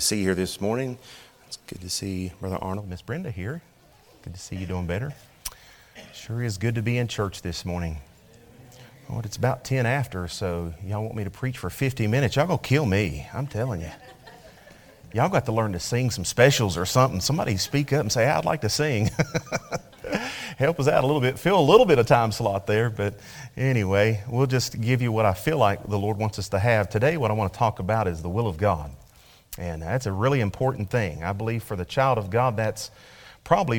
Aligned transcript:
to 0.00 0.06
see 0.06 0.16
you 0.20 0.24
here 0.24 0.34
this 0.34 0.62
morning. 0.62 0.96
It's 1.46 1.58
good 1.66 1.82
to 1.82 1.90
see 1.90 2.32
Brother 2.40 2.56
Arnold, 2.62 2.88
Miss 2.88 3.02
Brenda 3.02 3.30
here. 3.30 3.60
Good 4.22 4.32
to 4.32 4.40
see 4.40 4.56
you 4.56 4.64
doing 4.64 4.86
better. 4.86 5.12
Sure 6.14 6.42
is 6.42 6.56
good 6.56 6.76
to 6.76 6.82
be 6.82 6.96
in 6.96 7.06
church 7.06 7.42
this 7.42 7.66
morning. 7.66 7.98
Well, 9.10 9.20
it's 9.24 9.36
about 9.36 9.62
10 9.62 9.84
after, 9.84 10.26
so 10.26 10.72
y'all 10.86 11.02
want 11.02 11.16
me 11.16 11.24
to 11.24 11.30
preach 11.30 11.58
for 11.58 11.68
50 11.68 12.06
minutes. 12.06 12.36
Y'all 12.36 12.46
gonna 12.46 12.58
kill 12.58 12.86
me, 12.86 13.28
I'm 13.34 13.46
telling 13.46 13.82
you. 13.82 13.90
Y'all 15.12 15.28
got 15.28 15.44
to 15.44 15.52
learn 15.52 15.74
to 15.74 15.78
sing 15.78 16.10
some 16.10 16.24
specials 16.24 16.78
or 16.78 16.86
something. 16.86 17.20
Somebody 17.20 17.58
speak 17.58 17.92
up 17.92 18.00
and 18.00 18.10
say, 18.10 18.26
I'd 18.26 18.46
like 18.46 18.62
to 18.62 18.70
sing. 18.70 19.10
Help 20.56 20.80
us 20.80 20.88
out 20.88 21.04
a 21.04 21.06
little 21.06 21.20
bit. 21.20 21.38
Fill 21.38 21.60
a 21.60 21.60
little 21.60 21.84
bit 21.84 21.98
of 21.98 22.06
time 22.06 22.32
slot 22.32 22.66
there, 22.66 22.88
but 22.88 23.20
anyway, 23.54 24.24
we'll 24.30 24.46
just 24.46 24.80
give 24.80 25.02
you 25.02 25.12
what 25.12 25.26
I 25.26 25.34
feel 25.34 25.58
like 25.58 25.86
the 25.86 25.98
Lord 25.98 26.16
wants 26.16 26.38
us 26.38 26.48
to 26.50 26.58
have. 26.58 26.88
Today, 26.88 27.18
what 27.18 27.30
I 27.30 27.34
want 27.34 27.52
to 27.52 27.58
talk 27.58 27.80
about 27.80 28.08
is 28.08 28.22
the 28.22 28.30
will 28.30 28.46
of 28.46 28.56
God. 28.56 28.90
And 29.60 29.82
that's 29.82 30.06
a 30.06 30.12
really 30.12 30.40
important 30.40 30.90
thing. 30.90 31.22
I 31.22 31.32
believe 31.32 31.62
for 31.62 31.76
the 31.76 31.84
child 31.84 32.16
of 32.16 32.30
God, 32.30 32.56
that's 32.56 32.90
probably 33.44 33.78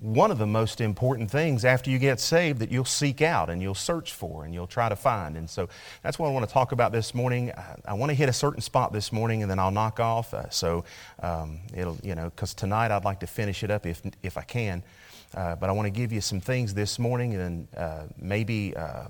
one 0.00 0.32
of 0.32 0.38
the 0.38 0.46
most 0.46 0.80
important 0.80 1.30
things 1.30 1.64
after 1.64 1.88
you 1.88 2.00
get 2.00 2.18
saved 2.18 2.58
that 2.58 2.70
you'll 2.70 2.84
seek 2.84 3.22
out 3.22 3.48
and 3.48 3.62
you'll 3.62 3.76
search 3.76 4.12
for 4.12 4.44
and 4.44 4.52
you'll 4.52 4.66
try 4.66 4.88
to 4.88 4.96
find. 4.96 5.36
And 5.36 5.48
so 5.48 5.68
that's 6.02 6.18
what 6.18 6.28
I 6.28 6.32
want 6.32 6.46
to 6.46 6.52
talk 6.52 6.72
about 6.72 6.90
this 6.90 7.14
morning. 7.14 7.52
I, 7.86 7.94
want 7.94 8.10
to 8.10 8.14
hit 8.14 8.28
a 8.28 8.32
certain 8.32 8.60
spot 8.60 8.92
this 8.92 9.12
morning 9.12 9.42
and 9.42 9.50
then 9.50 9.60
I'll 9.60 9.70
knock 9.70 10.00
off. 10.00 10.34
Uh, 10.34 10.50
so 10.50 10.84
um, 11.22 11.60
it'll, 11.72 11.96
you 12.02 12.16
know, 12.16 12.24
because 12.24 12.52
tonight 12.52 12.90
I'd 12.90 13.04
like 13.04 13.20
to 13.20 13.28
finish 13.28 13.62
it 13.62 13.70
up 13.70 13.86
if, 13.86 14.02
if 14.24 14.36
I 14.36 14.42
can. 14.42 14.82
Uh, 15.32 15.54
but 15.54 15.70
I 15.70 15.72
want 15.72 15.86
to 15.86 15.90
give 15.90 16.12
you 16.12 16.20
some 16.20 16.40
things 16.40 16.74
this 16.74 16.98
morning 16.98 17.34
and 17.34 17.68
uh, 17.76 18.02
maybe 18.18 18.76
uh, 18.76 19.06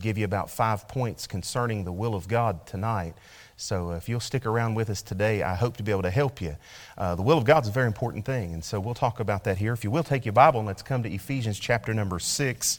give 0.00 0.16
you 0.16 0.24
about 0.24 0.48
five 0.48 0.86
points 0.88 1.26
concerning 1.26 1.84
the 1.84 1.92
will 1.92 2.14
of 2.14 2.28
God 2.28 2.66
tonight. 2.66 3.14
So 3.60 3.90
if 3.90 4.08
you'll 4.08 4.20
stick 4.20 4.46
around 4.46 4.74
with 4.74 4.88
us 4.88 5.02
today, 5.02 5.42
I 5.42 5.54
hope 5.54 5.76
to 5.76 5.82
be 5.82 5.92
able 5.92 6.02
to 6.02 6.10
help 6.10 6.40
you. 6.40 6.56
Uh, 6.96 7.14
the 7.14 7.20
will 7.20 7.36
of 7.36 7.44
God 7.44 7.64
is 7.64 7.68
a 7.68 7.72
very 7.72 7.88
important 7.88 8.24
thing, 8.24 8.54
and 8.54 8.64
so 8.64 8.80
we'll 8.80 8.94
talk 8.94 9.20
about 9.20 9.44
that 9.44 9.58
here. 9.58 9.74
If 9.74 9.84
you 9.84 9.90
will 9.90 10.02
take 10.02 10.24
your 10.24 10.32
Bible 10.32 10.60
and 10.60 10.66
let's 10.66 10.80
come 10.82 11.02
to 11.02 11.12
Ephesians 11.12 11.58
chapter 11.58 11.92
number 11.92 12.18
six. 12.18 12.78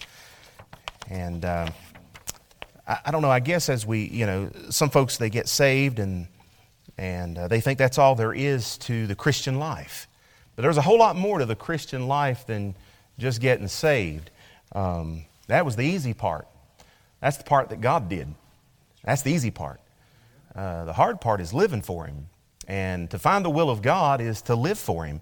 And 1.08 1.45
uh, 1.45 1.70
I, 2.88 2.97
I, 3.05 3.11
don't 3.11 3.22
know. 3.22 3.30
I 3.30 3.42
guess 3.42 3.70
as 3.70 3.86
we, 3.86 4.08
you 4.08 4.25
know, 4.25 4.50
some 4.72 4.89
folks 4.89 5.17
they 5.17 5.30
get 5.30 5.47
saved 5.47 6.00
and 6.00 6.28
and 6.98 7.38
uh, 7.38 7.48
they 7.48 7.61
think 7.61 7.77
that's 7.77 8.00
all 8.00 8.16
there 8.16 8.33
is 8.33 8.80
to 8.80 9.05
the 9.05 9.16
Christian 9.16 9.59
life. 9.59 10.08
But 10.55 10.64
there's 10.64 10.77
a 10.77 10.81
whole 10.81 10.98
lot 10.98 11.16
more 11.16 11.38
to 11.38 11.45
the 11.45 11.55
Christian 11.55 12.08
life 12.08 12.48
than 12.48 12.75
just 13.20 13.39
getting 13.39 13.67
saved. 13.67 14.31
Um, 14.72 15.25
that 15.45 15.64
was 15.64 15.75
the 15.75 15.86
easy 15.86 16.16
part. 16.16 16.48
That's 17.20 17.38
the 17.38 17.44
part 17.44 17.70
that 17.70 17.81
God 17.81 18.09
did. 18.09 18.33
That's 19.03 19.22
the 19.22 19.31
easy 19.31 19.52
part. 19.52 19.80
Uh, 20.55 20.85
the 20.85 20.94
hard 20.94 21.21
part 21.21 21.41
is 21.41 21.53
living 21.53 21.81
for 21.81 22.05
Him. 22.05 22.27
And 22.67 23.09
to 23.11 23.19
find 23.19 23.44
the 23.44 23.49
will 23.49 23.69
of 23.69 23.81
God 23.81 24.21
is 24.21 24.41
to 24.44 24.55
live 24.55 24.80
for 24.80 25.05
Him. 25.05 25.21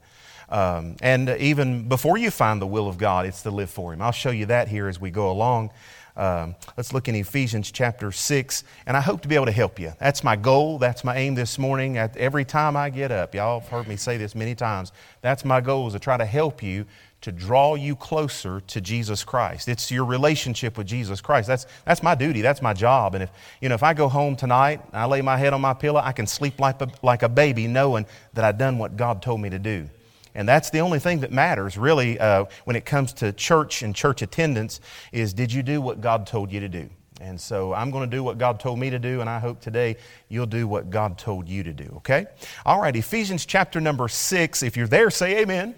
Um, 0.50 0.96
and 1.02 1.30
even 1.30 1.88
before 1.88 2.18
you 2.18 2.32
find 2.32 2.62
the 2.62 2.68
will 2.68 2.88
of 2.88 2.98
God, 2.98 3.26
it's 3.26 3.44
to 3.44 3.52
live 3.52 3.70
for 3.70 3.94
Him. 3.94 4.02
I'll 4.02 4.12
show 4.12 4.32
you 4.32 4.48
that 4.48 4.68
here 4.68 4.88
as 4.88 5.00
we 5.00 5.12
go 5.12 5.30
along. 5.30 5.72
Um, 6.20 6.56
let's 6.76 6.92
look 6.92 7.08
in 7.08 7.16
Ephesians 7.16 7.72
chapter 7.72 8.12
6, 8.12 8.66
and 8.86 8.98
I 8.98 9.00
hope 9.00 9.22
to 9.22 9.30
be 9.30 9.36
able 9.36 9.46
to 9.46 9.54
help 9.54 9.80
you. 9.80 9.94
That's 10.00 10.22
my 10.22 10.36
goal. 10.36 10.78
That's 10.78 11.06
my 11.06 11.16
aim 11.16 11.34
this 11.34 11.58
morning. 11.58 11.98
At 11.98 12.18
every 12.18 12.44
time 12.44 12.76
I 12.76 12.90
get 12.90 13.10
up, 13.10 13.34
y'all 13.34 13.62
have 13.62 13.70
heard 13.70 13.88
me 13.88 13.96
say 13.96 14.18
this 14.18 14.36
many 14.36 14.54
times. 14.54 14.92
That's 15.22 15.46
my 15.46 15.62
goal 15.62 15.88
is 15.88 15.94
to 15.94 16.00
try 16.00 16.18
to 16.18 16.26
help 16.26 16.62
you 16.62 16.86
to 17.22 17.32
draw 17.32 17.76
you 17.76 17.96
closer 17.96 18.60
to 18.68 18.82
Jesus 18.82 19.24
Christ. 19.24 19.70
It's 19.70 19.90
your 19.92 20.04
relationship 20.04 20.78
with 20.78 20.88
Jesus 20.88 21.22
Christ. 21.22 21.48
That's, 21.48 21.66
that's 21.86 22.04
my 22.04 22.16
duty. 22.16 22.42
That's 22.42 22.62
my 22.62 22.74
job. 22.74 23.16
And 23.16 23.24
if, 23.24 23.32
you 23.62 23.70
know, 23.70 23.76
if 23.76 23.84
I 23.84 23.94
go 23.94 24.10
home 24.10 24.36
tonight, 24.36 24.82
and 24.88 25.02
I 25.02 25.06
lay 25.06 25.22
my 25.22 25.38
head 25.38 25.54
on 25.54 25.62
my 25.62 25.74
pillow, 25.74 26.02
I 26.04 26.12
can 26.12 26.28
sleep 26.28 26.60
like 26.60 26.82
a, 26.82 26.90
like 27.02 27.24
a 27.24 27.30
baby 27.30 27.66
knowing 27.68 28.06
that 28.34 28.44
I've 28.44 28.58
done 28.58 28.78
what 28.78 28.98
God 28.98 29.22
told 29.22 29.40
me 29.40 29.50
to 29.52 29.60
do. 29.60 29.90
And 30.36 30.48
that's 30.48 30.70
the 30.70 30.80
only 30.80 31.00
thing 31.00 31.22
that 31.22 31.32
matters, 31.32 31.78
really, 31.78 32.20
uh, 32.20 32.46
when 32.66 32.76
it 32.76 32.86
comes 32.86 33.14
to 33.14 33.34
church 33.34 33.82
and 33.82 33.96
church 33.96 34.22
attendance, 34.22 34.80
is 35.12 35.34
did 35.34 35.52
you 35.52 35.64
do 35.64 35.82
what 35.82 36.02
God 36.02 36.28
told 36.28 36.52
you 36.52 36.60
to 36.60 36.70
do? 36.70 36.90
And 37.22 37.40
so 37.40 37.74
I'm 37.74 37.92
going 37.92 38.10
to 38.10 38.16
do 38.16 38.24
what 38.24 38.38
God 38.38 38.60
told 38.60 38.80
me 38.80 38.90
to 38.92 39.00
do, 39.00 39.20
and 39.22 39.30
I 39.30 39.40
hope 39.40 39.60
today 39.60 39.98
you'll 40.30 40.46
do 40.46 40.68
what 40.68 40.90
God 40.90 41.18
told 41.18 41.50
you 41.50 41.64
to 41.64 41.74
do, 41.74 41.94
okay? 41.98 42.28
All 42.66 42.80
right, 42.80 42.96
Ephesians 42.96 43.46
chapter 43.46 43.82
number 43.82 44.08
6. 44.08 44.64
If 44.64 44.78
you're 44.78 44.88
there, 44.88 45.10
say 45.10 45.42
amen. 45.42 45.76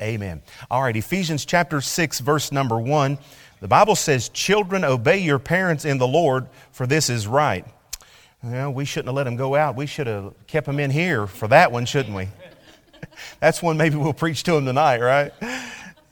Amen. 0.00 0.40
All 0.70 0.82
right, 0.82 0.96
Ephesians 0.96 1.44
chapter 1.44 1.80
6, 1.80 2.20
verse 2.20 2.52
number 2.52 2.78
1. 2.78 3.18
The 3.60 3.68
Bible 3.68 3.96
says, 3.96 4.28
Children, 4.30 4.84
obey 4.84 5.18
your 5.18 5.38
parents 5.38 5.84
in 5.84 5.98
the 5.98 6.08
Lord, 6.08 6.46
for 6.72 6.86
this 6.86 7.10
is 7.10 7.26
right. 7.26 7.66
Well, 8.42 8.72
we 8.72 8.86
shouldn't 8.86 9.08
have 9.08 9.16
let 9.16 9.24
them 9.24 9.36
go 9.36 9.54
out. 9.54 9.76
We 9.76 9.86
should 9.86 10.06
have 10.06 10.32
kept 10.46 10.66
them 10.66 10.80
in 10.80 10.90
here 10.90 11.26
for 11.26 11.48
that 11.48 11.70
one, 11.70 11.84
shouldn't 11.84 12.16
we? 12.16 12.28
That's 13.40 13.62
one 13.62 13.76
maybe 13.76 13.96
we'll 13.96 14.12
preach 14.12 14.42
to 14.44 14.56
him 14.56 14.66
tonight, 14.66 15.00
right? 15.00 15.32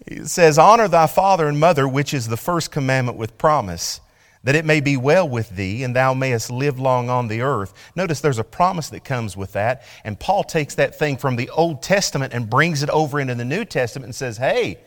It 0.06 0.28
says, 0.28 0.58
Honor 0.58 0.88
thy 0.88 1.06
father 1.06 1.48
and 1.48 1.60
mother, 1.60 1.86
which 1.86 2.14
is 2.14 2.28
the 2.28 2.36
first 2.36 2.70
commandment 2.70 3.18
with 3.18 3.36
promise 3.38 4.00
that 4.44 4.54
it 4.54 4.64
may 4.64 4.80
be 4.80 4.96
well 4.96 5.28
with 5.28 5.50
thee, 5.50 5.82
and 5.82 5.94
thou 5.94 6.14
mayest 6.14 6.50
live 6.50 6.78
long 6.78 7.10
on 7.10 7.28
the 7.28 7.42
earth. 7.42 7.74
Notice 7.96 8.20
there's 8.20 8.38
a 8.38 8.44
promise 8.44 8.88
that 8.90 9.04
comes 9.04 9.36
with 9.36 9.52
that, 9.52 9.82
and 10.04 10.18
Paul 10.18 10.44
takes 10.44 10.76
that 10.76 10.98
thing 10.98 11.16
from 11.16 11.36
the 11.36 11.50
Old 11.50 11.82
Testament 11.82 12.32
and 12.32 12.48
brings 12.48 12.82
it 12.82 12.90
over 12.90 13.20
into 13.20 13.34
the 13.34 13.44
New 13.44 13.64
Testament 13.64 14.06
and 14.06 14.14
says, 14.14 14.36
hey, 14.36 14.78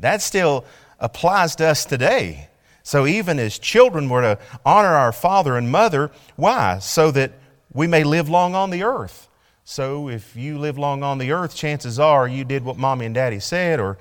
that 0.00 0.22
still 0.22 0.64
applies 0.98 1.56
to 1.56 1.66
us 1.66 1.84
today. 1.84 2.48
So 2.82 3.06
even 3.06 3.38
as 3.38 3.58
children, 3.58 4.08
we're 4.08 4.22
to 4.22 4.38
honor 4.64 4.94
our 4.94 5.12
father 5.12 5.56
and 5.56 5.70
mother. 5.70 6.10
Why? 6.36 6.78
So 6.78 7.10
that 7.12 7.32
we 7.72 7.86
may 7.86 8.04
live 8.04 8.28
long 8.28 8.54
on 8.54 8.70
the 8.70 8.82
earth. 8.82 9.28
So 9.68 10.08
if 10.08 10.36
you 10.36 10.58
live 10.58 10.78
long 10.78 11.02
on 11.02 11.18
the 11.18 11.32
earth, 11.32 11.56
chances 11.56 11.98
are 11.98 12.28
you 12.28 12.44
did 12.44 12.64
what 12.64 12.76
mommy 12.76 13.04
and 13.04 13.12
daddy 13.12 13.40
said, 13.40 13.80
or, 13.80 13.98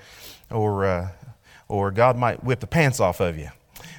or, 0.52 0.86
uh, 0.86 1.09
or 1.68 1.90
God 1.90 2.18
might 2.18 2.44
whip 2.44 2.59
the 2.59 2.68
pants 2.68 3.00
off 3.00 3.20
of 3.20 3.36
you. 3.36 3.50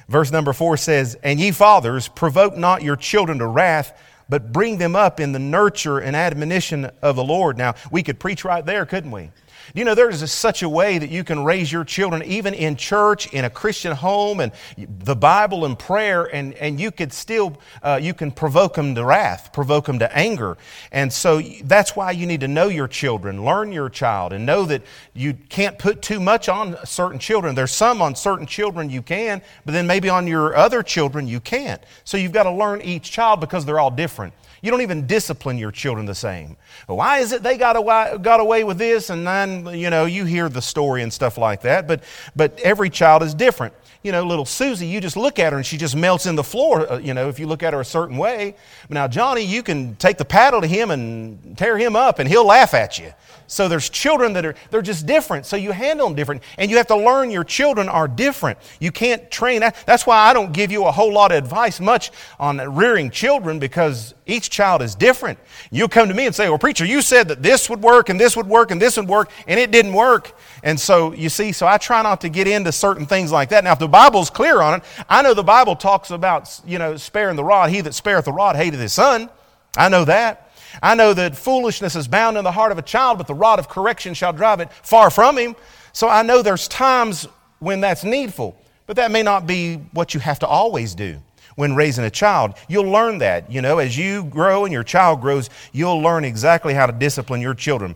Verse 0.07 0.31
number 0.31 0.53
four 0.53 0.77
says, 0.77 1.17
And 1.23 1.41
ye 1.41 1.51
fathers, 1.51 2.07
provoke 2.07 2.55
not 2.55 2.83
your 2.83 2.95
children 2.95 3.39
to 3.39 3.47
wrath, 3.47 4.01
but 4.29 4.53
bring 4.53 4.77
them 4.77 4.95
up 4.95 5.19
in 5.19 5.33
the 5.33 5.39
nurture 5.39 5.99
and 5.99 6.15
admonition 6.15 6.89
of 7.01 7.17
the 7.17 7.23
Lord. 7.23 7.57
Now, 7.57 7.75
we 7.91 8.01
could 8.01 8.17
preach 8.17 8.45
right 8.45 8.65
there, 8.65 8.85
couldn't 8.85 9.11
we? 9.11 9.31
You 9.73 9.85
know, 9.85 9.95
there 9.95 10.09
is 10.09 10.31
such 10.31 10.63
a 10.63 10.69
way 10.69 10.97
that 10.97 11.09
you 11.09 11.23
can 11.23 11.43
raise 11.43 11.71
your 11.71 11.83
children, 11.83 12.23
even 12.23 12.53
in 12.53 12.75
church, 12.75 13.31
in 13.33 13.45
a 13.45 13.49
Christian 13.49 13.93
home, 13.93 14.39
and 14.39 14.51
the 14.77 15.15
Bible 15.15 15.65
and 15.65 15.77
prayer, 15.77 16.23
and, 16.23 16.53
and 16.55 16.79
you 16.79 16.91
could 16.91 17.11
still, 17.11 17.57
uh, 17.83 17.99
you 18.01 18.13
can 18.13 18.31
provoke 18.31 18.75
them 18.75 18.95
to 18.95 19.03
wrath, 19.03 19.51
provoke 19.53 19.85
them 19.85 19.99
to 19.99 20.17
anger. 20.17 20.57
And 20.91 21.11
so 21.11 21.41
that's 21.63 21.95
why 21.95 22.11
you 22.11 22.25
need 22.25 22.41
to 22.41 22.47
know 22.47 22.67
your 22.67 22.87
children, 22.87 23.43
learn 23.43 23.71
your 23.71 23.89
child, 23.89 24.33
and 24.33 24.45
know 24.45 24.65
that 24.65 24.83
you 25.13 25.33
can't 25.33 25.77
put 25.77 26.01
too 26.01 26.19
much 26.19 26.49
on 26.49 26.77
certain 26.85 27.19
children. 27.19 27.55
There's 27.55 27.71
some 27.71 28.01
on 28.01 28.15
certain 28.15 28.45
children 28.45 28.89
you 28.89 29.01
can, 29.01 29.41
but 29.65 29.73
then 29.73 29.87
maybe 29.87 30.09
on 30.09 30.27
your 30.27 30.55
other 30.55 30.83
children 30.83 31.27
you 31.27 31.39
can't. 31.39 31.81
So 32.03 32.17
you've 32.17 32.31
got 32.31 32.43
to 32.43 32.51
learn 32.51 32.81
each 32.81 33.11
child 33.11 33.39
because 33.39 33.65
they're 33.65 33.79
all 33.79 33.91
different. 33.91 34.33
You 34.61 34.71
don't 34.71 34.81
even 34.81 35.05
discipline 35.05 35.57
your 35.57 35.71
children 35.71 36.07
the 36.07 36.15
same. 36.15 36.57
Why 36.87 37.19
is 37.19 37.31
it 37.31 37.43
they 37.43 37.57
got 37.57 37.75
away, 37.75 38.17
got 38.21 38.39
away 38.39 38.63
with 38.63 38.77
this? 38.77 39.09
And 39.11 39.25
then, 39.25 39.56
you 39.65 39.89
know, 39.89 40.05
you 40.05 40.25
hear 40.25 40.49
the 40.49 40.61
story 40.61 41.03
and 41.03 41.11
stuff 41.11 41.37
like 41.37 41.61
that. 41.61 41.87
But, 41.87 42.03
but 42.35 42.59
every 42.59 42.89
child 42.89 43.23
is 43.23 43.33
different. 43.33 43.73
You 44.03 44.11
know, 44.11 44.23
little 44.23 44.45
Susie, 44.45 44.87
you 44.87 45.01
just 45.01 45.17
look 45.17 45.39
at 45.39 45.51
her 45.51 45.57
and 45.57 45.65
she 45.65 45.77
just 45.77 45.95
melts 45.95 46.25
in 46.25 46.35
the 46.35 46.43
floor, 46.43 46.91
uh, 46.91 46.97
you 46.99 47.13
know, 47.13 47.29
if 47.29 47.39
you 47.39 47.47
look 47.47 47.63
at 47.63 47.73
her 47.73 47.81
a 47.81 47.85
certain 47.85 48.17
way. 48.17 48.55
Now, 48.89 49.07
Johnny, 49.07 49.41
you 49.41 49.63
can 49.63 49.95
take 49.95 50.17
the 50.17 50.25
paddle 50.25 50.61
to 50.61 50.67
him 50.67 50.91
and 50.91 51.57
tear 51.57 51.77
him 51.77 51.95
up 51.95 52.19
and 52.19 52.29
he'll 52.29 52.45
laugh 52.45 52.73
at 52.73 52.99
you. 52.99 53.13
So 53.47 53.69
there's 53.69 53.89
children 53.89 54.33
that 54.33 54.45
are, 54.45 54.55
they're 54.69 54.81
just 54.81 55.05
different. 55.05 55.45
So 55.45 55.55
you 55.55 55.71
handle 55.71 56.07
them 56.07 56.15
different. 56.15 56.43
And 56.57 56.69
you 56.69 56.77
have 56.77 56.87
to 56.87 56.97
learn 56.97 57.31
your 57.31 57.45
children 57.45 57.87
are 57.87 58.07
different. 58.07 58.59
You 58.79 58.91
can't 58.91 59.31
train. 59.31 59.61
That's 59.85 60.05
why 60.05 60.17
I 60.17 60.33
don't 60.33 60.51
give 60.51 60.71
you 60.71 60.85
a 60.85 60.91
whole 60.91 61.13
lot 61.13 61.31
of 61.31 61.37
advice 61.37 61.79
much 61.79 62.11
on 62.39 62.57
rearing 62.75 63.09
children 63.09 63.57
because 63.57 64.13
each 64.25 64.49
child 64.49 64.81
is 64.81 64.95
different. 64.95 65.39
You'll 65.71 65.87
come 65.87 66.09
to 66.09 66.13
me 66.13 66.25
and 66.25 66.35
say, 66.35 66.49
well, 66.49 66.57
preacher, 66.57 66.85
you 66.85 67.01
said 67.01 67.29
that 67.29 67.41
this 67.41 67.69
would 67.69 67.81
work 67.81 68.09
and 68.09 68.19
this 68.19 68.35
would 68.35 68.47
work 68.47 68.71
and 68.71 68.81
this 68.81 68.97
would 68.97 69.07
work 69.07 69.31
and 69.47 69.57
it 69.59 69.71
didn't 69.71 69.93
work. 69.93 70.37
And 70.61 70.77
so 70.77 71.13
you 71.13 71.29
see, 71.29 71.53
so 71.53 71.65
I 71.65 71.77
try 71.77 72.01
not 72.01 72.21
to 72.21 72.29
get 72.29 72.47
into 72.47 72.73
certain 72.73 73.05
things 73.05 73.31
like 73.31 73.49
that. 73.49 73.63
Now, 73.63 73.71
if 73.71 73.79
the 73.79 73.87
Bible's 73.87 74.29
clear 74.29 74.61
on 74.61 74.81
it, 74.81 74.83
I 75.09 75.21
know 75.21 75.33
the 75.33 75.43
Bible 75.43 75.77
talks 75.77 76.11
about, 76.11 76.59
you 76.65 76.79
know, 76.79 76.97
sparing 76.97 77.37
the 77.37 77.43
rod. 77.43 77.69
He 77.69 77.79
that 77.81 77.93
spareth 77.93 78.25
the 78.25 78.33
rod 78.33 78.57
hated 78.57 78.79
his 78.79 78.91
son. 78.91 79.29
I 79.77 79.87
know 79.87 80.03
that. 80.05 80.46
I 80.81 80.95
know 80.95 81.13
that 81.13 81.37
foolishness 81.37 81.95
is 81.95 82.07
bound 82.07 82.37
in 82.37 82.43
the 82.43 82.51
heart 82.51 82.71
of 82.71 82.77
a 82.77 82.81
child, 82.81 83.17
but 83.17 83.27
the 83.27 83.33
rod 83.33 83.59
of 83.59 83.69
correction 83.69 84.13
shall 84.13 84.33
drive 84.33 84.59
it 84.59 84.71
far 84.71 85.09
from 85.09 85.37
him. 85.37 85.55
So 85.93 86.07
I 86.09 86.21
know 86.21 86.41
there's 86.41 86.67
times 86.67 87.27
when 87.59 87.81
that's 87.81 88.03
needful, 88.03 88.55
but 88.85 88.95
that 88.97 89.11
may 89.11 89.23
not 89.23 89.47
be 89.47 89.75
what 89.93 90.13
you 90.13 90.19
have 90.19 90.39
to 90.39 90.47
always 90.47 90.95
do 90.95 91.19
when 91.55 91.75
raising 91.75 92.05
a 92.05 92.09
child. 92.09 92.53
You'll 92.67 92.91
learn 92.91 93.17
that. 93.17 93.51
You 93.51 93.61
know, 93.61 93.79
as 93.79 93.97
you 93.97 94.23
grow 94.25 94.63
and 94.65 94.71
your 94.71 94.83
child 94.83 95.21
grows, 95.21 95.49
you'll 95.73 95.99
learn 95.99 96.23
exactly 96.23 96.73
how 96.73 96.85
to 96.85 96.93
discipline 96.93 97.41
your 97.41 97.55
children. 97.55 97.95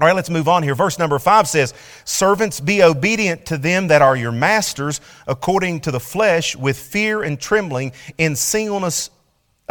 All 0.00 0.06
right, 0.06 0.16
let's 0.16 0.30
move 0.30 0.48
on 0.48 0.62
here. 0.62 0.74
Verse 0.74 0.98
number 0.98 1.18
five 1.18 1.46
says, 1.46 1.74
Servants, 2.04 2.58
be 2.58 2.82
obedient 2.82 3.46
to 3.46 3.58
them 3.58 3.88
that 3.88 4.02
are 4.02 4.16
your 4.16 4.32
masters 4.32 5.00
according 5.26 5.80
to 5.80 5.90
the 5.90 6.00
flesh, 6.00 6.56
with 6.56 6.78
fear 6.78 7.22
and 7.22 7.38
trembling, 7.38 7.92
in 8.16 8.34
singleness 8.34 9.10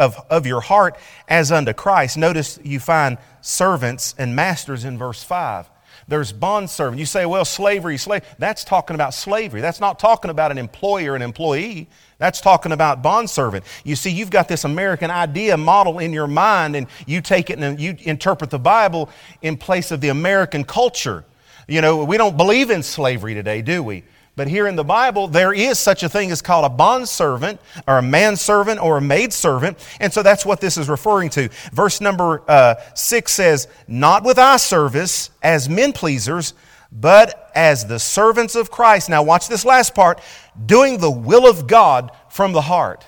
of, 0.00 0.18
of 0.30 0.46
your 0.46 0.62
heart 0.62 0.96
as 1.28 1.52
unto 1.52 1.72
Christ. 1.72 2.16
Notice 2.16 2.58
you 2.64 2.80
find 2.80 3.18
servants 3.42 4.14
and 4.18 4.34
masters 4.34 4.84
in 4.84 4.98
verse 4.98 5.22
5. 5.22 5.70
There's 6.08 6.32
bondservant. 6.32 6.98
You 6.98 7.06
say, 7.06 7.26
well, 7.26 7.44
slavery, 7.44 7.98
slave. 7.98 8.24
That's 8.38 8.64
talking 8.64 8.94
about 8.94 9.14
slavery. 9.14 9.60
That's 9.60 9.78
not 9.78 10.00
talking 10.00 10.30
about 10.30 10.50
an 10.50 10.58
employer 10.58 11.14
and 11.14 11.22
employee. 11.22 11.88
That's 12.18 12.40
talking 12.40 12.72
about 12.72 13.02
bondservant. 13.02 13.64
You 13.84 13.94
see, 13.94 14.10
you've 14.10 14.30
got 14.30 14.48
this 14.48 14.64
American 14.64 15.10
idea 15.10 15.56
model 15.56 15.98
in 15.98 16.12
your 16.12 16.26
mind, 16.26 16.74
and 16.74 16.86
you 17.06 17.20
take 17.20 17.50
it 17.50 17.58
and 17.58 17.78
you 17.78 17.96
interpret 18.00 18.50
the 18.50 18.58
Bible 18.58 19.10
in 19.42 19.56
place 19.56 19.90
of 19.90 20.00
the 20.00 20.08
American 20.08 20.64
culture. 20.64 21.24
You 21.68 21.82
know, 21.82 22.04
we 22.04 22.16
don't 22.16 22.36
believe 22.36 22.70
in 22.70 22.82
slavery 22.82 23.34
today, 23.34 23.62
do 23.62 23.82
we? 23.82 24.02
But 24.36 24.48
here 24.48 24.66
in 24.66 24.76
the 24.76 24.84
Bible, 24.84 25.28
there 25.28 25.52
is 25.52 25.78
such 25.78 26.02
a 26.02 26.08
thing 26.08 26.30
as 26.30 26.40
called 26.40 26.64
a 26.64 26.70
bondservant, 26.70 27.60
or 27.86 27.98
a 27.98 28.02
manservant, 28.02 28.80
or 28.80 28.96
a 28.96 29.00
maidservant. 29.00 29.78
And 30.00 30.12
so 30.12 30.22
that's 30.22 30.46
what 30.46 30.60
this 30.60 30.76
is 30.76 30.88
referring 30.88 31.30
to. 31.30 31.48
Verse 31.72 32.00
number 32.00 32.42
uh, 32.48 32.76
6 32.94 33.30
says, 33.30 33.68
Not 33.86 34.24
with 34.24 34.38
eye 34.38 34.56
service 34.56 35.30
as 35.42 35.68
men 35.68 35.92
pleasers, 35.92 36.54
but 36.92 37.50
as 37.54 37.86
the 37.86 37.98
servants 37.98 38.54
of 38.54 38.70
Christ. 38.70 39.08
Now, 39.08 39.22
watch 39.22 39.48
this 39.48 39.64
last 39.64 39.94
part 39.94 40.20
doing 40.66 40.98
the 40.98 41.10
will 41.10 41.48
of 41.48 41.66
God 41.66 42.10
from 42.28 42.52
the 42.52 42.62
heart. 42.62 43.04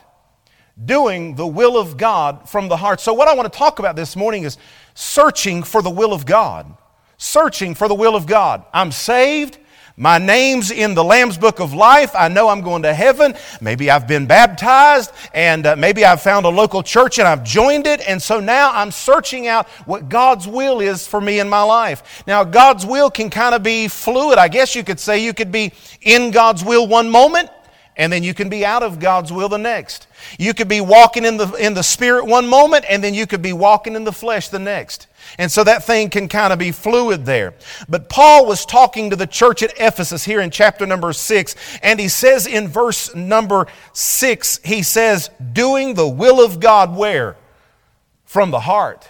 Doing 0.83 1.35
the 1.37 1.47
will 1.47 1.77
of 1.77 1.97
God 1.97 2.49
from 2.49 2.69
the 2.69 2.77
heart. 2.77 3.01
So, 3.01 3.13
what 3.13 3.29
I 3.29 3.35
want 3.35 3.53
to 3.53 3.59
talk 3.59 3.79
about 3.79 3.95
this 3.95 4.17
morning 4.17 4.45
is 4.45 4.59
searching 4.95 5.63
for 5.63 5.83
the 5.83 5.91
will 5.91 6.13
of 6.13 6.27
God. 6.27 6.77
Searching 7.19 7.75
for 7.75 7.89
the 7.89 7.95
will 7.95 8.17
of 8.17 8.27
God. 8.27 8.65
I'm 8.73 8.91
saved. 8.91 9.59
My 9.97 10.17
name's 10.17 10.71
in 10.71 10.95
the 10.95 11.05
Lamb's 11.05 11.37
Book 11.37 11.61
of 11.61 11.75
Life. 11.75 12.13
I 12.15 12.29
know 12.29 12.49
I'm 12.49 12.63
going 12.63 12.83
to 12.83 12.95
heaven. 12.95 13.35
Maybe 13.61 13.91
I've 13.91 14.09
been 14.09 14.27
baptized, 14.27 15.13
and 15.35 15.67
uh, 15.67 15.77
maybe 15.77 16.05
I've 16.05 16.23
found 16.23 16.47
a 16.47 16.49
local 16.49 16.83
church 16.83 17.19
and 17.19 17.29
I've 17.29 17.45
joined 17.45 17.87
it. 17.87 18.01
And 18.09 18.21
so 18.21 18.41
now 18.41 18.73
I'm 18.73 18.91
searching 18.91 19.49
out 19.49 19.69
what 19.85 20.09
God's 20.09 20.49
will 20.49 20.81
is 20.81 21.07
for 21.07 21.21
me 21.21 21.41
in 21.41 21.49
my 21.49 21.63
life. 21.63 22.23
Now, 22.27 22.43
God's 22.43 22.87
will 22.87 23.11
can 23.11 23.29
kind 23.29 23.55
of 23.55 23.63
be 23.63 23.87
fluid. 23.89 24.39
I 24.39 24.49
guess 24.49 24.75
you 24.75 24.83
could 24.83 24.99
say 24.99 25.23
you 25.23 25.35
could 25.35 25.53
be 25.53 25.73
in 26.01 26.31
God's 26.31 26.65
will 26.65 26.87
one 26.87 27.11
moment, 27.11 27.51
and 27.97 28.13
then 28.13 28.23
you 28.23 28.33
can 28.33 28.49
be 28.49 28.65
out 28.65 28.83
of 28.83 28.99
God's 28.99 29.33
will 29.33 29.49
the 29.49 29.59
next. 29.59 30.07
You 30.39 30.55
could 30.55 30.69
be 30.69 30.81
walking 30.81 31.25
in 31.25 31.37
the, 31.37 31.53
in 31.55 31.75
the 31.75 31.83
Spirit 31.83 32.27
one 32.27 32.49
moment, 32.49 32.85
and 32.89 33.05
then 33.05 33.15
you 33.15 33.27
could 33.27 33.43
be 33.43 33.53
walking 33.53 33.95
in 33.97 34.05
the 34.05 34.13
flesh 34.13 34.49
the 34.49 34.59
next. 34.59 35.09
And 35.39 35.53
so 35.53 35.63
that 35.65 35.85
thing 35.85 36.11
can 36.11 36.29
kind 36.29 36.53
of 36.53 36.59
be 36.59 36.73
fluid 36.73 37.27
there. 37.27 37.55
But 37.89 38.09
Paul 38.09 38.47
was 38.47 38.65
talking 38.65 39.11
to 39.11 39.17
the 39.17 39.27
church 39.27 39.63
at 39.63 39.75
Ephesus 39.79 40.25
here 40.25 40.41
in 40.41 40.51
chapter 40.51 40.87
number 40.87 41.13
six, 41.13 41.55
and 41.83 42.01
he 42.01 42.09
says 42.09 42.47
in 42.47 42.69
verse 42.69 43.15
number 43.15 43.67
six, 43.93 44.59
he 44.65 44.83
says, 44.83 45.31
doing 45.53 45.95
the 45.95 46.09
will 46.09 46.45
of 46.45 46.61
God 46.61 46.97
where? 46.97 47.37
From 48.25 48.51
the 48.51 48.61
heart. 48.61 49.07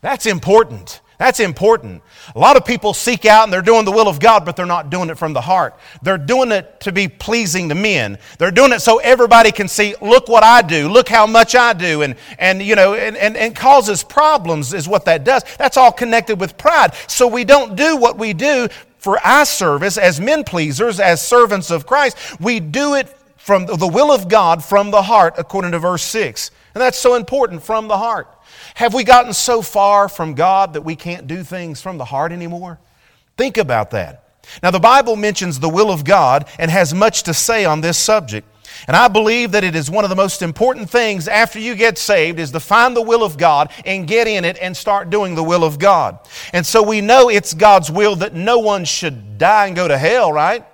That's 0.00 0.26
important. 0.26 1.00
That's 1.18 1.40
important. 1.40 2.02
A 2.34 2.38
lot 2.38 2.56
of 2.56 2.64
people 2.64 2.92
seek 2.92 3.24
out 3.24 3.44
and 3.44 3.52
they're 3.52 3.62
doing 3.62 3.84
the 3.84 3.92
will 3.92 4.08
of 4.08 4.20
God, 4.20 4.44
but 4.44 4.54
they're 4.54 4.66
not 4.66 4.90
doing 4.90 5.08
it 5.08 5.16
from 5.16 5.32
the 5.32 5.40
heart. 5.40 5.74
They're 6.02 6.18
doing 6.18 6.52
it 6.52 6.80
to 6.80 6.92
be 6.92 7.08
pleasing 7.08 7.70
to 7.70 7.74
men. 7.74 8.18
They're 8.38 8.50
doing 8.50 8.72
it 8.72 8.80
so 8.80 8.98
everybody 8.98 9.50
can 9.50 9.66
see, 9.68 9.94
look 10.02 10.28
what 10.28 10.44
I 10.44 10.60
do, 10.60 10.88
look 10.88 11.08
how 11.08 11.26
much 11.26 11.54
I 11.54 11.72
do, 11.72 12.02
and, 12.02 12.16
and 12.38 12.62
you 12.62 12.76
know, 12.76 12.94
and, 12.94 13.16
and, 13.16 13.36
and 13.36 13.56
causes 13.56 14.02
problems 14.02 14.74
is 14.74 14.86
what 14.86 15.06
that 15.06 15.24
does. 15.24 15.42
That's 15.58 15.76
all 15.76 15.92
connected 15.92 16.38
with 16.38 16.58
pride. 16.58 16.94
So 17.06 17.26
we 17.26 17.44
don't 17.44 17.76
do 17.76 17.96
what 17.96 18.18
we 18.18 18.34
do 18.34 18.68
for 18.98 19.18
our 19.24 19.46
service 19.46 19.96
as 19.96 20.20
men 20.20 20.44
pleasers, 20.44 21.00
as 21.00 21.26
servants 21.26 21.70
of 21.70 21.86
Christ. 21.86 22.40
We 22.40 22.60
do 22.60 22.94
it 22.94 23.08
from 23.36 23.64
the 23.64 23.86
will 23.86 24.10
of 24.10 24.28
God 24.28 24.64
from 24.64 24.90
the 24.90 25.02
heart, 25.02 25.34
according 25.38 25.70
to 25.70 25.78
verse 25.78 26.02
6. 26.02 26.50
And 26.74 26.82
that's 26.82 26.98
so 26.98 27.14
important 27.14 27.62
from 27.62 27.86
the 27.86 27.96
heart. 27.96 28.28
Have 28.76 28.92
we 28.92 29.04
gotten 29.04 29.32
so 29.32 29.62
far 29.62 30.06
from 30.06 30.34
God 30.34 30.74
that 30.74 30.82
we 30.82 30.96
can't 30.96 31.26
do 31.26 31.42
things 31.42 31.80
from 31.80 31.96
the 31.96 32.04
heart 32.04 32.30
anymore? 32.30 32.78
Think 33.38 33.56
about 33.56 33.92
that. 33.92 34.36
Now, 34.62 34.70
the 34.70 34.78
Bible 34.78 35.16
mentions 35.16 35.58
the 35.58 35.68
will 35.70 35.90
of 35.90 36.04
God 36.04 36.46
and 36.58 36.70
has 36.70 36.92
much 36.92 37.22
to 37.22 37.32
say 37.32 37.64
on 37.64 37.80
this 37.80 37.96
subject. 37.96 38.46
And 38.86 38.94
I 38.94 39.08
believe 39.08 39.52
that 39.52 39.64
it 39.64 39.74
is 39.74 39.90
one 39.90 40.04
of 40.04 40.10
the 40.10 40.14
most 40.14 40.42
important 40.42 40.90
things 40.90 41.26
after 41.26 41.58
you 41.58 41.74
get 41.74 41.96
saved 41.96 42.38
is 42.38 42.50
to 42.50 42.60
find 42.60 42.94
the 42.94 43.00
will 43.00 43.24
of 43.24 43.38
God 43.38 43.72
and 43.86 44.06
get 44.06 44.28
in 44.28 44.44
it 44.44 44.58
and 44.60 44.76
start 44.76 45.08
doing 45.08 45.34
the 45.34 45.42
will 45.42 45.64
of 45.64 45.78
God. 45.78 46.18
And 46.52 46.66
so 46.66 46.82
we 46.82 47.00
know 47.00 47.30
it's 47.30 47.54
God's 47.54 47.90
will 47.90 48.16
that 48.16 48.34
no 48.34 48.58
one 48.58 48.84
should 48.84 49.38
die 49.38 49.68
and 49.68 49.74
go 49.74 49.88
to 49.88 49.96
hell, 49.96 50.34
right? 50.34 50.66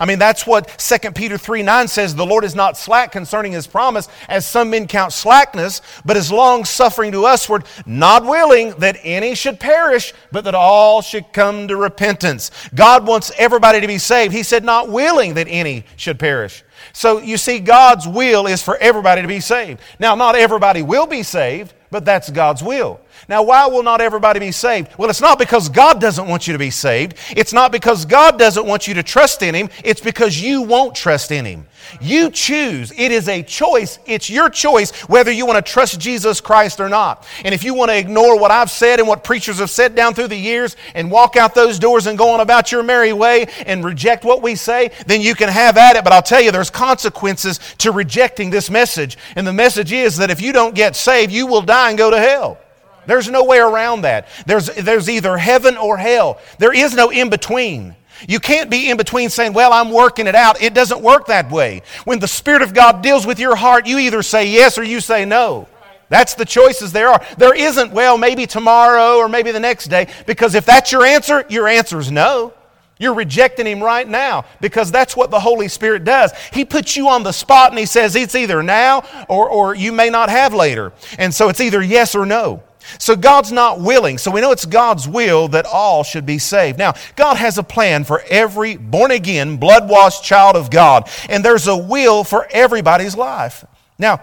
I 0.00 0.06
mean, 0.06 0.18
that's 0.18 0.46
what 0.46 0.78
2 0.78 1.12
Peter 1.12 1.38
3 1.38 1.62
9 1.62 1.88
says. 1.88 2.14
The 2.14 2.26
Lord 2.26 2.44
is 2.44 2.54
not 2.54 2.76
slack 2.76 3.12
concerning 3.12 3.52
his 3.52 3.66
promise, 3.66 4.08
as 4.28 4.46
some 4.46 4.70
men 4.70 4.86
count 4.86 5.12
slackness, 5.12 5.82
but 6.04 6.16
is 6.16 6.30
long 6.30 6.64
suffering 6.64 7.12
to 7.12 7.22
usward, 7.22 7.64
not 7.86 8.24
willing 8.24 8.70
that 8.78 8.98
any 9.02 9.34
should 9.34 9.60
perish, 9.60 10.14
but 10.30 10.44
that 10.44 10.54
all 10.54 11.02
should 11.02 11.32
come 11.32 11.68
to 11.68 11.76
repentance. 11.76 12.50
God 12.74 13.06
wants 13.06 13.32
everybody 13.38 13.80
to 13.80 13.86
be 13.86 13.98
saved. 13.98 14.32
He 14.32 14.42
said, 14.42 14.64
not 14.64 14.88
willing 14.88 15.34
that 15.34 15.46
any 15.48 15.84
should 15.96 16.18
perish. 16.18 16.64
So 16.92 17.18
you 17.18 17.36
see, 17.36 17.58
God's 17.58 18.06
will 18.06 18.46
is 18.46 18.62
for 18.62 18.76
everybody 18.76 19.22
to 19.22 19.28
be 19.28 19.40
saved. 19.40 19.80
Now, 19.98 20.14
not 20.14 20.34
everybody 20.34 20.82
will 20.82 21.06
be 21.06 21.22
saved, 21.22 21.74
but 21.90 22.04
that's 22.04 22.30
God's 22.30 22.62
will. 22.62 23.00
Now, 23.28 23.42
why 23.42 23.66
will 23.66 23.82
not 23.82 24.00
everybody 24.00 24.40
be 24.40 24.52
saved? 24.52 24.90
Well, 24.96 25.10
it's 25.10 25.20
not 25.20 25.38
because 25.38 25.68
God 25.68 26.00
doesn't 26.00 26.28
want 26.28 26.46
you 26.46 26.52
to 26.52 26.58
be 26.58 26.70
saved. 26.70 27.14
It's 27.30 27.52
not 27.52 27.72
because 27.72 28.04
God 28.04 28.38
doesn't 28.38 28.66
want 28.66 28.86
you 28.86 28.94
to 28.94 29.02
trust 29.02 29.42
in 29.42 29.54
Him. 29.54 29.68
It's 29.84 30.00
because 30.00 30.40
you 30.40 30.62
won't 30.62 30.94
trust 30.94 31.30
in 31.30 31.44
Him. 31.44 31.66
You 32.00 32.30
choose. 32.30 32.92
It 32.96 33.12
is 33.12 33.28
a 33.28 33.42
choice. 33.42 33.98
It's 34.06 34.28
your 34.28 34.50
choice 34.50 34.90
whether 35.08 35.30
you 35.30 35.46
want 35.46 35.64
to 35.64 35.72
trust 35.72 36.00
Jesus 36.00 36.40
Christ 36.40 36.80
or 36.80 36.88
not. 36.88 37.26
And 37.44 37.54
if 37.54 37.64
you 37.64 37.74
want 37.74 37.90
to 37.90 37.98
ignore 37.98 38.38
what 38.38 38.50
I've 38.50 38.70
said 38.70 38.98
and 38.98 39.08
what 39.08 39.24
preachers 39.24 39.58
have 39.58 39.70
said 39.70 39.94
down 39.94 40.14
through 40.14 40.28
the 40.28 40.36
years 40.36 40.76
and 40.94 41.10
walk 41.10 41.36
out 41.36 41.54
those 41.54 41.78
doors 41.78 42.06
and 42.06 42.18
go 42.18 42.30
on 42.30 42.40
about 42.40 42.72
your 42.72 42.82
merry 42.82 43.12
way 43.12 43.46
and 43.66 43.84
reject 43.84 44.24
what 44.24 44.42
we 44.42 44.54
say, 44.54 44.90
then 45.06 45.20
you 45.20 45.34
can 45.34 45.48
have 45.48 45.76
at 45.76 45.96
it. 45.96 46.04
But 46.04 46.12
I'll 46.12 46.22
tell 46.22 46.40
you, 46.40 46.50
there's 46.50 46.70
consequences 46.78 47.58
to 47.78 47.90
rejecting 47.90 48.50
this 48.50 48.70
message. 48.70 49.18
And 49.34 49.44
the 49.44 49.52
message 49.52 49.92
is 49.92 50.18
that 50.18 50.30
if 50.30 50.40
you 50.40 50.52
don't 50.52 50.76
get 50.76 50.94
saved, 50.94 51.32
you 51.32 51.48
will 51.48 51.62
die 51.62 51.88
and 51.88 51.98
go 51.98 52.08
to 52.08 52.18
hell. 52.18 52.58
There's 53.06 53.28
no 53.28 53.44
way 53.44 53.58
around 53.58 54.02
that. 54.02 54.28
There's, 54.46 54.66
there's 54.66 55.10
either 55.10 55.36
heaven 55.36 55.76
or 55.76 55.96
hell. 55.96 56.38
There 56.58 56.72
is 56.72 56.94
no 56.94 57.10
in 57.10 57.30
between. 57.30 57.96
You 58.28 58.38
can't 58.38 58.70
be 58.70 58.90
in 58.90 58.96
between 58.96 59.28
saying, 59.28 59.54
Well, 59.54 59.72
I'm 59.72 59.90
working 59.90 60.26
it 60.26 60.34
out. 60.34 60.62
It 60.62 60.74
doesn't 60.74 61.00
work 61.02 61.26
that 61.26 61.50
way. 61.50 61.82
When 62.04 62.18
the 62.18 62.28
Spirit 62.28 62.62
of 62.62 62.74
God 62.74 63.02
deals 63.02 63.26
with 63.26 63.40
your 63.40 63.56
heart, 63.56 63.86
you 63.86 63.98
either 63.98 64.22
say 64.22 64.48
yes 64.48 64.78
or 64.78 64.84
you 64.84 65.00
say 65.00 65.24
no. 65.24 65.68
That's 66.10 66.34
the 66.34 66.44
choices 66.44 66.92
there 66.92 67.08
are. 67.08 67.24
There 67.36 67.54
isn't, 67.54 67.92
well, 67.92 68.18
maybe 68.18 68.46
tomorrow 68.46 69.16
or 69.16 69.28
maybe 69.28 69.50
the 69.52 69.60
next 69.60 69.86
day, 69.88 70.08
because 70.26 70.54
if 70.54 70.64
that's 70.64 70.90
your 70.90 71.04
answer, 71.04 71.44
your 71.48 71.68
answer 71.68 71.98
is 71.98 72.10
no. 72.10 72.52
You're 72.98 73.14
rejecting 73.14 73.66
Him 73.66 73.82
right 73.82 74.06
now 74.06 74.44
because 74.60 74.90
that's 74.90 75.16
what 75.16 75.30
the 75.30 75.40
Holy 75.40 75.68
Spirit 75.68 76.04
does. 76.04 76.32
He 76.52 76.64
puts 76.64 76.96
you 76.96 77.08
on 77.08 77.22
the 77.22 77.32
spot 77.32 77.70
and 77.70 77.78
He 77.78 77.86
says 77.86 78.16
it's 78.16 78.34
either 78.34 78.62
now 78.62 79.04
or, 79.28 79.48
or 79.48 79.74
you 79.74 79.92
may 79.92 80.10
not 80.10 80.30
have 80.30 80.54
later. 80.54 80.92
And 81.18 81.34
so 81.34 81.48
it's 81.48 81.60
either 81.60 81.82
yes 81.82 82.14
or 82.14 82.26
no. 82.26 82.62
So 82.98 83.16
God's 83.16 83.52
not 83.52 83.80
willing. 83.80 84.16
So 84.18 84.30
we 84.30 84.40
know 84.40 84.50
it's 84.50 84.64
God's 84.64 85.06
will 85.06 85.48
that 85.48 85.66
all 85.66 86.02
should 86.04 86.24
be 86.24 86.38
saved. 86.38 86.78
Now, 86.78 86.94
God 87.16 87.36
has 87.36 87.58
a 87.58 87.62
plan 87.62 88.04
for 88.04 88.22
every 88.28 88.76
born 88.76 89.10
again, 89.10 89.58
blood 89.58 89.90
washed 89.90 90.24
child 90.24 90.56
of 90.56 90.70
God, 90.70 91.10
and 91.28 91.44
there's 91.44 91.66
a 91.66 91.76
will 91.76 92.24
for 92.24 92.48
everybody's 92.50 93.14
life. 93.14 93.64
Now, 93.98 94.22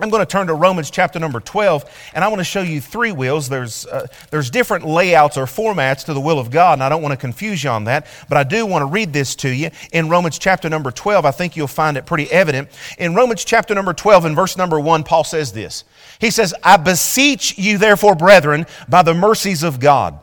I'm 0.00 0.10
going 0.10 0.22
to 0.22 0.26
turn 0.26 0.48
to 0.48 0.54
Romans 0.54 0.90
chapter 0.90 1.20
number 1.20 1.38
12, 1.38 2.10
and 2.14 2.24
I 2.24 2.28
want 2.28 2.40
to 2.40 2.44
show 2.44 2.62
you 2.62 2.80
three 2.80 3.12
wills. 3.12 3.48
There's, 3.48 3.86
uh, 3.86 4.08
there's 4.30 4.50
different 4.50 4.84
layouts 4.84 5.36
or 5.36 5.46
formats 5.46 6.04
to 6.06 6.14
the 6.14 6.20
will 6.20 6.40
of 6.40 6.50
God, 6.50 6.72
and 6.72 6.82
I 6.82 6.88
don't 6.88 7.00
want 7.00 7.12
to 7.12 7.16
confuse 7.16 7.62
you 7.62 7.70
on 7.70 7.84
that, 7.84 8.08
but 8.28 8.36
I 8.36 8.42
do 8.42 8.66
want 8.66 8.82
to 8.82 8.86
read 8.86 9.12
this 9.12 9.36
to 9.36 9.48
you. 9.48 9.70
In 9.92 10.08
Romans 10.08 10.36
chapter 10.36 10.68
number 10.68 10.90
12, 10.90 11.24
I 11.24 11.30
think 11.30 11.54
you'll 11.54 11.68
find 11.68 11.96
it 11.96 12.06
pretty 12.06 12.28
evident. 12.32 12.70
In 12.98 13.14
Romans 13.14 13.44
chapter 13.44 13.72
number 13.72 13.92
12, 13.92 14.24
in 14.24 14.34
verse 14.34 14.56
number 14.56 14.80
1, 14.80 15.04
Paul 15.04 15.22
says 15.22 15.52
this 15.52 15.84
He 16.18 16.32
says, 16.32 16.52
I 16.64 16.76
beseech 16.76 17.56
you, 17.56 17.78
therefore, 17.78 18.16
brethren, 18.16 18.66
by 18.88 19.02
the 19.02 19.14
mercies 19.14 19.62
of 19.62 19.78
God, 19.78 20.18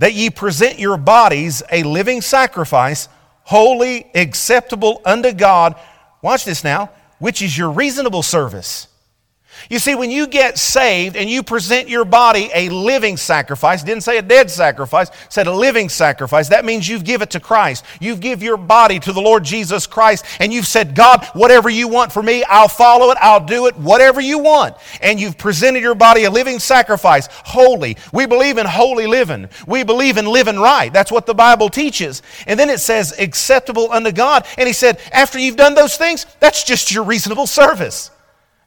that 0.00 0.12
ye 0.12 0.28
present 0.28 0.78
your 0.78 0.98
bodies 0.98 1.62
a 1.72 1.82
living 1.82 2.20
sacrifice, 2.20 3.08
holy, 3.44 4.06
acceptable 4.14 5.00
unto 5.02 5.32
God. 5.32 5.76
Watch 6.20 6.44
this 6.44 6.62
now, 6.62 6.90
which 7.20 7.40
is 7.40 7.56
your 7.56 7.70
reasonable 7.70 8.22
service. 8.22 8.88
You 9.70 9.78
see, 9.78 9.94
when 9.94 10.10
you 10.10 10.26
get 10.26 10.58
saved 10.58 11.16
and 11.16 11.28
you 11.28 11.42
present 11.42 11.88
your 11.88 12.04
body 12.04 12.50
a 12.54 12.68
living 12.68 13.16
sacrifice, 13.16 13.82
didn't 13.82 14.02
say 14.02 14.18
a 14.18 14.22
dead 14.22 14.50
sacrifice, 14.50 15.10
said 15.28 15.46
a 15.46 15.52
living 15.52 15.88
sacrifice, 15.88 16.48
that 16.50 16.64
means 16.64 16.88
you've 16.88 17.04
given 17.04 17.24
it 17.24 17.30
to 17.30 17.40
Christ. 17.40 17.84
You've 18.00 18.20
give 18.20 18.42
your 18.42 18.56
body 18.56 19.00
to 19.00 19.12
the 19.12 19.20
Lord 19.20 19.44
Jesus 19.44 19.86
Christ 19.86 20.24
and 20.40 20.52
you've 20.52 20.66
said, 20.66 20.94
God, 20.94 21.24
whatever 21.32 21.68
you 21.68 21.88
want 21.88 22.12
for 22.12 22.22
me, 22.22 22.44
I'll 22.44 22.68
follow 22.68 23.10
it, 23.10 23.18
I'll 23.20 23.44
do 23.44 23.66
it, 23.66 23.76
whatever 23.76 24.20
you 24.20 24.38
want. 24.38 24.76
And 25.00 25.20
you've 25.20 25.36
presented 25.36 25.82
your 25.82 25.94
body 25.94 26.24
a 26.24 26.30
living 26.30 26.58
sacrifice, 26.58 27.28
holy. 27.30 27.96
We 28.12 28.26
believe 28.26 28.58
in 28.58 28.66
holy 28.66 29.06
living. 29.06 29.48
We 29.66 29.82
believe 29.82 30.16
in 30.16 30.26
living 30.26 30.58
right. 30.58 30.92
That's 30.92 31.12
what 31.12 31.26
the 31.26 31.34
Bible 31.34 31.68
teaches. 31.68 32.22
And 32.46 32.58
then 32.58 32.70
it 32.70 32.78
says 32.78 33.18
acceptable 33.18 33.90
unto 33.92 34.12
God. 34.12 34.46
And 34.56 34.66
he 34.66 34.72
said, 34.72 35.00
after 35.12 35.38
you've 35.38 35.56
done 35.56 35.74
those 35.74 35.96
things, 35.96 36.26
that's 36.40 36.64
just 36.64 36.92
your 36.92 37.04
reasonable 37.04 37.46
service. 37.46 38.10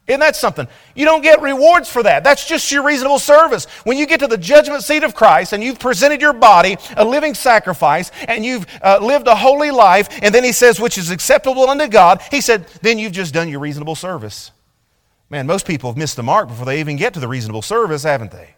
Isn't 0.07 0.21
that 0.21 0.37
something? 0.37 0.67
You 0.95 1.03
don't 1.03 1.21
get 1.21 1.41
rewards 1.41 1.89
for 1.89 2.01
that. 2.03 2.23
That's 2.23 2.47
just 2.47 2.71
your 2.71 2.83
reasonable 2.83 3.19
service. 3.19 3.65
When 3.83 3.97
you 3.97 4.05
get 4.05 4.21
to 4.21 4.27
the 4.27 4.37
judgment 4.37 4.83
seat 4.83 5.03
of 5.03 5.13
Christ 5.13 5.51
and 5.51 5.61
you've 5.61 5.79
presented 5.79 6.21
your 6.21 6.31
body 6.31 6.77
a 6.95 7.03
living 7.03 7.33
sacrifice 7.33 8.09
and 8.25 8.45
you've 8.45 8.65
uh, 8.81 8.99
lived 9.01 9.27
a 9.27 9.35
holy 9.35 9.69
life, 9.69 10.07
and 10.21 10.33
then 10.33 10.45
he 10.45 10.53
says, 10.53 10.79
which 10.79 10.97
is 10.97 11.11
acceptable 11.11 11.69
unto 11.69 11.87
God, 11.87 12.21
he 12.31 12.39
said, 12.39 12.67
then 12.81 12.97
you've 12.97 13.11
just 13.11 13.33
done 13.33 13.49
your 13.49 13.59
reasonable 13.59 13.95
service. 13.95 14.51
Man, 15.29 15.45
most 15.45 15.67
people 15.67 15.89
have 15.89 15.97
missed 15.97 16.15
the 16.15 16.23
mark 16.23 16.47
before 16.47 16.65
they 16.65 16.79
even 16.79 16.95
get 16.95 17.13
to 17.15 17.19
the 17.19 17.27
reasonable 17.27 17.61
service, 17.61 18.03
haven't 18.03 18.31
they? 18.31 18.55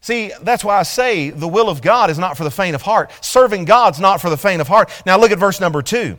See, 0.00 0.32
that's 0.40 0.64
why 0.64 0.78
I 0.78 0.84
say 0.84 1.28
the 1.28 1.46
will 1.46 1.68
of 1.68 1.82
God 1.82 2.08
is 2.08 2.18
not 2.18 2.38
for 2.38 2.44
the 2.44 2.50
faint 2.50 2.74
of 2.74 2.82
heart. 2.82 3.12
Serving 3.20 3.66
God's 3.66 4.00
not 4.00 4.22
for 4.22 4.30
the 4.30 4.38
faint 4.38 4.62
of 4.62 4.68
heart. 4.68 4.90
Now 5.04 5.18
look 5.18 5.32
at 5.32 5.38
verse 5.38 5.60
number 5.60 5.82
two. 5.82 6.16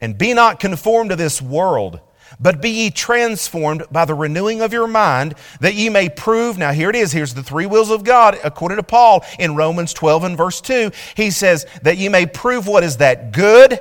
And 0.00 0.18
be 0.18 0.34
not 0.34 0.58
conformed 0.58 1.10
to 1.10 1.16
this 1.16 1.40
world 1.40 2.00
but 2.40 2.60
be 2.60 2.70
ye 2.70 2.90
transformed 2.90 3.84
by 3.90 4.04
the 4.04 4.14
renewing 4.14 4.60
of 4.60 4.72
your 4.72 4.86
mind, 4.86 5.34
that 5.60 5.74
ye 5.74 5.88
may 5.88 6.08
prove. 6.08 6.58
Now, 6.58 6.72
here 6.72 6.90
it 6.90 6.96
is. 6.96 7.12
Here's 7.12 7.34
the 7.34 7.42
three 7.42 7.66
wills 7.66 7.90
of 7.90 8.04
God, 8.04 8.38
according 8.44 8.76
to 8.76 8.82
Paul 8.82 9.24
in 9.38 9.56
Romans 9.56 9.92
12 9.92 10.24
and 10.24 10.36
verse 10.36 10.60
2. 10.60 10.90
He 11.16 11.30
says, 11.30 11.66
that 11.82 11.98
ye 11.98 12.08
may 12.08 12.26
prove 12.26 12.66
what 12.66 12.84
is 12.84 12.98
that 12.98 13.32
good 13.32 13.80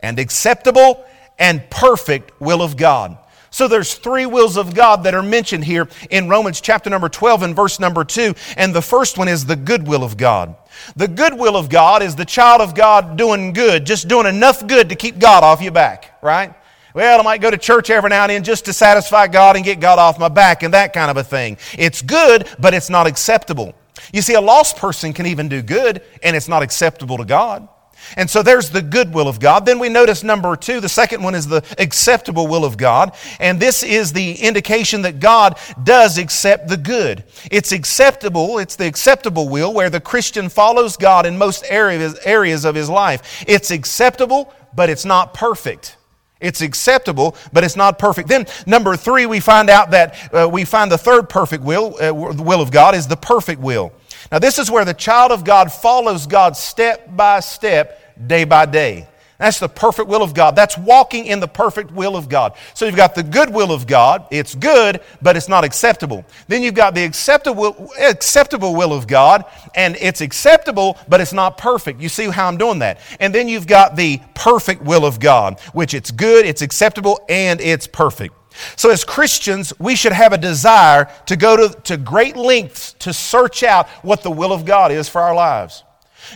and 0.00 0.18
acceptable 0.18 1.04
and 1.38 1.68
perfect 1.70 2.40
will 2.40 2.62
of 2.62 2.76
God. 2.76 3.18
So 3.50 3.66
there's 3.66 3.94
three 3.94 4.26
wills 4.26 4.56
of 4.56 4.74
God 4.74 5.04
that 5.04 5.14
are 5.14 5.22
mentioned 5.22 5.64
here 5.64 5.88
in 6.10 6.28
Romans 6.28 6.60
chapter 6.60 6.90
number 6.90 7.08
12 7.08 7.42
and 7.42 7.56
verse 7.56 7.80
number 7.80 8.04
2. 8.04 8.34
And 8.56 8.74
the 8.74 8.82
first 8.82 9.16
one 9.16 9.28
is 9.28 9.46
the 9.46 9.56
good 9.56 9.88
will 9.88 10.04
of 10.04 10.16
God. 10.16 10.56
The 10.96 11.08
good 11.08 11.34
will 11.34 11.56
of 11.56 11.68
God 11.68 12.02
is 12.02 12.14
the 12.14 12.24
child 12.24 12.60
of 12.60 12.74
God 12.74 13.16
doing 13.16 13.52
good, 13.52 13.86
just 13.86 14.06
doing 14.06 14.26
enough 14.26 14.66
good 14.66 14.90
to 14.90 14.96
keep 14.96 15.18
God 15.18 15.42
off 15.44 15.62
your 15.62 15.72
back, 15.72 16.22
right? 16.22 16.54
Well, 16.98 17.20
I 17.20 17.22
might 17.22 17.40
go 17.40 17.48
to 17.48 17.56
church 17.56 17.90
every 17.90 18.10
now 18.10 18.24
and 18.24 18.30
then 18.30 18.42
just 18.42 18.64
to 18.64 18.72
satisfy 18.72 19.28
God 19.28 19.54
and 19.54 19.64
get 19.64 19.78
God 19.78 20.00
off 20.00 20.18
my 20.18 20.26
back 20.26 20.64
and 20.64 20.74
that 20.74 20.92
kind 20.92 21.12
of 21.12 21.16
a 21.16 21.22
thing. 21.22 21.56
It's 21.78 22.02
good, 22.02 22.48
but 22.58 22.74
it's 22.74 22.90
not 22.90 23.06
acceptable. 23.06 23.72
You 24.12 24.20
see, 24.20 24.34
a 24.34 24.40
lost 24.40 24.78
person 24.78 25.12
can 25.12 25.24
even 25.24 25.48
do 25.48 25.62
good 25.62 26.02
and 26.24 26.34
it's 26.34 26.48
not 26.48 26.64
acceptable 26.64 27.16
to 27.18 27.24
God. 27.24 27.68
And 28.16 28.28
so 28.28 28.42
there's 28.42 28.70
the 28.70 28.82
good 28.82 29.14
will 29.14 29.28
of 29.28 29.38
God. 29.38 29.64
Then 29.64 29.78
we 29.78 29.88
notice 29.88 30.24
number 30.24 30.56
two, 30.56 30.80
the 30.80 30.88
second 30.88 31.22
one 31.22 31.36
is 31.36 31.46
the 31.46 31.62
acceptable 31.78 32.48
will 32.48 32.64
of 32.64 32.76
God. 32.76 33.14
And 33.38 33.60
this 33.60 33.84
is 33.84 34.12
the 34.12 34.32
indication 34.32 35.02
that 35.02 35.20
God 35.20 35.56
does 35.84 36.18
accept 36.18 36.66
the 36.66 36.76
good. 36.76 37.22
It's 37.48 37.70
acceptable, 37.70 38.58
it's 38.58 38.74
the 38.74 38.88
acceptable 38.88 39.48
will 39.48 39.72
where 39.72 39.88
the 39.88 40.00
Christian 40.00 40.48
follows 40.48 40.96
God 40.96 41.26
in 41.26 41.38
most 41.38 41.64
areas, 41.68 42.18
areas 42.24 42.64
of 42.64 42.74
his 42.74 42.90
life. 42.90 43.44
It's 43.46 43.70
acceptable, 43.70 44.52
but 44.74 44.90
it's 44.90 45.04
not 45.04 45.32
perfect. 45.32 45.94
It's 46.40 46.60
acceptable, 46.60 47.34
but 47.52 47.64
it's 47.64 47.74
not 47.76 47.98
perfect. 47.98 48.28
Then, 48.28 48.46
number 48.66 48.96
three, 48.96 49.26
we 49.26 49.40
find 49.40 49.68
out 49.68 49.90
that 49.90 50.32
uh, 50.32 50.48
we 50.48 50.64
find 50.64 50.90
the 50.90 50.98
third 50.98 51.28
perfect 51.28 51.64
will, 51.64 51.96
uh, 52.00 52.32
the 52.32 52.42
will 52.42 52.60
of 52.60 52.70
God, 52.70 52.94
is 52.94 53.08
the 53.08 53.16
perfect 53.16 53.60
will. 53.60 53.92
Now, 54.30 54.38
this 54.38 54.58
is 54.58 54.70
where 54.70 54.84
the 54.84 54.94
child 54.94 55.32
of 55.32 55.44
God 55.44 55.72
follows 55.72 56.26
God 56.26 56.56
step 56.56 57.16
by 57.16 57.40
step, 57.40 58.00
day 58.28 58.44
by 58.44 58.66
day. 58.66 59.08
That's 59.38 59.60
the 59.60 59.68
perfect 59.68 60.08
will 60.08 60.22
of 60.24 60.34
God. 60.34 60.56
That's 60.56 60.76
walking 60.76 61.26
in 61.26 61.38
the 61.38 61.46
perfect 61.46 61.92
will 61.92 62.16
of 62.16 62.28
God. 62.28 62.54
So 62.74 62.86
you've 62.86 62.96
got 62.96 63.14
the 63.14 63.22
good 63.22 63.50
will 63.50 63.70
of 63.70 63.86
God. 63.86 64.26
It's 64.32 64.56
good, 64.56 65.00
but 65.22 65.36
it's 65.36 65.48
not 65.48 65.62
acceptable. 65.62 66.24
Then 66.48 66.60
you've 66.60 66.74
got 66.74 66.96
the 66.96 67.04
acceptable, 67.04 67.88
acceptable 68.00 68.74
will 68.74 68.92
of 68.92 69.06
God, 69.06 69.44
and 69.76 69.96
it's 70.00 70.22
acceptable, 70.22 70.98
but 71.06 71.20
it's 71.20 71.32
not 71.32 71.56
perfect. 71.56 72.00
You 72.00 72.08
see 72.08 72.28
how 72.28 72.48
I'm 72.48 72.56
doing 72.56 72.80
that. 72.80 72.98
And 73.20 73.32
then 73.32 73.46
you've 73.46 73.68
got 73.68 73.94
the 73.94 74.20
perfect 74.34 74.82
will 74.82 75.06
of 75.06 75.20
God, 75.20 75.60
which 75.72 75.94
it's 75.94 76.10
good, 76.10 76.44
it's 76.44 76.62
acceptable, 76.62 77.20
and 77.28 77.60
it's 77.60 77.86
perfect. 77.86 78.34
So, 78.74 78.90
as 78.90 79.04
Christians, 79.04 79.72
we 79.78 79.94
should 79.94 80.12
have 80.12 80.32
a 80.32 80.38
desire 80.38 81.08
to 81.26 81.36
go 81.36 81.68
to, 81.68 81.80
to 81.82 81.96
great 81.96 82.36
lengths 82.36 82.94
to 82.94 83.12
search 83.12 83.62
out 83.62 83.88
what 84.02 84.24
the 84.24 84.32
will 84.32 84.52
of 84.52 84.64
God 84.64 84.90
is 84.90 85.08
for 85.08 85.20
our 85.20 85.34
lives. 85.34 85.84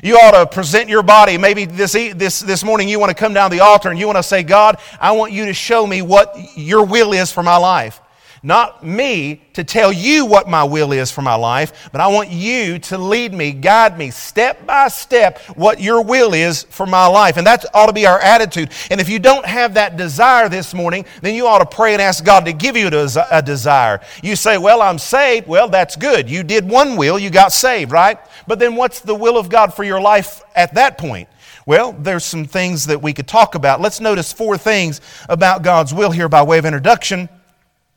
You 0.03 0.17
ought 0.17 0.33
to 0.33 0.47
present 0.47 0.89
your 0.89 1.03
body. 1.03 1.39
Maybe 1.39 1.65
this, 1.65 1.93
this, 1.93 2.41
this 2.41 2.65
morning 2.65 2.89
you 2.89 2.99
want 2.99 3.11
to 3.11 3.15
come 3.15 3.33
down 3.33 3.51
the 3.51 3.61
altar 3.61 3.89
and 3.89 3.99
you 3.99 4.07
want 4.07 4.19
to 4.19 4.23
say, 4.23 4.43
God, 4.43 4.77
I 5.01 5.13
want 5.13 5.33
you 5.33 5.47
to 5.47 5.55
show 5.55 5.87
me 5.87 6.03
what 6.03 6.37
your 6.57 6.85
will 6.85 7.13
is 7.13 7.33
for 7.33 7.43
my 7.43 7.57
life. 7.57 8.02
Not 8.45 8.85
me 8.85 9.41
to 9.53 9.63
tell 9.63 9.93
you 9.93 10.27
what 10.27 10.49
my 10.49 10.65
will 10.65 10.91
is 10.91 11.13
for 11.13 11.23
my 11.23 11.37
life, 11.37 11.89
but 11.93 12.01
I 12.01 12.09
want 12.09 12.31
you 12.31 12.81
to 12.81 12.99
lead 12.99 13.33
me, 13.33 13.53
guide 13.53 13.97
me 13.97 14.11
step 14.11 14.67
by 14.67 14.89
step 14.89 15.39
what 15.55 15.81
your 15.81 16.03
will 16.03 16.35
is 16.35 16.65
for 16.65 16.85
my 16.85 17.07
life. 17.07 17.37
And 17.37 17.47
that 17.47 17.65
ought 17.73 17.87
to 17.87 17.93
be 17.93 18.05
our 18.05 18.19
attitude. 18.19 18.73
And 18.91 19.01
if 19.01 19.09
you 19.09 19.21
don't 19.21 19.47
have 19.47 19.75
that 19.75 19.97
desire 19.97 20.49
this 20.49 20.75
morning, 20.75 21.05
then 21.21 21.37
you 21.37 21.47
ought 21.47 21.61
to 21.61 21.67
pray 21.67 21.93
and 21.93 22.03
ask 22.03 22.25
God 22.25 22.45
to 22.47 22.53
give 22.53 22.77
you 22.77 22.89
a 22.89 23.43
desire. 23.43 24.01
You 24.25 24.35
say, 24.35 24.59
Well, 24.59 24.83
I'm 24.83 24.99
saved. 24.99 25.47
Well, 25.47 25.69
that's 25.69 25.95
good. 25.95 26.29
You 26.29 26.43
did 26.43 26.69
one 26.69 26.97
will, 26.97 27.21
you 27.21 27.31
got 27.31 27.53
saved, 27.53 27.93
right? 27.93 28.19
But 28.49 28.59
then 28.59 28.75
what's 28.75 29.01
the 29.01 29.15
will 29.15 29.39
of 29.39 29.51
God 29.51 29.73
for 29.73 29.85
your 29.85 30.01
life 30.01 30.43
at 30.57 30.75
that 30.75 30.99
point? 30.99 31.29
Well, 31.65 31.93
there's 31.93 32.25
some 32.25 32.45
things 32.45 32.87
that 32.87 33.03
we 33.03 33.13
could 33.13 33.29
talk 33.29 33.55
about. 33.55 33.81
Let's 33.81 34.01
notice 34.01 34.33
four 34.33 34.59
things 34.59 35.01
about 35.29 35.63
God's 35.63 35.95
will 35.95 36.11
here 36.11 36.29
by 36.29 36.43
way 36.43 36.59
of 36.59 36.65
introduction. 36.65 37.29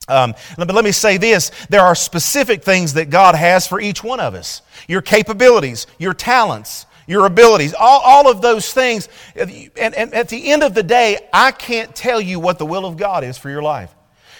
Um, 0.07 0.35
but 0.57 0.73
let 0.73 0.85
me 0.85 0.91
say 0.91 1.17
this 1.17 1.51
there 1.69 1.81
are 1.81 1.95
specific 1.95 2.63
things 2.63 2.93
that 2.93 3.09
God 3.09 3.35
has 3.35 3.67
for 3.67 3.79
each 3.79 4.03
one 4.03 4.19
of 4.19 4.35
us 4.35 4.61
your 4.87 5.01
capabilities, 5.01 5.87
your 5.97 6.13
talents, 6.13 6.85
your 7.07 7.25
abilities, 7.25 7.73
all, 7.73 8.01
all 8.01 8.29
of 8.29 8.41
those 8.41 8.71
things. 8.71 9.09
And, 9.35 9.71
and 9.77 10.13
at 10.13 10.29
the 10.29 10.51
end 10.51 10.63
of 10.63 10.73
the 10.73 10.83
day, 10.83 11.27
I 11.33 11.51
can't 11.51 11.95
tell 11.95 12.21
you 12.21 12.39
what 12.39 12.57
the 12.59 12.65
will 12.65 12.85
of 12.85 12.97
God 12.97 13.23
is 13.23 13.37
for 13.37 13.49
your 13.49 13.61
life. 13.61 13.93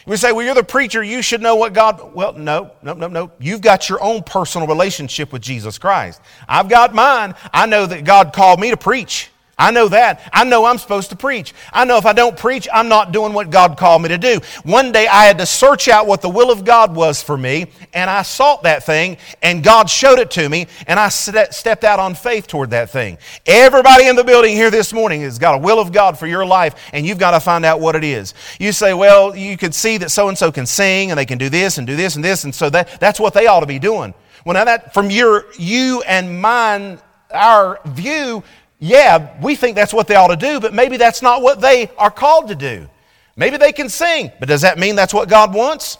We 0.08 0.18
say, 0.18 0.32
well, 0.32 0.46
you're 0.46 0.54
the 0.54 0.64
preacher, 0.64 1.04
you 1.04 1.24
should 1.24 1.42
know 1.42 1.56
what 1.56 1.74
God. 1.74 2.14
Well, 2.14 2.34
no, 2.34 2.72
no, 2.84 2.94
no, 2.94 3.08
no. 3.08 3.32
You've 3.40 3.62
got 3.62 3.90
your 3.90 4.02
own 4.04 4.22
personal 4.22 4.68
relationship 4.68 5.34
with 5.34 5.42
Jesus 5.42 5.80
Christ. 5.80 6.22
I've 6.48 6.70
got 6.70 6.94
mine. 6.94 7.34
I 7.52 7.66
know 7.66 7.88
that 7.88 8.04
God 8.04 8.32
called 8.32 8.60
me 8.60 8.70
to 8.70 8.78
preach. 8.78 9.32
I 9.58 9.72
know 9.72 9.88
that. 9.88 10.30
I 10.34 10.44
know 10.44 10.66
I'm 10.66 10.78
supposed 10.78 11.12
to 11.12 11.16
preach. 11.16 11.54
I 11.72 11.86
know 11.86 11.98
if 11.98 12.06
I 12.06 12.12
don't 12.12 12.38
preach, 12.38 12.68
I'm 12.74 12.90
not 12.90 13.14
doing 13.14 13.32
what 13.32 13.52
God 13.52 13.78
called 13.78 14.02
me 14.02 14.10
to 14.10 14.18
do. 14.18 14.42
One 14.64 14.92
day 14.92 15.08
I 15.08 15.26
had 15.26 15.38
to 15.38 15.46
search 15.46 15.88
out 15.88 16.08
what 16.08 16.22
the 16.22 16.30
will 16.30 16.52
of 16.52 16.66
God 16.66 16.94
was 16.94 17.24
for 17.24 17.38
me, 17.38 17.68
and 17.94 18.10
I 18.10 18.24
sought 18.24 18.64
that 18.64 18.86
thing, 18.86 19.18
and 19.42 19.64
God 19.64 19.90
showed 19.90 20.20
it 20.20 20.32
to 20.32 20.50
me, 20.50 20.68
and 20.88 21.00
I 21.00 21.08
stepped 21.08 21.86
out 21.86 22.00
on 22.00 22.16
faith 22.16 22.48
toward 22.48 22.72
that 22.72 22.90
thing. 22.90 23.18
Everybody 23.46 24.08
in 24.08 24.18
the 24.18 24.26
building 24.26 24.56
here 24.56 24.70
this 24.70 24.92
morning 24.92 25.22
has 25.22 25.40
got 25.40 25.56
a 25.56 25.60
will 25.60 25.80
of 25.80 25.94
God 25.94 26.20
for 26.20 26.28
your 26.28 26.46
life, 26.46 26.76
and 26.92 27.06
you've 27.06 27.20
got 27.20 27.32
to 27.32 27.40
find 27.40 27.64
out 27.64 27.80
what 27.80 27.96
it 27.96 28.04
is. 28.04 28.34
You 28.60 28.74
say, 28.74 28.94
well, 28.94 29.36
you 29.36 29.58
could 29.58 29.74
see 29.74 29.98
that 30.00 30.12
so 30.12 30.28
and 30.28 30.38
so 30.38 30.52
can 30.52 30.66
sing, 30.66 31.12
and 31.12 31.18
they 31.18 31.26
can 31.26 31.38
do 31.38 31.48
this, 31.48 31.78
and 31.78 31.88
do 31.88 31.96
this, 31.96 32.16
and 32.16 32.26
this, 32.26 32.44
and 32.44 32.54
so 32.54 32.70
that, 32.72 33.00
that's 33.00 33.22
what 33.22 33.34
they 33.34 33.48
ought 33.48 33.62
to 33.62 33.66
be 33.66 33.80
doing. 33.80 34.14
Well, 34.46 34.54
now 34.54 34.66
that 34.66 34.94
from 34.94 35.10
your, 35.10 35.46
you 35.58 36.02
and 36.02 36.42
mine, 36.42 37.00
our 37.32 37.80
view, 37.86 38.44
yeah, 38.80 39.40
we 39.42 39.56
think 39.56 39.76
that's 39.76 39.94
what 39.94 40.08
they 40.08 40.16
ought 40.16 40.28
to 40.28 40.36
do, 40.36 40.60
but 40.60 40.74
maybe 40.74 40.98
that's 40.98 41.22
not 41.22 41.42
what 41.42 41.62
they 41.62 41.90
are 41.98 42.12
called 42.12 42.50
to 42.50 42.56
do. 42.56 42.90
Maybe 43.36 43.58
they 43.58 43.72
can 43.72 43.90
sing, 43.90 44.32
but 44.40 44.48
does 44.48 44.62
that 44.62 44.78
mean 44.78 44.96
that's 44.96 45.14
what 45.14 45.30
God 45.30 45.54
wants? 45.54 45.98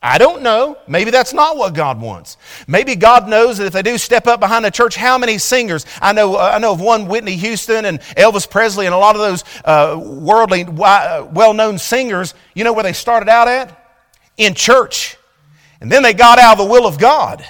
I 0.00 0.18
don't 0.18 0.42
know. 0.42 0.78
Maybe 0.86 1.10
that's 1.10 1.32
not 1.32 1.56
what 1.56 1.74
God 1.74 2.00
wants. 2.00 2.36
Maybe 2.68 2.94
God 2.94 3.28
knows 3.28 3.58
that 3.58 3.66
if 3.66 3.72
they 3.72 3.82
do 3.82 3.98
step 3.98 4.28
up 4.28 4.38
behind 4.38 4.64
the 4.64 4.70
church, 4.70 4.94
how 4.94 5.18
many 5.18 5.38
singers? 5.38 5.84
I 6.00 6.12
know, 6.12 6.36
uh, 6.36 6.52
I 6.54 6.58
know 6.58 6.72
of 6.72 6.80
one 6.80 7.06
Whitney 7.08 7.34
Houston 7.34 7.84
and 7.84 8.00
Elvis 8.16 8.48
Presley 8.48 8.86
and 8.86 8.94
a 8.94 8.98
lot 8.98 9.16
of 9.16 9.22
those 9.22 9.44
uh, 9.64 10.00
worldly, 10.00 10.64
uh, 10.64 11.26
well 11.32 11.52
known 11.52 11.78
singers. 11.78 12.34
You 12.54 12.62
know 12.62 12.72
where 12.72 12.84
they 12.84 12.92
started 12.92 13.28
out 13.28 13.48
at? 13.48 13.74
In 14.36 14.54
church. 14.54 15.16
And 15.80 15.90
then 15.90 16.04
they 16.04 16.14
got 16.14 16.38
out 16.38 16.60
of 16.60 16.66
the 16.66 16.72
will 16.72 16.86
of 16.86 16.98
God. 16.98 17.44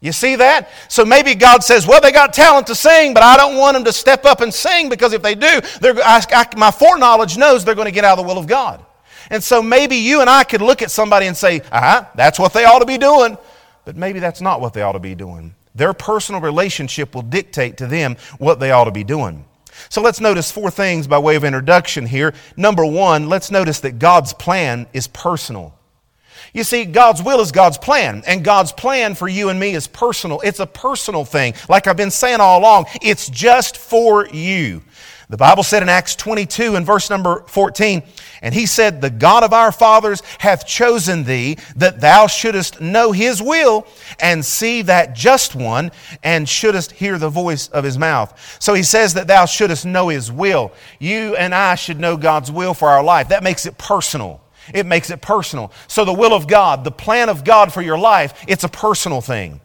You 0.00 0.12
see 0.12 0.36
that? 0.36 0.70
So 0.88 1.04
maybe 1.04 1.34
God 1.34 1.64
says, 1.64 1.86
well, 1.86 2.00
they 2.00 2.12
got 2.12 2.34
talent 2.34 2.66
to 2.66 2.74
sing, 2.74 3.14
but 3.14 3.22
I 3.22 3.36
don't 3.36 3.56
want 3.56 3.74
them 3.74 3.84
to 3.84 3.92
step 3.92 4.24
up 4.24 4.40
and 4.40 4.52
sing 4.52 4.88
because 4.88 5.12
if 5.12 5.22
they 5.22 5.34
do, 5.34 5.60
I, 5.82 6.22
I, 6.30 6.46
my 6.56 6.70
foreknowledge 6.70 7.38
knows 7.38 7.64
they're 7.64 7.74
going 7.74 7.86
to 7.86 7.92
get 7.92 8.04
out 8.04 8.18
of 8.18 8.24
the 8.24 8.28
will 8.28 8.38
of 8.38 8.46
God. 8.46 8.84
And 9.30 9.42
so 9.42 9.62
maybe 9.62 9.96
you 9.96 10.20
and 10.20 10.30
I 10.30 10.44
could 10.44 10.60
look 10.60 10.82
at 10.82 10.90
somebody 10.90 11.26
and 11.26 11.36
say, 11.36 11.62
ah, 11.72 12.10
that's 12.14 12.38
what 12.38 12.52
they 12.52 12.64
ought 12.64 12.80
to 12.80 12.86
be 12.86 12.98
doing. 12.98 13.38
But 13.84 13.96
maybe 13.96 14.20
that's 14.20 14.40
not 14.40 14.60
what 14.60 14.74
they 14.74 14.82
ought 14.82 14.92
to 14.92 14.98
be 14.98 15.14
doing. 15.14 15.54
Their 15.74 15.92
personal 15.92 16.40
relationship 16.40 17.14
will 17.14 17.22
dictate 17.22 17.78
to 17.78 17.86
them 17.86 18.16
what 18.38 18.60
they 18.60 18.70
ought 18.70 18.84
to 18.84 18.92
be 18.92 19.04
doing. 19.04 19.44
So 19.88 20.00
let's 20.00 20.20
notice 20.20 20.50
four 20.50 20.70
things 20.70 21.06
by 21.06 21.18
way 21.18 21.36
of 21.36 21.44
introduction 21.44 22.06
here. 22.06 22.34
Number 22.56 22.84
one, 22.84 23.28
let's 23.28 23.50
notice 23.50 23.80
that 23.80 23.98
God's 23.98 24.32
plan 24.32 24.86
is 24.92 25.06
personal. 25.06 25.78
You 26.52 26.64
see, 26.64 26.84
God's 26.84 27.22
will 27.22 27.40
is 27.40 27.52
God's 27.52 27.78
plan, 27.78 28.22
and 28.26 28.44
God's 28.44 28.72
plan 28.72 29.14
for 29.14 29.28
you 29.28 29.48
and 29.48 29.58
me 29.58 29.74
is 29.74 29.86
personal. 29.86 30.40
It's 30.40 30.60
a 30.60 30.66
personal 30.66 31.24
thing. 31.24 31.54
Like 31.68 31.86
I've 31.86 31.96
been 31.96 32.10
saying 32.10 32.40
all 32.40 32.60
along, 32.60 32.86
it's 33.02 33.28
just 33.28 33.76
for 33.76 34.26
you. 34.28 34.82
The 35.28 35.36
Bible 35.36 35.64
said 35.64 35.82
in 35.82 35.88
Acts 35.88 36.14
22 36.14 36.76
and 36.76 36.86
verse 36.86 37.10
number 37.10 37.42
14, 37.48 38.04
and 38.42 38.54
he 38.54 38.64
said, 38.64 39.00
The 39.00 39.10
God 39.10 39.42
of 39.42 39.52
our 39.52 39.72
fathers 39.72 40.22
hath 40.38 40.68
chosen 40.68 41.24
thee 41.24 41.58
that 41.74 42.00
thou 42.00 42.28
shouldest 42.28 42.80
know 42.80 43.10
his 43.10 43.42
will 43.42 43.88
and 44.20 44.44
see 44.44 44.82
that 44.82 45.16
just 45.16 45.56
one 45.56 45.90
and 46.22 46.48
shouldest 46.48 46.92
hear 46.92 47.18
the 47.18 47.28
voice 47.28 47.66
of 47.68 47.82
his 47.82 47.98
mouth. 47.98 48.56
So 48.60 48.74
he 48.74 48.84
says 48.84 49.14
that 49.14 49.26
thou 49.26 49.46
shouldest 49.46 49.84
know 49.84 50.08
his 50.08 50.30
will. 50.30 50.72
You 51.00 51.34
and 51.34 51.52
I 51.52 51.74
should 51.74 51.98
know 51.98 52.16
God's 52.16 52.52
will 52.52 52.72
for 52.72 52.88
our 52.88 53.02
life. 53.02 53.30
That 53.30 53.42
makes 53.42 53.66
it 53.66 53.78
personal. 53.78 54.40
It 54.74 54.86
makes 54.86 55.10
it 55.10 55.20
personal. 55.20 55.72
So 55.88 56.04
the 56.04 56.12
will 56.12 56.34
of 56.34 56.46
God, 56.46 56.84
the 56.84 56.90
plan 56.90 57.28
of 57.28 57.44
God 57.44 57.72
for 57.72 57.82
your 57.82 57.98
life, 57.98 58.44
it's 58.46 58.64
a 58.64 58.68
personal 58.68 59.20
thing. 59.20 59.60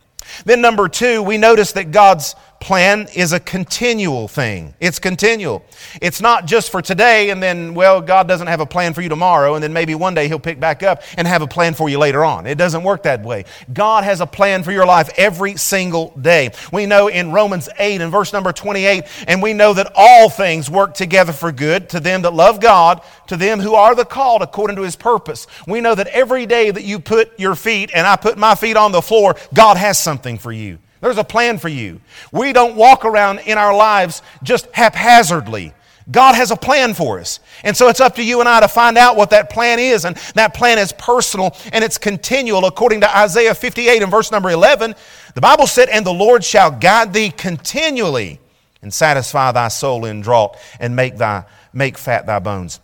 Then, 0.45 0.61
number 0.61 0.87
two, 0.87 1.21
we 1.21 1.37
notice 1.37 1.73
that 1.73 1.91
God's 1.91 2.35
plan 2.61 3.07
is 3.15 3.33
a 3.33 3.39
continual 3.39 4.27
thing. 4.27 4.73
It's 4.79 4.99
continual. 4.99 5.65
It's 6.01 6.21
not 6.21 6.45
just 6.45 6.71
for 6.71 6.81
today 6.81 7.31
and 7.31 7.41
then, 7.41 7.73
well, 7.73 7.99
God 8.01 8.27
doesn't 8.27 8.47
have 8.47 8.61
a 8.61 8.65
plan 8.65 8.93
for 8.93 9.01
you 9.01 9.09
tomorrow 9.09 9.55
and 9.55 9.63
then 9.63 9.73
maybe 9.73 9.95
one 9.95 10.13
day 10.13 10.27
He'll 10.27 10.39
pick 10.39 10.59
back 10.59 10.83
up 10.83 11.01
and 11.17 11.27
have 11.27 11.41
a 11.41 11.47
plan 11.47 11.73
for 11.73 11.89
you 11.89 11.97
later 11.97 12.23
on. 12.23 12.45
It 12.45 12.57
doesn't 12.57 12.83
work 12.83 13.03
that 13.03 13.23
way. 13.23 13.45
God 13.73 14.03
has 14.03 14.21
a 14.21 14.25
plan 14.25 14.63
for 14.63 14.71
your 14.71 14.85
life 14.85 15.09
every 15.17 15.57
single 15.57 16.13
day. 16.21 16.51
We 16.71 16.85
know 16.85 17.07
in 17.07 17.31
Romans 17.31 17.67
8 17.77 17.99
and 17.99 18.11
verse 18.11 18.31
number 18.31 18.53
28, 18.53 19.05
and 19.27 19.41
we 19.41 19.53
know 19.53 19.73
that 19.73 19.91
all 19.95 20.29
things 20.29 20.69
work 20.69 20.93
together 20.93 21.33
for 21.33 21.51
good 21.51 21.89
to 21.89 21.99
them 21.99 22.21
that 22.21 22.33
love 22.33 22.59
God, 22.59 23.01
to 23.27 23.37
them 23.37 23.59
who 23.59 23.73
are 23.73 23.95
the 23.95 24.05
called 24.05 24.43
according 24.43 24.75
to 24.75 24.83
His 24.83 24.95
purpose. 24.95 25.47
We 25.67 25.81
know 25.81 25.95
that 25.95 26.07
every 26.07 26.45
day 26.45 26.69
that 26.69 26.83
you 26.83 26.99
put 26.99 27.39
your 27.39 27.55
feet 27.55 27.91
and 27.93 28.05
I 28.05 28.15
put 28.15 28.37
my 28.37 28.55
feet 28.55 28.77
on 28.77 28.91
the 28.91 29.01
floor, 29.01 29.35
God 29.53 29.77
has 29.77 29.99
something 29.99 30.37
for 30.37 30.51
you. 30.51 30.77
There's 31.01 31.17
a 31.17 31.23
plan 31.23 31.57
for 31.57 31.67
you. 31.67 31.99
We 32.31 32.53
don't 32.53 32.75
walk 32.75 33.05
around 33.05 33.39
in 33.39 33.57
our 33.57 33.75
lives 33.75 34.21
just 34.43 34.67
haphazardly. 34.73 35.73
God 36.09 36.35
has 36.35 36.51
a 36.51 36.55
plan 36.55 36.93
for 36.93 37.19
us. 37.19 37.39
And 37.63 37.75
so 37.75 37.87
it's 37.87 37.99
up 37.99 38.15
to 38.15 38.23
you 38.23 38.39
and 38.39 38.49
I 38.49 38.59
to 38.59 38.67
find 38.67 38.97
out 38.97 39.17
what 39.17 39.29
that 39.31 39.49
plan 39.49 39.79
is. 39.79 40.05
And 40.05 40.15
that 40.35 40.53
plan 40.53 40.77
is 40.77 40.93
personal 40.93 41.55
and 41.71 41.83
it's 41.83 41.97
continual. 41.97 42.65
According 42.65 43.01
to 43.01 43.17
Isaiah 43.17 43.53
58 43.53 44.01
and 44.01 44.11
verse 44.11 44.31
number 44.31 44.49
11, 44.49 44.95
the 45.35 45.41
Bible 45.41 45.67
said, 45.67 45.89
And 45.89 46.05
the 46.05 46.13
Lord 46.13 46.43
shall 46.43 46.71
guide 46.71 47.13
thee 47.13 47.31
continually 47.31 48.39
and 48.81 48.93
satisfy 48.93 49.51
thy 49.51 49.67
soul 49.67 50.05
in 50.05 50.21
drought 50.21 50.57
and 50.79 50.95
make, 50.95 51.17
thy, 51.17 51.45
make 51.71 51.97
fat 51.97 52.25
thy 52.25 52.39
bones. 52.39 52.79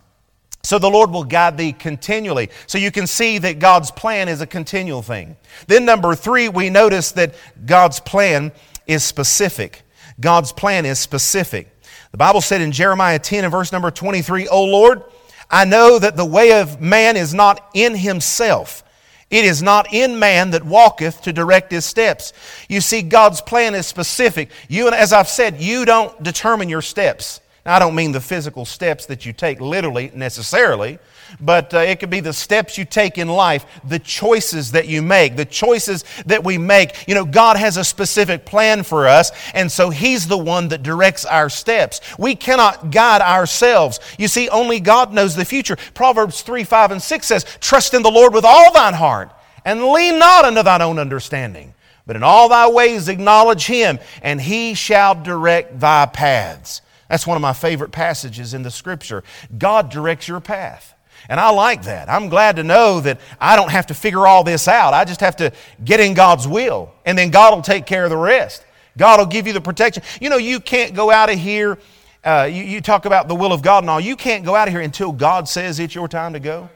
So 0.68 0.78
the 0.78 0.90
Lord 0.90 1.12
will 1.12 1.24
guide 1.24 1.58
thee 1.58 1.72
continually. 1.72 2.50
So 2.66 2.78
you 2.78 2.92
can 2.92 3.08
see 3.08 3.38
that 3.38 3.58
God's 3.58 3.90
plan 3.90 4.28
is 4.28 4.42
a 4.42 4.46
continual 4.46 5.02
thing. 5.02 5.38
Then, 5.68 5.86
number 5.86 6.14
three, 6.14 6.50
we 6.50 6.70
notice 6.70 7.14
that 7.14 7.36
God's 7.66 8.02
plan 8.02 8.52
is 8.86 9.02
specific. 9.02 9.84
God's 10.20 10.52
plan 10.52 10.86
is 10.86 11.00
specific. 11.00 11.70
The 12.12 12.18
Bible 12.18 12.42
said 12.42 12.60
in 12.60 12.74
Jeremiah 12.74 13.18
10 13.18 13.46
and 13.46 13.52
verse 13.52 13.72
number 13.72 13.92
23, 13.92 14.50
O 14.50 14.66
Lord, 14.66 15.04
I 15.50 15.64
know 15.64 16.00
that 16.00 16.18
the 16.18 16.26
way 16.26 16.60
of 16.60 16.82
man 16.82 17.16
is 17.16 17.34
not 17.34 17.70
in 17.74 17.96
himself. 17.96 18.84
It 19.30 19.46
is 19.46 19.64
not 19.64 19.94
in 19.94 20.20
man 20.20 20.52
that 20.52 20.66
walketh 20.66 21.22
to 21.22 21.32
direct 21.32 21.72
his 21.72 21.86
steps. 21.86 22.34
You 22.68 22.82
see, 22.82 23.04
God's 23.04 23.40
plan 23.40 23.74
is 23.74 23.88
specific. 23.88 24.52
You 24.68 24.88
and 24.88 24.96
as 24.96 25.14
I've 25.14 25.30
said, 25.30 25.62
you 25.62 25.86
don't 25.86 26.22
determine 26.22 26.68
your 26.68 26.82
steps. 26.82 27.40
Now, 27.68 27.76
I 27.76 27.80
don't 27.80 27.96
mean 27.96 28.14
the 28.14 28.22
physical 28.22 28.64
steps 28.64 29.08
that 29.08 29.26
you 29.26 29.34
take 29.34 29.60
literally 29.60 30.10
necessarily, 30.16 31.00
but 31.42 31.74
uh, 31.74 31.80
it 31.80 32.00
could 32.00 32.10
be 32.10 32.22
the 32.22 32.32
steps 32.32 32.78
you 32.78 32.86
take 32.86 33.18
in 33.18 33.28
life, 33.28 33.66
the 33.84 34.00
choices 34.00 34.72
that 34.72 34.88
you 34.88 35.02
make, 35.02 35.36
the 35.36 35.44
choices 35.44 36.06
that 36.28 36.46
we 36.46 36.58
make. 36.58 37.06
You 37.10 37.16
know, 37.16 37.26
God 37.26 37.58
has 37.58 37.76
a 37.76 37.84
specific 37.84 38.46
plan 38.46 38.84
for 38.84 39.06
us, 39.06 39.34
and 39.54 39.70
so 39.70 39.90
He's 39.90 40.30
the 40.30 40.38
one 40.38 40.70
that 40.70 40.82
directs 40.82 41.26
our 41.26 41.50
steps. 41.50 42.00
We 42.18 42.36
cannot 42.36 42.90
guide 42.90 43.22
ourselves. 43.22 44.00
You 44.18 44.30
see, 44.30 44.48
only 44.48 44.80
God 44.80 45.12
knows 45.12 45.36
the 45.36 45.44
future. 45.44 45.76
Proverbs 45.94 46.44
3 46.44 46.64
5 46.64 46.92
and 46.92 47.02
6 47.02 47.28
says, 47.28 47.46
Trust 47.60 47.94
in 47.94 48.02
the 48.02 48.10
Lord 48.10 48.34
with 48.34 48.46
all 48.46 48.72
thine 48.72 48.94
heart, 48.94 49.34
and 49.66 49.84
lean 49.84 50.20
not 50.20 50.46
unto 50.46 50.64
thine 50.64 50.82
own 50.82 51.00
understanding. 51.00 51.74
But 52.06 52.16
in 52.16 52.24
all 52.24 52.48
thy 52.48 52.70
ways 52.70 53.10
acknowledge 53.10 53.66
him, 53.66 54.00
and 54.22 54.40
he 54.40 54.74
shall 54.74 55.22
direct 55.22 55.82
thy 55.82 56.06
paths. 56.06 56.82
That's 57.10 57.26
one 57.26 57.38
of 57.38 57.42
my 57.42 57.54
favorite 57.54 57.92
passages 57.92 58.54
in 58.54 58.64
the 58.64 58.72
scripture. 58.72 59.24
God 59.58 59.90
directs 59.90 60.28
your 60.28 60.40
path. 60.40 60.94
And 61.30 61.40
I 61.40 61.50
like 61.50 61.84
that. 61.84 62.10
I'm 62.10 62.30
glad 62.30 62.58
to 62.58 62.64
know 62.64 63.02
that 63.02 63.20
I 63.40 63.56
don't 63.56 63.72
have 63.72 63.88
to 63.88 63.94
figure 63.94 64.28
all 64.28 64.44
this 64.44 64.68
out. 64.68 64.94
I 64.94 65.04
just 65.04 65.20
have 65.22 65.36
to 65.38 65.52
get 65.84 66.00
in 66.00 66.14
God's 66.14 66.48
will, 66.48 66.94
and 67.06 67.18
then 67.18 67.32
God 67.32 67.54
will 67.54 67.62
take 67.62 67.86
care 67.86 68.04
of 68.04 68.10
the 68.10 68.18
rest. 68.18 68.64
God 68.98 69.20
will 69.20 69.26
give 69.26 69.48
you 69.48 69.54
the 69.54 69.62
protection. 69.62 70.04
You 70.22 70.30
know, 70.30 70.38
you 70.38 70.60
can't 70.60 70.94
go 70.94 71.12
out 71.12 71.30
of 71.30 71.38
here. 71.38 71.78
Uh, 72.24 72.50
you, 72.52 72.64
you 72.64 72.82
talk 72.82 73.06
about 73.06 73.28
the 73.28 73.36
will 73.36 73.54
of 73.54 73.62
God 73.62 73.84
and 73.84 73.90
all. 73.90 74.00
You 74.00 74.16
can't 74.16 74.46
go 74.46 74.56
out 74.56 74.68
of 74.68 74.74
here 74.74 74.82
until 74.82 75.12
God 75.12 75.48
says 75.48 75.80
it's 75.80 75.96
your 75.96 76.08
time 76.08 76.34
to 76.34 76.40
go. 76.40 76.70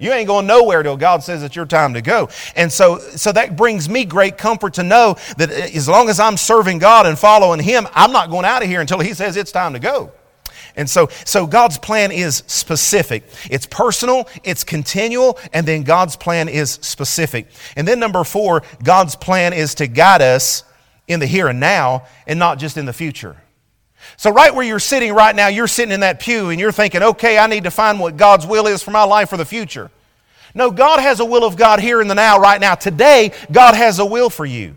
You 0.00 0.12
ain't 0.12 0.26
going 0.26 0.46
nowhere 0.46 0.82
till 0.82 0.96
God 0.96 1.22
says 1.22 1.42
it's 1.42 1.54
your 1.54 1.66
time 1.66 1.94
to 1.94 2.02
go. 2.02 2.30
And 2.56 2.72
so, 2.72 2.98
so 2.98 3.30
that 3.32 3.54
brings 3.56 3.88
me 3.88 4.04
great 4.04 4.38
comfort 4.38 4.74
to 4.74 4.82
know 4.82 5.16
that 5.36 5.50
as 5.50 5.88
long 5.88 6.08
as 6.08 6.18
I'm 6.18 6.36
serving 6.36 6.78
God 6.78 7.06
and 7.06 7.18
following 7.18 7.60
Him, 7.60 7.86
I'm 7.92 8.10
not 8.10 8.30
going 8.30 8.46
out 8.46 8.62
of 8.62 8.68
here 8.68 8.80
until 8.80 8.98
He 9.00 9.14
says 9.14 9.36
it's 9.36 9.52
time 9.52 9.74
to 9.74 9.78
go. 9.78 10.12
And 10.76 10.88
so, 10.88 11.08
so 11.24 11.46
God's 11.46 11.78
plan 11.78 12.12
is 12.12 12.42
specific. 12.46 13.24
It's 13.50 13.66
personal, 13.66 14.28
it's 14.44 14.64
continual, 14.64 15.38
and 15.52 15.66
then 15.66 15.82
God's 15.82 16.16
plan 16.16 16.48
is 16.48 16.70
specific. 16.70 17.48
And 17.76 17.86
then 17.86 18.00
number 18.00 18.24
four, 18.24 18.62
God's 18.82 19.16
plan 19.16 19.52
is 19.52 19.74
to 19.76 19.86
guide 19.86 20.22
us 20.22 20.64
in 21.08 21.20
the 21.20 21.26
here 21.26 21.48
and 21.48 21.60
now 21.60 22.06
and 22.26 22.38
not 22.38 22.58
just 22.58 22.76
in 22.76 22.86
the 22.86 22.92
future. 22.92 23.36
So, 24.16 24.30
right 24.30 24.54
where 24.54 24.64
you're 24.64 24.78
sitting 24.78 25.12
right 25.12 25.34
now, 25.34 25.48
you're 25.48 25.66
sitting 25.66 25.92
in 25.92 26.00
that 26.00 26.20
pew 26.20 26.50
and 26.50 26.60
you're 26.60 26.72
thinking, 26.72 27.02
okay, 27.02 27.38
I 27.38 27.46
need 27.46 27.64
to 27.64 27.70
find 27.70 27.98
what 28.00 28.16
God's 28.16 28.46
will 28.46 28.66
is 28.66 28.82
for 28.82 28.90
my 28.90 29.04
life 29.04 29.30
for 29.30 29.36
the 29.36 29.44
future. 29.44 29.90
No, 30.54 30.70
God 30.70 31.00
has 31.00 31.20
a 31.20 31.24
will 31.24 31.44
of 31.44 31.56
God 31.56 31.80
here 31.80 32.00
in 32.00 32.08
the 32.08 32.14
now, 32.14 32.38
right 32.38 32.60
now. 32.60 32.74
Today, 32.74 33.32
God 33.50 33.74
has 33.74 33.98
a 33.98 34.06
will 34.06 34.30
for 34.30 34.44
you. 34.44 34.76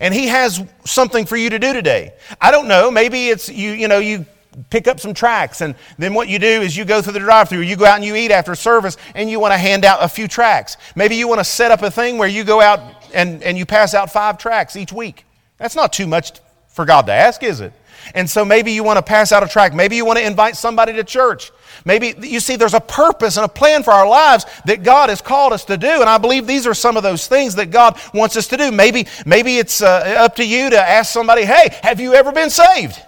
And 0.00 0.12
He 0.14 0.28
has 0.28 0.62
something 0.84 1.26
for 1.26 1.36
you 1.36 1.50
to 1.50 1.58
do 1.58 1.72
today. 1.72 2.14
I 2.40 2.50
don't 2.50 2.68
know, 2.68 2.90
maybe 2.90 3.28
it's 3.28 3.48
you, 3.48 3.72
you 3.72 3.88
know, 3.88 3.98
you 3.98 4.26
pick 4.70 4.86
up 4.88 5.00
some 5.00 5.14
tracts 5.14 5.60
and 5.60 5.74
then 5.98 6.14
what 6.14 6.28
you 6.28 6.38
do 6.38 6.46
is 6.46 6.76
you 6.76 6.84
go 6.84 7.02
through 7.02 7.12
the 7.12 7.18
drive-through 7.18 7.60
you 7.60 7.76
go 7.76 7.84
out 7.84 7.96
and 7.96 8.04
you 8.04 8.14
eat 8.14 8.30
after 8.30 8.54
service 8.54 8.96
and 9.14 9.28
you 9.28 9.40
want 9.40 9.52
to 9.52 9.58
hand 9.58 9.84
out 9.84 10.02
a 10.02 10.08
few 10.08 10.28
tracts 10.28 10.76
maybe 10.94 11.16
you 11.16 11.26
want 11.26 11.40
to 11.40 11.44
set 11.44 11.70
up 11.70 11.82
a 11.82 11.90
thing 11.90 12.18
where 12.18 12.28
you 12.28 12.44
go 12.44 12.60
out 12.60 12.80
and, 13.12 13.42
and 13.42 13.58
you 13.58 13.66
pass 13.66 13.94
out 13.94 14.12
five 14.12 14.38
tracts 14.38 14.76
each 14.76 14.92
week 14.92 15.24
that's 15.58 15.74
not 15.74 15.92
too 15.92 16.06
much 16.06 16.40
for 16.68 16.84
god 16.84 17.06
to 17.06 17.12
ask 17.12 17.42
is 17.42 17.60
it 17.60 17.72
and 18.14 18.28
so 18.28 18.44
maybe 18.44 18.72
you 18.72 18.84
want 18.84 18.98
to 18.98 19.02
pass 19.02 19.32
out 19.32 19.42
a 19.42 19.48
tract. 19.48 19.74
Maybe 19.74 19.96
you 19.96 20.04
want 20.04 20.18
to 20.18 20.24
invite 20.24 20.56
somebody 20.56 20.92
to 20.94 21.04
church. 21.04 21.52
Maybe 21.84 22.14
you 22.20 22.40
see 22.40 22.56
there's 22.56 22.74
a 22.74 22.80
purpose 22.80 23.36
and 23.36 23.44
a 23.44 23.48
plan 23.48 23.82
for 23.82 23.92
our 23.92 24.08
lives 24.08 24.46
that 24.66 24.82
God 24.82 25.08
has 25.08 25.20
called 25.20 25.52
us 25.52 25.64
to 25.66 25.76
do. 25.76 25.88
And 25.88 26.08
I 26.08 26.18
believe 26.18 26.46
these 26.46 26.66
are 26.66 26.74
some 26.74 26.96
of 26.96 27.02
those 27.02 27.26
things 27.26 27.54
that 27.56 27.70
God 27.70 27.98
wants 28.12 28.36
us 28.36 28.48
to 28.48 28.56
do. 28.56 28.70
Maybe, 28.70 29.06
maybe 29.24 29.58
it's 29.58 29.82
uh, 29.82 30.16
up 30.18 30.36
to 30.36 30.44
you 30.44 30.70
to 30.70 30.78
ask 30.80 31.12
somebody, 31.12 31.44
hey, 31.44 31.68
have 31.82 32.00
you 32.00 32.14
ever 32.14 32.32
been 32.32 32.50
saved? 32.50 33.00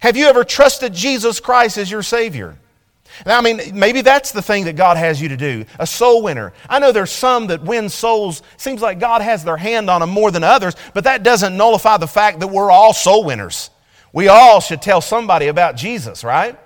Have 0.00 0.16
you 0.16 0.26
ever 0.26 0.44
trusted 0.44 0.94
Jesus 0.94 1.40
Christ 1.40 1.78
as 1.78 1.90
your 1.90 2.02
Savior? 2.02 2.56
Now, 3.26 3.38
I 3.38 3.42
mean, 3.42 3.60
maybe 3.74 4.00
that's 4.00 4.32
the 4.32 4.40
thing 4.40 4.64
that 4.64 4.76
God 4.76 4.96
has 4.96 5.20
you 5.20 5.28
to 5.28 5.36
do 5.36 5.64
a 5.78 5.86
soul 5.86 6.22
winner. 6.22 6.52
I 6.68 6.78
know 6.78 6.92
there's 6.92 7.10
some 7.10 7.48
that 7.48 7.62
win 7.62 7.88
souls. 7.88 8.42
Seems 8.56 8.80
like 8.80 8.98
God 8.98 9.20
has 9.20 9.44
their 9.44 9.56
hand 9.56 9.90
on 9.90 10.00
them 10.00 10.10
more 10.10 10.30
than 10.30 10.44
others, 10.44 10.74
but 10.94 11.04
that 11.04 11.22
doesn't 11.22 11.56
nullify 11.56 11.96
the 11.98 12.06
fact 12.06 12.40
that 12.40 12.48
we're 12.48 12.70
all 12.70 12.94
soul 12.94 13.24
winners. 13.24 13.70
We 14.12 14.28
all 14.28 14.60
should 14.60 14.82
tell 14.82 15.00
somebody 15.00 15.48
about 15.48 15.76
Jesus, 15.76 16.24
right? 16.24 16.58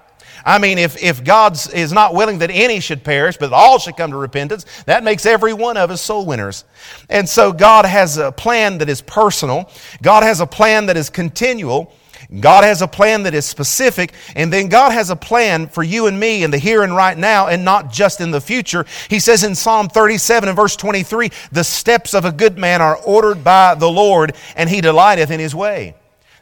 I 0.44 0.59
mean, 0.59 0.78
if, 0.78 1.02
if 1.02 1.24
God 1.24 1.59
is 1.72 1.92
not 1.92 2.14
willing 2.14 2.38
that 2.38 2.50
any 2.50 2.80
should 2.80 3.02
perish, 3.02 3.37
but 3.38 3.52
all 3.52 3.78
should 3.78 3.96
come 3.96 4.11
to 4.11 4.16
repentance, 4.16 4.66
that 4.85 5.02
makes 5.02 5.24
every 5.24 5.54
one 5.54 5.76
of 5.76 5.90
us 5.90 6.02
soul 6.02 6.26
winners. 6.26 6.64
And 7.09 7.26
so 7.28 7.52
God 7.52 7.87
has 7.87 8.18
a 8.18 8.30
plan 8.30 8.78
that 8.78 8.88
is 8.88 9.00
personal, 9.00 9.70
God 10.02 10.22
has 10.22 10.40
a 10.40 10.46
plan 10.46 10.87
that 10.87 10.96
is 10.96 11.11
continual. 11.11 11.92
God 12.40 12.64
has 12.64 12.80
a 12.80 12.88
plan 12.88 13.24
that 13.24 13.35
is 13.35 13.44
specific, 13.44 14.12
and 14.35 14.52
then 14.52 14.68
God 14.68 14.92
has 14.92 15.11
a 15.11 15.16
plan 15.16 15.68
for 15.68 15.83
you 15.83 16.07
and 16.07 16.18
me 16.18 16.42
in 16.42 16.50
the 16.50 16.59
here 16.59 16.83
and 16.83 16.96
right 16.96 17.16
now, 17.16 17.48
and 17.48 17.64
not 17.64 17.92
just 17.92 18.20
in 18.20 18.30
the 18.30 18.40
future. 18.40 18.87
He 19.11 19.20
says 19.20 19.44
in 19.44 19.54
Psalm 19.54 19.88
37 19.88 20.48
and 20.48 20.57
verse 20.57 20.74
23 20.74 21.30
The 21.52 21.62
steps 21.62 22.14
of 22.14 22.24
a 22.24 22.33
good 22.33 22.59
man 22.59 22.80
are 22.80 22.96
ordered 22.96 23.44
by 23.44 23.74
the 23.74 23.90
Lord, 23.90 24.35
and 24.57 24.70
he 24.70 24.80
delighteth 24.80 25.30
in 25.30 25.38
his 25.38 25.54
way. 25.54 25.94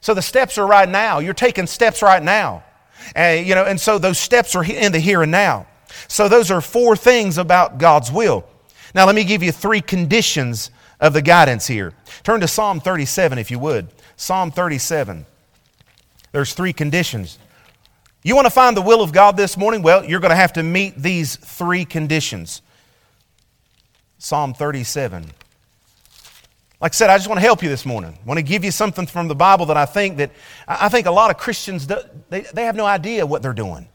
So 0.02 0.14
the 0.14 0.22
steps 0.22 0.58
are 0.58 0.66
right 0.66 0.88
now. 0.88 1.20
You're 1.20 1.32
taking 1.32 1.66
steps 1.66 2.02
right 2.02 2.22
now. 2.22 2.64
And, 3.14 3.46
you 3.46 3.54
know, 3.54 3.64
and 3.64 3.80
so 3.80 3.98
those 3.98 4.18
steps 4.18 4.54
are 4.54 4.64
in 4.64 4.92
the 4.92 4.98
here 4.98 5.22
and 5.22 5.32
now. 5.32 5.66
So 6.08 6.28
those 6.28 6.50
are 6.50 6.60
four 6.60 6.96
things 6.96 7.38
about 7.38 7.78
God's 7.78 8.10
will. 8.12 8.44
Now 8.94 9.06
let 9.06 9.14
me 9.14 9.24
give 9.24 9.42
you 9.42 9.52
three 9.52 9.80
conditions 9.80 10.70
of 11.00 11.12
the 11.12 11.22
guidance 11.22 11.66
here. 11.66 11.94
Turn 12.24 12.40
to 12.40 12.48
Psalm 12.48 12.80
37 12.80 13.38
if 13.38 13.50
you 13.50 13.58
would. 13.60 13.88
Psalm 14.16 14.50
37. 14.50 15.24
There's 16.32 16.52
three 16.52 16.72
conditions. 16.72 17.38
You 18.24 18.34
want 18.34 18.46
to 18.46 18.50
find 18.50 18.76
the 18.76 18.82
will 18.82 19.02
of 19.02 19.12
God 19.12 19.36
this 19.36 19.56
morning? 19.56 19.82
Well, 19.82 20.04
you're 20.04 20.20
going 20.20 20.30
to 20.30 20.36
have 20.36 20.52
to 20.54 20.62
meet 20.62 20.96
these 20.96 21.36
three 21.36 21.84
conditions. 21.84 22.62
Psalm 24.18 24.54
37. 24.54 25.30
Like 26.82 26.92
I 26.92 26.94
said, 26.94 27.10
I 27.10 27.16
just 27.16 27.28
want 27.28 27.38
to 27.38 27.46
help 27.46 27.62
you 27.62 27.68
this 27.68 27.86
morning. 27.86 28.18
I 28.20 28.26
want 28.26 28.38
to 28.38 28.42
give 28.42 28.64
you 28.64 28.72
something 28.72 29.06
from 29.06 29.28
the 29.28 29.34
Bible 29.34 29.66
that 29.66 29.76
I 29.76 29.86
think 29.86 30.18
that 30.18 30.32
I 30.66 30.88
think 30.88 31.06
a 31.06 31.12
lot 31.12 31.30
of 31.30 31.38
Christians 31.38 31.86
they, 31.86 32.40
they 32.40 32.64
have 32.64 32.76
no 32.76 32.84
idea 32.84 33.24
what 33.24 33.40
they're 33.40 33.52
doing. 33.54 33.88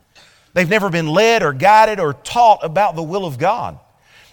They've 0.53 0.69
never 0.69 0.89
been 0.89 1.07
led 1.07 1.43
or 1.43 1.53
guided 1.53 1.99
or 1.99 2.13
taught 2.13 2.63
about 2.63 2.95
the 2.95 3.03
will 3.03 3.25
of 3.25 3.37
God. 3.37 3.77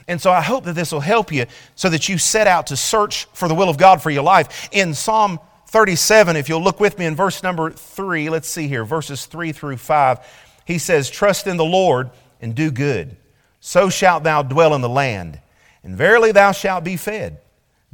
And 0.07 0.21
so 0.21 0.31
I 0.31 0.41
hope 0.41 0.65
that 0.65 0.75
this 0.75 0.93
will 0.93 1.01
help 1.01 1.33
you 1.33 1.47
so 1.75 1.91
that 1.91 2.09
you 2.09 2.17
set 2.17 2.47
out 2.47 2.69
to 2.69 2.77
search 2.77 3.27
for 3.35 3.49
the 3.49 3.55
will 3.55 3.69
of 3.69 3.77
God 3.77 4.01
for 4.01 4.11
your 4.11 4.23
life. 4.23 4.69
In 4.71 4.95
Psalm 4.95 5.41
37, 5.67 6.37
if 6.37 6.49
you'll 6.49 6.63
look 6.63 6.79
with 6.79 6.99
me 6.99 7.07
in 7.07 7.17
verse 7.17 7.43
number 7.43 7.71
3, 7.71 8.31
let's 8.31 8.49
see 8.49 8.69
here, 8.69 8.85
verses 8.85 9.27
3 9.27 9.53
through 9.53 9.79
5, 9.79 10.19
he 10.65 10.79
says, 10.79 11.11
Trust 11.11 11.47
in 11.47 11.57
the 11.57 11.65
Lord 11.65 12.11
and 12.41 12.55
do 12.55 12.71
good 12.71 13.17
so 13.65 13.89
shalt 13.89 14.25
thou 14.25 14.43
dwell 14.43 14.75
in 14.75 14.83
the 14.83 14.89
land, 14.91 15.41
and 15.83 15.97
verily 15.97 16.33
thou 16.33 16.53
shalt 16.53 16.85
be 16.85 16.99
fed. 16.99 17.39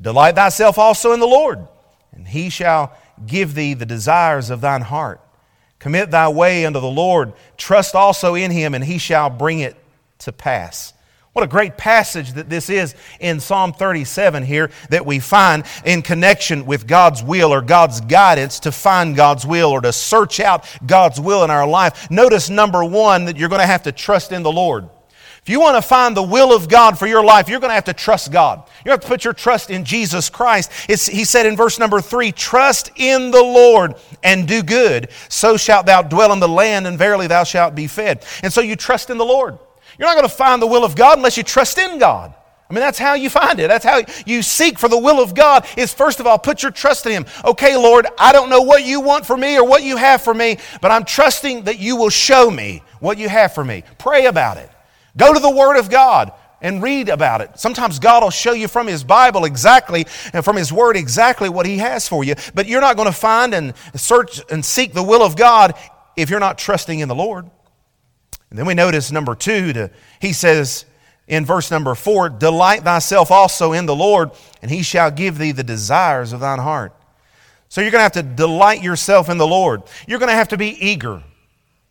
Delight 0.00 0.34
thyself 0.34 0.78
also 0.78 1.12
in 1.12 1.20
the 1.20 1.26
Lord, 1.26 1.66
and 2.12 2.26
he 2.26 2.48
shall 2.48 2.96
give 3.26 3.54
thee 3.54 3.74
the 3.74 3.86
desires 3.86 4.50
of 4.50 4.60
thine 4.60 4.82
heart. 4.82 5.20
Commit 5.78 6.10
thy 6.10 6.28
way 6.28 6.64
unto 6.66 6.80
the 6.80 6.86
Lord, 6.86 7.32
trust 7.56 7.94
also 7.94 8.34
in 8.34 8.50
him, 8.50 8.74
and 8.74 8.84
he 8.84 8.98
shall 8.98 9.30
bring 9.30 9.60
it 9.60 9.76
to 10.20 10.32
pass. 10.32 10.92
What 11.32 11.44
a 11.44 11.48
great 11.48 11.76
passage 11.76 12.32
that 12.32 12.50
this 12.50 12.68
is 12.68 12.96
in 13.20 13.38
Psalm 13.38 13.72
37 13.72 14.42
here 14.42 14.70
that 14.88 15.06
we 15.06 15.20
find 15.20 15.64
in 15.84 16.02
connection 16.02 16.66
with 16.66 16.88
God's 16.88 17.22
will 17.22 17.52
or 17.52 17.62
God's 17.62 18.00
guidance 18.00 18.58
to 18.60 18.72
find 18.72 19.14
God's 19.14 19.46
will 19.46 19.70
or 19.70 19.80
to 19.80 19.92
search 19.92 20.40
out 20.40 20.64
God's 20.84 21.20
will 21.20 21.44
in 21.44 21.50
our 21.50 21.68
life. 21.68 22.10
Notice 22.10 22.50
number 22.50 22.84
one 22.84 23.26
that 23.26 23.36
you're 23.36 23.48
going 23.48 23.60
to 23.60 23.66
have 23.66 23.84
to 23.84 23.92
trust 23.92 24.32
in 24.32 24.42
the 24.42 24.50
Lord. 24.50 24.88
If 25.42 25.48
you 25.48 25.58
want 25.58 25.76
to 25.76 25.82
find 25.82 26.16
the 26.16 26.22
will 26.22 26.54
of 26.54 26.68
God 26.68 26.98
for 26.98 27.06
your 27.06 27.24
life, 27.24 27.48
you're 27.48 27.60
going 27.60 27.70
to 27.70 27.74
have 27.74 27.84
to 27.84 27.94
trust 27.94 28.30
God. 28.30 28.62
You 28.84 28.90
have 28.90 29.00
to 29.00 29.08
put 29.08 29.24
your 29.24 29.32
trust 29.32 29.70
in 29.70 29.84
Jesus 29.84 30.28
Christ. 30.28 30.70
It's, 30.88 31.06
he 31.06 31.24
said 31.24 31.46
in 31.46 31.56
verse 31.56 31.78
number 31.78 32.00
three, 32.02 32.30
Trust 32.30 32.90
in 32.96 33.30
the 33.30 33.42
Lord 33.42 33.94
and 34.22 34.46
do 34.46 34.62
good. 34.62 35.10
So 35.30 35.56
shalt 35.56 35.86
thou 35.86 36.02
dwell 36.02 36.32
in 36.32 36.40
the 36.40 36.48
land, 36.48 36.86
and 36.86 36.98
verily 36.98 37.26
thou 37.26 37.44
shalt 37.44 37.74
be 37.74 37.86
fed. 37.86 38.24
And 38.42 38.52
so 38.52 38.60
you 38.60 38.76
trust 38.76 39.08
in 39.08 39.16
the 39.16 39.24
Lord. 39.24 39.58
You're 39.98 40.08
not 40.08 40.16
going 40.16 40.28
to 40.28 40.34
find 40.34 40.60
the 40.60 40.66
will 40.66 40.84
of 40.84 40.94
God 40.94 41.18
unless 41.18 41.36
you 41.36 41.42
trust 41.42 41.78
in 41.78 41.98
God. 41.98 42.34
I 42.68 42.72
mean, 42.72 42.80
that's 42.80 42.98
how 42.98 43.14
you 43.14 43.28
find 43.28 43.58
it. 43.58 43.66
That's 43.66 43.84
how 43.84 44.02
you 44.26 44.42
seek 44.42 44.78
for 44.78 44.88
the 44.88 44.98
will 44.98 45.20
of 45.20 45.34
God 45.34 45.66
is 45.76 45.92
first 45.92 46.20
of 46.20 46.26
all, 46.26 46.38
put 46.38 46.62
your 46.62 46.70
trust 46.70 47.04
in 47.04 47.12
Him. 47.12 47.26
Okay, 47.44 47.76
Lord, 47.76 48.06
I 48.16 48.32
don't 48.32 48.48
know 48.48 48.62
what 48.62 48.84
you 48.84 49.00
want 49.00 49.26
for 49.26 49.36
me 49.36 49.58
or 49.58 49.66
what 49.66 49.82
you 49.82 49.96
have 49.96 50.22
for 50.22 50.32
me, 50.32 50.58
but 50.80 50.92
I'm 50.92 51.04
trusting 51.04 51.64
that 51.64 51.80
you 51.80 51.96
will 51.96 52.10
show 52.10 52.48
me 52.48 52.82
what 53.00 53.18
you 53.18 53.28
have 53.28 53.54
for 53.54 53.64
me. 53.64 53.82
Pray 53.98 54.26
about 54.26 54.56
it. 54.56 54.70
Go 55.16 55.32
to 55.32 55.40
the 55.40 55.50
Word 55.50 55.78
of 55.78 55.90
God 55.90 56.32
and 56.62 56.82
read 56.82 57.08
about 57.08 57.40
it. 57.40 57.58
Sometimes 57.58 57.98
God 57.98 58.22
will 58.22 58.30
show 58.30 58.52
you 58.52 58.68
from 58.68 58.86
His 58.86 59.02
Bible 59.04 59.44
exactly 59.44 60.06
and 60.32 60.44
from 60.44 60.56
His 60.56 60.72
Word 60.72 60.96
exactly 60.96 61.48
what 61.48 61.66
He 61.66 61.78
has 61.78 62.08
for 62.08 62.22
you. 62.22 62.34
But 62.54 62.66
you're 62.66 62.80
not 62.80 62.96
going 62.96 63.08
to 63.08 63.16
find 63.16 63.54
and 63.54 63.74
search 63.94 64.40
and 64.50 64.64
seek 64.64 64.92
the 64.92 65.02
will 65.02 65.22
of 65.22 65.36
God 65.36 65.74
if 66.16 66.30
you're 66.30 66.40
not 66.40 66.58
trusting 66.58 67.00
in 67.00 67.08
the 67.08 67.14
Lord. 67.14 67.50
And 68.50 68.58
then 68.58 68.66
we 68.66 68.74
notice 68.74 69.12
number 69.12 69.34
two, 69.34 69.72
to, 69.72 69.90
He 70.20 70.32
says 70.32 70.84
in 71.28 71.46
verse 71.46 71.70
number 71.70 71.94
four, 71.94 72.28
Delight 72.28 72.82
thyself 72.82 73.30
also 73.30 73.72
in 73.72 73.86
the 73.86 73.96
Lord, 73.96 74.30
and 74.60 74.70
He 74.70 74.82
shall 74.82 75.10
give 75.10 75.38
thee 75.38 75.52
the 75.52 75.64
desires 75.64 76.32
of 76.32 76.40
thine 76.40 76.58
heart. 76.58 76.94
So 77.68 77.80
you're 77.80 77.92
going 77.92 78.00
to 78.00 78.02
have 78.02 78.12
to 78.12 78.22
delight 78.24 78.82
yourself 78.82 79.28
in 79.28 79.38
the 79.38 79.46
Lord. 79.46 79.82
You're 80.08 80.18
going 80.18 80.30
to 80.30 80.34
have 80.34 80.48
to 80.48 80.56
be 80.56 80.70
eager. 80.84 81.22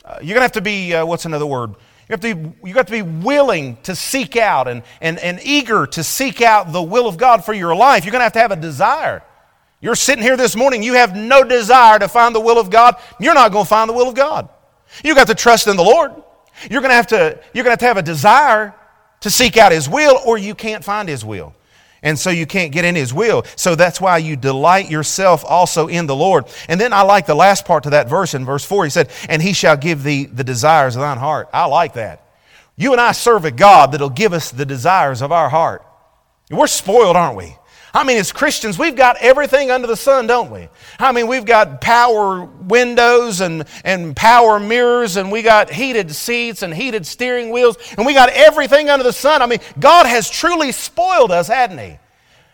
Uh, 0.04 0.18
you're 0.22 0.34
going 0.34 0.40
to 0.40 0.42
have 0.42 0.52
to 0.52 0.62
be, 0.62 0.94
uh, 0.94 1.06
what's 1.06 1.24
another 1.24 1.46
word? 1.46 1.76
You 2.10 2.14
have, 2.14 2.22
to 2.22 2.36
be, 2.36 2.68
you 2.68 2.74
have 2.74 2.88
to 2.88 2.92
be 2.92 3.04
willing 3.04 3.78
to 3.84 3.96
seek 3.96 4.36
out 4.36 4.68
and, 4.68 4.82
and, 5.00 5.20
and 5.20 5.40
eager 5.44 5.86
to 5.86 6.04
seek 6.04 6.42
out 6.42 6.72
the 6.74 6.82
will 6.82 7.08
of 7.08 7.18
God 7.18 7.46
for 7.46 7.54
your 7.54 7.76
life. 7.76 8.04
You're 8.04 8.12
going 8.12 8.22
to 8.22 8.24
have 8.24 8.34
to 8.34 8.40
have 8.40 8.52
a 8.52 8.56
desire. 8.56 9.22
You're 9.80 9.94
sitting 9.94 10.24
here 10.24 10.36
this 10.36 10.56
morning, 10.56 10.82
you 10.82 10.96
have 10.96 11.16
no 11.16 11.44
desire 11.44 12.00
to 12.00 12.08
find 12.08 12.34
the 12.34 12.40
will 12.40 12.58
of 12.58 12.72
God, 12.72 12.96
you're 13.20 13.36
not 13.36 13.52
going 13.52 13.64
to 13.64 13.70
find 13.70 13.88
the 13.88 13.94
will 13.94 14.10
of 14.10 14.16
God. 14.16 14.50
You've 15.04 15.18
got 15.18 15.28
to 15.28 15.36
trust 15.36 15.68
in 15.68 15.78
the 15.78 15.84
Lord. 15.84 16.12
You're 16.70 16.82
going 16.82 16.90
to 16.90 16.96
have 16.96 17.08
to, 17.08 17.40
you're 17.54 17.64
going 17.64 17.66
to, 17.66 17.70
have 17.72 17.80
to 17.80 17.86
have 17.86 17.98
a 17.98 18.02
desire 18.02 18.74
to 19.22 19.30
seek 19.30 19.56
out 19.56 19.72
His 19.72 19.88
will, 19.88 20.20
or 20.26 20.40
you 20.40 20.56
can't 20.56 20.84
find 20.84 21.08
His 21.08 21.24
will. 21.24 21.54
And 22.02 22.18
so 22.18 22.30
you 22.30 22.46
can't 22.46 22.72
get 22.72 22.86
in 22.86 22.96
His 22.96 23.14
will. 23.14 23.44
So 23.56 23.76
that's 23.76 24.00
why 24.00 24.18
you 24.18 24.36
delight 24.36 24.90
yourself 24.90 25.44
also 25.46 25.88
in 25.88 26.08
the 26.08 26.16
Lord. 26.16 26.46
And 26.68 26.80
then 26.80 26.94
I 26.94 27.02
like 27.02 27.26
the 27.26 27.36
last 27.36 27.66
part 27.66 27.84
to 27.84 27.92
that 27.92 28.10
verse 28.10 28.34
in 28.34 28.46
verse 28.46 28.64
4. 28.66 28.86
He 28.86 28.90
said, 28.90 29.10
And 29.28 29.42
He 29.42 29.54
shall 29.54 29.78
give 29.78 30.04
thee 30.04 30.26
the 30.26 30.44
desires 30.44 30.96
of 30.96 31.02
thine 31.02 31.18
heart. 31.18 31.50
I 31.54 31.66
like 31.66 31.94
that. 31.94 32.26
You 32.76 32.94
and 32.94 33.02
I 33.02 33.12
serve 33.12 33.44
a 33.44 33.52
God 33.52 33.92
that'll 33.92 34.10
give 34.10 34.32
us 34.32 34.52
the 34.52 34.66
desires 34.66 35.22
of 35.22 35.32
our 35.32 35.50
heart. 35.50 35.86
We're 36.50 36.68
spoiled, 36.68 37.16
aren't 37.16 37.36
we? 37.36 37.56
I 37.94 38.04
mean, 38.04 38.18
as 38.18 38.32
Christians, 38.32 38.78
we've 38.78 38.96
got 38.96 39.18
everything 39.18 39.72
under 39.72 39.88
the 39.88 39.96
sun, 39.96 40.28
don't 40.28 40.52
we? 40.52 40.70
I 41.00 41.12
mean, 41.12 41.28
we've 41.28 41.46
got 41.46 41.82
power 41.82 42.46
windows 42.46 43.42
and, 43.42 43.66
and 43.84 44.16
power 44.16 44.60
mirrors, 44.60 45.18
and 45.18 45.32
we 45.32 45.42
got 45.42 45.72
heated 45.72 46.14
seats 46.14 46.62
and 46.62 46.74
heated 46.74 47.06
steering 47.06 47.50
wheels, 47.50 47.78
and 47.98 48.06
we 48.06 48.14
got 48.14 48.30
everything 48.30 48.90
under 48.90 49.04
the 49.04 49.14
sun. 49.14 49.42
I 49.42 49.48
mean, 49.48 49.60
God 49.80 50.06
has 50.06 50.30
truly 50.30 50.72
spoiled 50.72 51.32
us, 51.32 51.48
hadn't 51.48 51.80
He? 51.80 51.98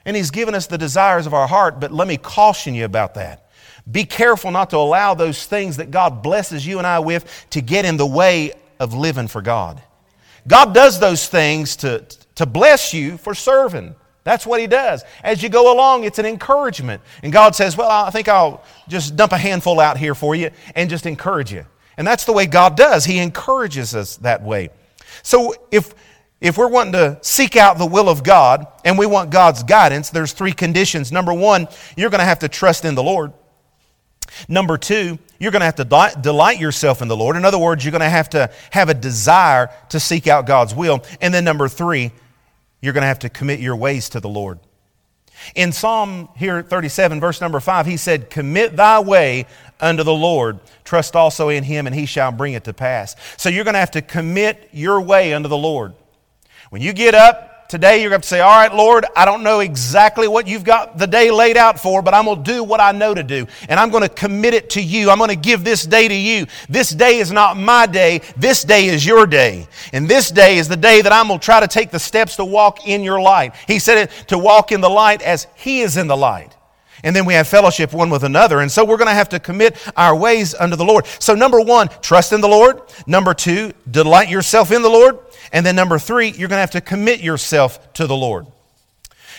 And 0.06 0.16
He's 0.16 0.32
given 0.32 0.56
us 0.56 0.68
the 0.68 0.78
desires 0.78 1.28
of 1.28 1.34
our 1.34 1.48
heart, 1.48 1.82
but 1.82 1.92
let 1.92 2.08
me 2.08 2.16
caution 2.16 2.74
you 2.74 2.86
about 2.86 3.16
that. 3.16 3.50
Be 3.92 4.06
careful 4.06 4.52
not 4.52 4.70
to 4.70 4.78
allow 4.78 5.14
those 5.14 5.46
things 5.46 5.78
that 5.78 5.92
God 5.92 6.24
blesses 6.24 6.66
you 6.66 6.78
and 6.78 6.88
I 6.88 7.00
with 7.00 7.46
to 7.52 7.62
get 7.62 7.86
in 7.86 7.98
the 7.98 8.06
way 8.06 8.54
of 8.80 8.94
living 8.94 9.28
for 9.28 9.42
God. 9.42 9.82
God 10.48 10.74
does 10.74 11.00
those 11.00 11.28
things 11.28 11.76
to, 11.78 12.06
to 12.36 12.46
bless 12.46 12.94
you 12.94 13.18
for 13.18 13.36
serving. 13.36 13.96
That's 14.26 14.46
what 14.46 14.60
he 14.60 14.66
does. 14.66 15.04
As 15.24 15.44
you 15.44 15.50
go 15.50 15.72
along, 15.72 16.04
it's 16.04 16.18
an 16.18 16.26
encouragement. 16.26 17.04
And 17.22 17.32
God 17.32 17.56
says, 17.56 17.78
Well, 17.78 17.90
I 17.90 18.10
think 18.10 18.28
I'll 18.28 18.64
just 18.90 19.16
dump 19.16 19.32
a 19.32 19.38
handful 19.38 19.80
out 19.80 19.98
here 19.98 20.16
for 20.16 20.36
you 20.36 20.50
and 20.74 20.90
just 20.90 21.06
encourage 21.06 21.54
you. 21.54 21.66
And 21.96 22.06
that's 22.06 22.26
the 22.26 22.34
way 22.34 22.48
God 22.48 22.76
does. 22.76 23.06
He 23.06 23.20
encourages 23.20 23.96
us 23.96 24.18
that 24.18 24.42
way. 24.44 24.72
So 25.22 25.54
if 25.72 25.94
if 26.42 26.58
we're 26.58 26.68
wanting 26.68 26.94
to 26.94 27.20
seek 27.22 27.56
out 27.56 27.78
the 27.78 27.86
will 27.86 28.10
of 28.10 28.24
God 28.24 28.68
and 28.84 28.98
we 28.98 29.06
want 29.06 29.30
God's 29.30 29.64
guidance, 29.64 30.10
there's 30.10 30.34
three 30.34 30.52
conditions. 30.52 31.12
Number 31.12 31.34
one, 31.34 31.68
you're 31.96 32.10
going 32.10 32.20
to 32.20 32.26
have 32.26 32.40
to 32.40 32.50
trust 32.50 32.84
in 32.84 32.96
the 32.96 33.04
Lord. 33.04 33.32
Number 34.50 34.78
two, 34.78 35.20
you're 35.40 35.52
going 35.52 35.62
to 35.62 35.66
have 35.66 35.76
to 35.76 36.20
delight 36.20 36.60
yourself 36.60 37.02
in 37.02 37.08
the 37.08 37.16
Lord. 37.16 37.36
In 37.36 37.46
other 37.46 37.60
words, 37.60 37.86
you're 37.86 37.92
going 37.92 38.02
to 38.02 38.10
have 38.10 38.30
to 38.32 38.50
have 38.72 38.90
a 38.90 38.94
desire 38.94 39.70
to 39.90 40.00
seek 40.00 40.28
out 40.28 40.46
God's 40.46 40.74
will. 40.76 41.04
And 41.22 41.34
then 41.34 41.46
number 41.46 41.68
three, 41.68 42.12
you're 42.86 42.94
going 42.94 43.02
to 43.02 43.08
have 43.08 43.20
to 43.20 43.30
commit 43.30 43.60
your 43.60 43.76
ways 43.76 44.10
to 44.10 44.20
the 44.20 44.30
Lord. 44.30 44.60
In 45.56 45.72
Psalm 45.72 46.30
here 46.36 46.62
37, 46.62 47.20
verse 47.20 47.42
number 47.42 47.60
5, 47.60 47.86
he 47.86 47.98
said, 47.98 48.30
Commit 48.30 48.76
thy 48.76 49.00
way 49.00 49.48
unto 49.80 50.04
the 50.04 50.14
Lord. 50.14 50.60
Trust 50.84 51.16
also 51.16 51.50
in 51.50 51.64
him, 51.64 51.88
and 51.88 51.96
he 51.96 52.06
shall 52.06 52.32
bring 52.32 52.54
it 52.54 52.64
to 52.66 52.74
pass. 52.74 53.16
So 53.38 53.50
you're 53.50 53.64
going 53.64 53.74
to 53.74 53.80
have 53.80 53.92
to 53.92 54.02
commit 54.02 54.70
your 54.72 55.02
way 55.02 55.34
unto 55.34 55.50
the 55.50 55.58
Lord. 55.58 55.94
When 56.70 56.82
you 56.82 56.94
get 56.94 57.16
up, 57.16 57.55
today 57.68 58.02
you're 58.02 58.10
going 58.10 58.22
to 58.22 58.28
say, 58.28 58.40
All 58.40 58.50
right, 58.50 58.74
Lord, 58.74 59.06
I 59.16 59.26
don't 59.26 59.44
know 59.44 59.60
exactly 59.60 60.28
what 60.28 60.48
you've 60.48 60.64
got 60.64 60.98
the 60.98 61.08
day 61.08 61.32
laid 61.32 61.58
out 61.58 61.80
for, 61.80 62.02
but 62.02 62.14
I'm 62.14 62.26
going 62.26 62.44
to 62.44 62.52
do 62.52 62.64
what 62.64 62.80
I 62.80 62.92
know 62.92 63.14
to 63.14 63.24
do. 63.24 63.48
And 63.70 63.80
I'm 63.80 63.90
going 63.90 64.04
to 64.04 64.10
commit 64.10 64.54
it 64.54 64.70
to 64.72 64.82
you. 64.82 65.10
I'm 65.10 65.18
going 65.18 65.30
to 65.30 65.36
give 65.36 65.64
this 65.64 65.84
day 65.86 66.08
to 66.08 66.16
you. 66.16 66.46
This 66.70 66.90
day 66.90 67.20
is 67.20 67.32
not 67.32 67.58
my 67.58 67.86
day. 67.86 68.22
This 68.38 68.64
day 68.64 68.88
is 68.88 69.06
your 69.06 69.26
day. 69.26 69.68
And 69.94 70.08
this 70.08 70.32
day 70.32 70.58
is 70.58 70.68
the 70.68 70.78
day 70.78 71.02
that 71.02 71.12
I'm 71.12 71.28
going 71.28 71.40
to 71.40 71.46
try 71.46 71.60
to 71.60 71.68
take 71.68 71.92
the 71.92 72.00
steps 72.00 72.36
to 72.38 72.46
walk 72.46 72.88
in 72.88 73.04
your 73.04 73.20
light. 73.20 73.56
He 73.68 73.80
said 73.80 73.98
it 73.98 74.28
to 74.28 74.38
walk 74.38 74.72
in 74.72 74.82
the 74.82 74.90
light 74.90 75.22
as 75.22 75.48
He 75.56 75.82
is 75.82 75.98
in 75.98 76.08
the 76.08 76.18
light. 76.18 76.56
And 77.04 77.16
then 77.16 77.26
we 77.26 77.36
have 77.36 77.48
fellowship 77.48 77.94
one 77.94 78.10
with 78.10 78.24
another. 78.24 78.62
And 78.62 78.72
so 78.72 78.84
we're 78.84 78.98
going 78.98 79.10
to 79.10 79.14
have 79.14 79.30
to 79.30 79.40
commit 79.40 79.78
our 79.96 80.16
ways 80.16 80.56
unto 80.56 80.76
the 80.76 80.84
Lord. 80.84 81.06
So, 81.20 81.36
number 81.36 81.62
one, 81.62 81.90
trust 82.02 82.34
in 82.34 82.42
the 82.42 82.48
Lord. 82.48 82.82
Number 83.06 83.36
two, 83.36 83.74
delight 83.90 84.28
yourself 84.28 84.72
in 84.72 84.82
the 84.82 84.90
Lord. 84.90 85.20
And 85.52 85.66
then 85.66 85.76
number 85.76 86.00
three, 86.00 86.30
you're 86.30 86.50
going 86.50 86.58
to 86.58 86.62
have 86.62 86.72
to 86.72 86.82
commit 86.82 87.22
yourself 87.22 87.94
to 87.94 88.08
the 88.08 88.16
Lord. 88.16 88.48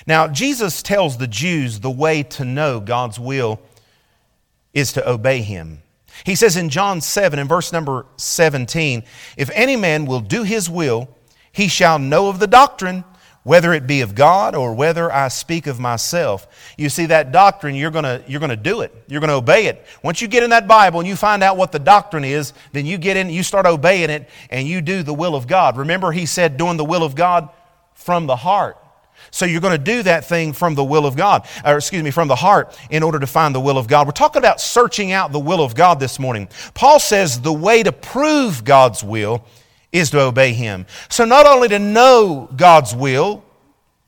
Now, 0.06 0.28
Jesus 0.28 0.82
tells 0.82 1.16
the 1.16 1.26
Jews 1.26 1.80
the 1.80 1.90
way 1.90 2.22
to 2.22 2.44
know 2.44 2.80
God's 2.80 3.18
will 3.18 3.60
is 4.72 4.92
to 4.92 5.08
obey 5.08 5.42
Him. 5.42 5.82
He 6.24 6.34
says 6.34 6.56
in 6.56 6.68
John 6.68 7.00
7, 7.00 7.38
in 7.38 7.48
verse 7.48 7.72
number 7.72 8.06
17, 8.16 9.02
if 9.36 9.50
any 9.52 9.76
man 9.76 10.06
will 10.06 10.20
do 10.20 10.44
his 10.44 10.70
will, 10.70 11.08
he 11.52 11.68
shall 11.68 11.98
know 11.98 12.28
of 12.28 12.38
the 12.38 12.46
doctrine 12.46 13.04
whether 13.46 13.72
it 13.72 13.86
be 13.86 14.00
of 14.00 14.16
God 14.16 14.56
or 14.56 14.74
whether 14.74 15.10
I 15.12 15.28
speak 15.28 15.68
of 15.68 15.78
myself. 15.78 16.48
You 16.76 16.88
see, 16.88 17.06
that 17.06 17.30
doctrine, 17.30 17.76
you're 17.76 17.92
going 17.92 18.24
you're 18.26 18.40
to 18.40 18.56
do 18.56 18.80
it. 18.80 18.92
You're 19.06 19.20
going 19.20 19.28
to 19.28 19.36
obey 19.36 19.66
it. 19.66 19.86
Once 20.02 20.20
you 20.20 20.26
get 20.26 20.42
in 20.42 20.50
that 20.50 20.66
Bible 20.66 20.98
and 20.98 21.08
you 21.08 21.14
find 21.14 21.44
out 21.44 21.56
what 21.56 21.70
the 21.70 21.78
doctrine 21.78 22.24
is, 22.24 22.52
then 22.72 22.86
you 22.86 22.98
get 22.98 23.16
in, 23.16 23.30
you 23.30 23.44
start 23.44 23.64
obeying 23.64 24.10
it, 24.10 24.28
and 24.50 24.66
you 24.66 24.80
do 24.80 25.04
the 25.04 25.14
will 25.14 25.36
of 25.36 25.46
God. 25.46 25.76
Remember, 25.76 26.10
he 26.10 26.26
said, 26.26 26.56
doing 26.56 26.76
the 26.76 26.84
will 26.84 27.04
of 27.04 27.14
God 27.14 27.48
from 27.94 28.26
the 28.26 28.34
heart. 28.34 28.78
So 29.30 29.46
you're 29.46 29.60
going 29.60 29.78
to 29.78 29.84
do 29.84 30.02
that 30.02 30.24
thing 30.24 30.52
from 30.52 30.74
the 30.74 30.82
will 30.82 31.06
of 31.06 31.16
God, 31.16 31.46
or 31.64 31.76
excuse 31.76 32.02
me, 32.02 32.10
from 32.10 32.26
the 32.26 32.34
heart 32.34 32.76
in 32.90 33.04
order 33.04 33.20
to 33.20 33.28
find 33.28 33.54
the 33.54 33.60
will 33.60 33.78
of 33.78 33.86
God. 33.86 34.08
We're 34.08 34.12
talking 34.12 34.40
about 34.40 34.60
searching 34.60 35.12
out 35.12 35.30
the 35.30 35.38
will 35.38 35.62
of 35.62 35.76
God 35.76 36.00
this 36.00 36.18
morning. 36.18 36.48
Paul 36.74 36.98
says 36.98 37.40
the 37.40 37.52
way 37.52 37.84
to 37.84 37.92
prove 37.92 38.64
God's 38.64 39.04
will 39.04 39.46
is 39.92 40.10
to 40.10 40.20
obey 40.20 40.52
Him. 40.52 40.86
So, 41.08 41.24
not 41.24 41.46
only 41.46 41.68
to 41.68 41.78
know 41.78 42.48
God's 42.56 42.94
will 42.94 43.44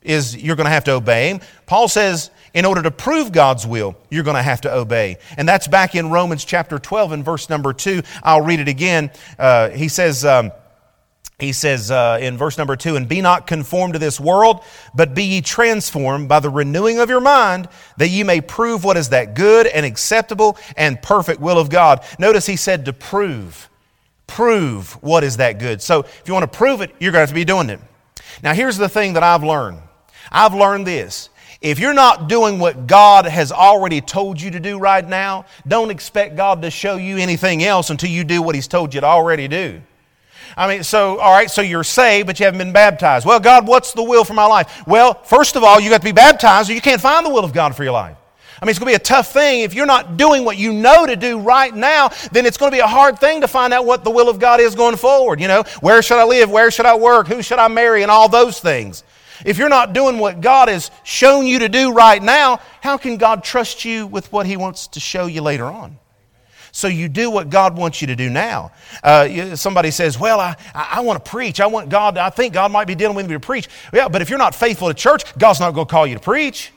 is 0.01 0.35
you're 0.37 0.55
going 0.55 0.65
to 0.65 0.71
have 0.71 0.85
to 0.85 0.93
obey 0.93 1.29
Him, 1.29 1.41
Paul 1.65 1.87
says, 1.87 2.31
in 2.53 2.65
order 2.65 2.81
to 2.81 2.91
prove 2.91 3.31
God's 3.31 3.67
will, 3.67 3.95
you're 4.09 4.23
going 4.23 4.35
to 4.35 4.41
have 4.41 4.61
to 4.61 4.73
obey. 4.73 5.17
And 5.37 5.47
that's 5.47 5.67
back 5.67 5.95
in 5.95 6.09
Romans 6.09 6.43
chapter 6.43 6.79
12 6.79 7.11
and 7.11 7.25
verse 7.25 7.49
number 7.49 7.73
2. 7.73 8.01
I'll 8.23 8.41
read 8.41 8.59
it 8.59 8.67
again. 8.67 9.11
Uh, 9.37 9.69
he 9.69 9.87
says, 9.87 10.25
um, 10.25 10.51
he 11.39 11.53
says 11.53 11.89
uh, 11.89 12.19
in 12.21 12.37
verse 12.37 12.57
number 12.57 12.75
two, 12.75 12.97
and 12.97 13.07
be 13.07 13.21
not 13.21 13.47
conformed 13.47 13.93
to 13.93 13.99
this 13.99 14.19
world, 14.19 14.61
but 14.93 15.15
be 15.15 15.23
ye 15.23 15.41
transformed 15.41 16.27
by 16.27 16.41
the 16.41 16.49
renewing 16.49 16.99
of 16.99 17.09
your 17.09 17.21
mind, 17.21 17.69
that 17.97 18.09
ye 18.09 18.23
may 18.23 18.41
prove 18.41 18.83
what 18.83 18.97
is 18.97 19.09
that 19.09 19.35
good 19.35 19.65
and 19.65 19.85
acceptable 19.85 20.57
and 20.75 21.01
perfect 21.01 21.39
will 21.39 21.57
of 21.57 21.69
God. 21.69 22.03
Notice 22.19 22.45
he 22.45 22.57
said 22.57 22.83
to 22.85 22.93
prove. 22.93 23.69
Prove 24.29 24.93
what 25.03 25.23
is 25.23 25.37
that 25.37 25.59
good. 25.59 25.81
So 25.81 26.01
if 26.01 26.23
you 26.25 26.33
want 26.33 26.51
to 26.51 26.57
prove 26.57 26.81
it, 26.81 26.91
you're 26.99 27.11
going 27.11 27.19
to 27.19 27.21
have 27.21 27.29
to 27.29 27.35
be 27.35 27.45
doing 27.45 27.69
it. 27.69 27.79
Now, 28.43 28.53
here's 28.53 28.77
the 28.77 28.87
thing 28.87 29.13
that 29.13 29.23
I've 29.23 29.43
learned 29.43 29.81
I've 30.31 30.53
learned 30.53 30.87
this. 30.87 31.29
If 31.61 31.77
you're 31.77 31.93
not 31.93 32.29
doing 32.29 32.57
what 32.57 32.87
God 32.87 33.25
has 33.25 33.51
already 33.51 33.99
told 33.99 34.39
you 34.39 34.51
to 34.51 34.61
do 34.61 34.79
right 34.79 35.05
now, 35.05 35.45
don't 35.67 35.89
expect 35.89 36.37
God 36.37 36.61
to 36.61 36.71
show 36.71 36.95
you 36.95 37.17
anything 37.17 37.63
else 37.63 37.89
until 37.89 38.09
you 38.09 38.23
do 38.23 38.41
what 38.41 38.55
He's 38.55 38.67
told 38.67 38.93
you 38.93 39.01
to 39.01 39.07
already 39.07 39.49
do. 39.49 39.81
I 40.55 40.67
mean, 40.67 40.83
so, 40.83 41.19
all 41.19 41.33
right, 41.33 41.51
so 41.51 41.61
you're 41.61 41.83
saved, 41.83 42.27
but 42.27 42.39
you 42.39 42.45
haven't 42.45 42.59
been 42.59 42.71
baptized. 42.71 43.25
Well, 43.25 43.41
God, 43.41 43.67
what's 43.67 43.93
the 43.93 44.03
will 44.03 44.23
for 44.23 44.33
my 44.33 44.45
life? 44.45 44.83
Well, 44.87 45.21
first 45.23 45.57
of 45.57 45.63
all, 45.63 45.81
you 45.81 45.89
got 45.89 45.97
to 45.97 46.05
be 46.05 46.13
baptized 46.13 46.69
or 46.69 46.73
you 46.73 46.81
can't 46.81 47.01
find 47.01 47.25
the 47.25 47.29
will 47.29 47.43
of 47.43 47.51
God 47.51 47.75
for 47.75 47.83
your 47.83 47.93
life. 47.93 48.15
I 48.61 48.65
mean, 48.65 48.71
it's 48.71 48.79
going 48.79 48.91
to 48.91 48.97
be 48.97 49.01
a 49.01 49.05
tough 49.05 49.31
thing. 49.31 49.61
If 49.61 49.73
you're 49.73 49.85
not 49.85 50.17
doing 50.17 50.43
what 50.43 50.57
you 50.57 50.73
know 50.73 51.05
to 51.05 51.15
do 51.15 51.39
right 51.39 51.73
now, 51.73 52.09
then 52.31 52.45
it's 52.45 52.57
going 52.57 52.71
to 52.71 52.75
be 52.75 52.81
a 52.81 52.87
hard 52.87 53.17
thing 53.17 53.41
to 53.41 53.47
find 53.47 53.73
out 53.73 53.85
what 53.85 54.03
the 54.03 54.11
will 54.11 54.29
of 54.29 54.39
God 54.39 54.59
is 54.59 54.75
going 54.75 54.97
forward. 54.97 55.39
You 55.39 55.47
know, 55.47 55.63
where 55.81 56.01
should 56.01 56.17
I 56.17 56.25
live? 56.25 56.49
Where 56.49 56.69
should 56.69 56.85
I 56.85 56.95
work? 56.95 57.27
Who 57.27 57.41
should 57.41 57.59
I 57.59 57.69
marry? 57.69 58.01
And 58.01 58.11
all 58.11 58.27
those 58.27 58.59
things. 58.59 59.03
If 59.45 59.57
you're 59.57 59.69
not 59.69 59.93
doing 59.93 60.19
what 60.19 60.41
God 60.41 60.67
has 60.67 60.91
shown 61.03 61.45
you 61.47 61.59
to 61.59 61.69
do 61.69 61.93
right 61.93 62.21
now, 62.21 62.59
how 62.81 62.97
can 62.97 63.17
God 63.17 63.43
trust 63.43 63.85
you 63.85 64.05
with 64.05 64.31
what 64.33 64.45
He 64.45 64.57
wants 64.57 64.87
to 64.87 64.99
show 64.99 65.27
you 65.27 65.41
later 65.41 65.65
on? 65.65 65.97
So 66.71 66.87
you 66.87 67.09
do 67.09 67.31
what 67.31 67.49
God 67.49 67.77
wants 67.77 68.01
you 68.01 68.07
to 68.07 68.15
do 68.15 68.29
now. 68.29 68.71
Uh, 69.01 69.55
somebody 69.55 69.91
says, 69.91 70.19
Well, 70.19 70.39
I, 70.39 70.55
I 70.73 71.01
want 71.01 71.23
to 71.23 71.29
preach. 71.29 71.59
I 71.59 71.67
want 71.67 71.89
God, 71.89 72.17
I 72.17 72.29
think 72.29 72.53
God 72.53 72.71
might 72.71 72.85
be 72.85 72.95
dealing 72.95 73.15
with 73.15 73.27
me 73.27 73.33
to 73.33 73.39
preach. 73.39 73.67
Yeah, 73.93 74.07
but 74.07 74.21
if 74.21 74.29
you're 74.29 74.39
not 74.39 74.53
faithful 74.53 74.87
to 74.87 74.93
church, 74.93 75.37
God's 75.37 75.59
not 75.59 75.73
going 75.73 75.87
to 75.87 75.91
call 75.91 76.05
you 76.05 76.15
to 76.15 76.21
preach. 76.21 76.71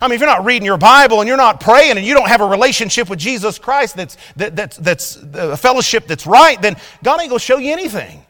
I 0.00 0.08
mean, 0.08 0.16
if 0.16 0.20
you're 0.20 0.28
not 0.28 0.44
reading 0.44 0.66
your 0.66 0.78
Bible 0.78 1.20
and 1.20 1.28
you're 1.28 1.36
not 1.36 1.60
praying 1.60 1.96
and 1.96 2.06
you 2.06 2.14
don't 2.14 2.28
have 2.28 2.40
a 2.40 2.46
relationship 2.46 3.08
with 3.08 3.18
Jesus 3.18 3.58
Christ 3.58 3.96
that's, 3.96 4.16
that, 4.36 4.56
that's, 4.56 4.76
that's 4.76 5.16
a 5.16 5.56
fellowship 5.56 6.06
that's 6.06 6.26
right, 6.26 6.60
then 6.60 6.76
God 7.02 7.20
ain't 7.20 7.30
going 7.30 7.38
to 7.38 7.44
show 7.44 7.58
you 7.58 7.72
anything. 7.72 8.24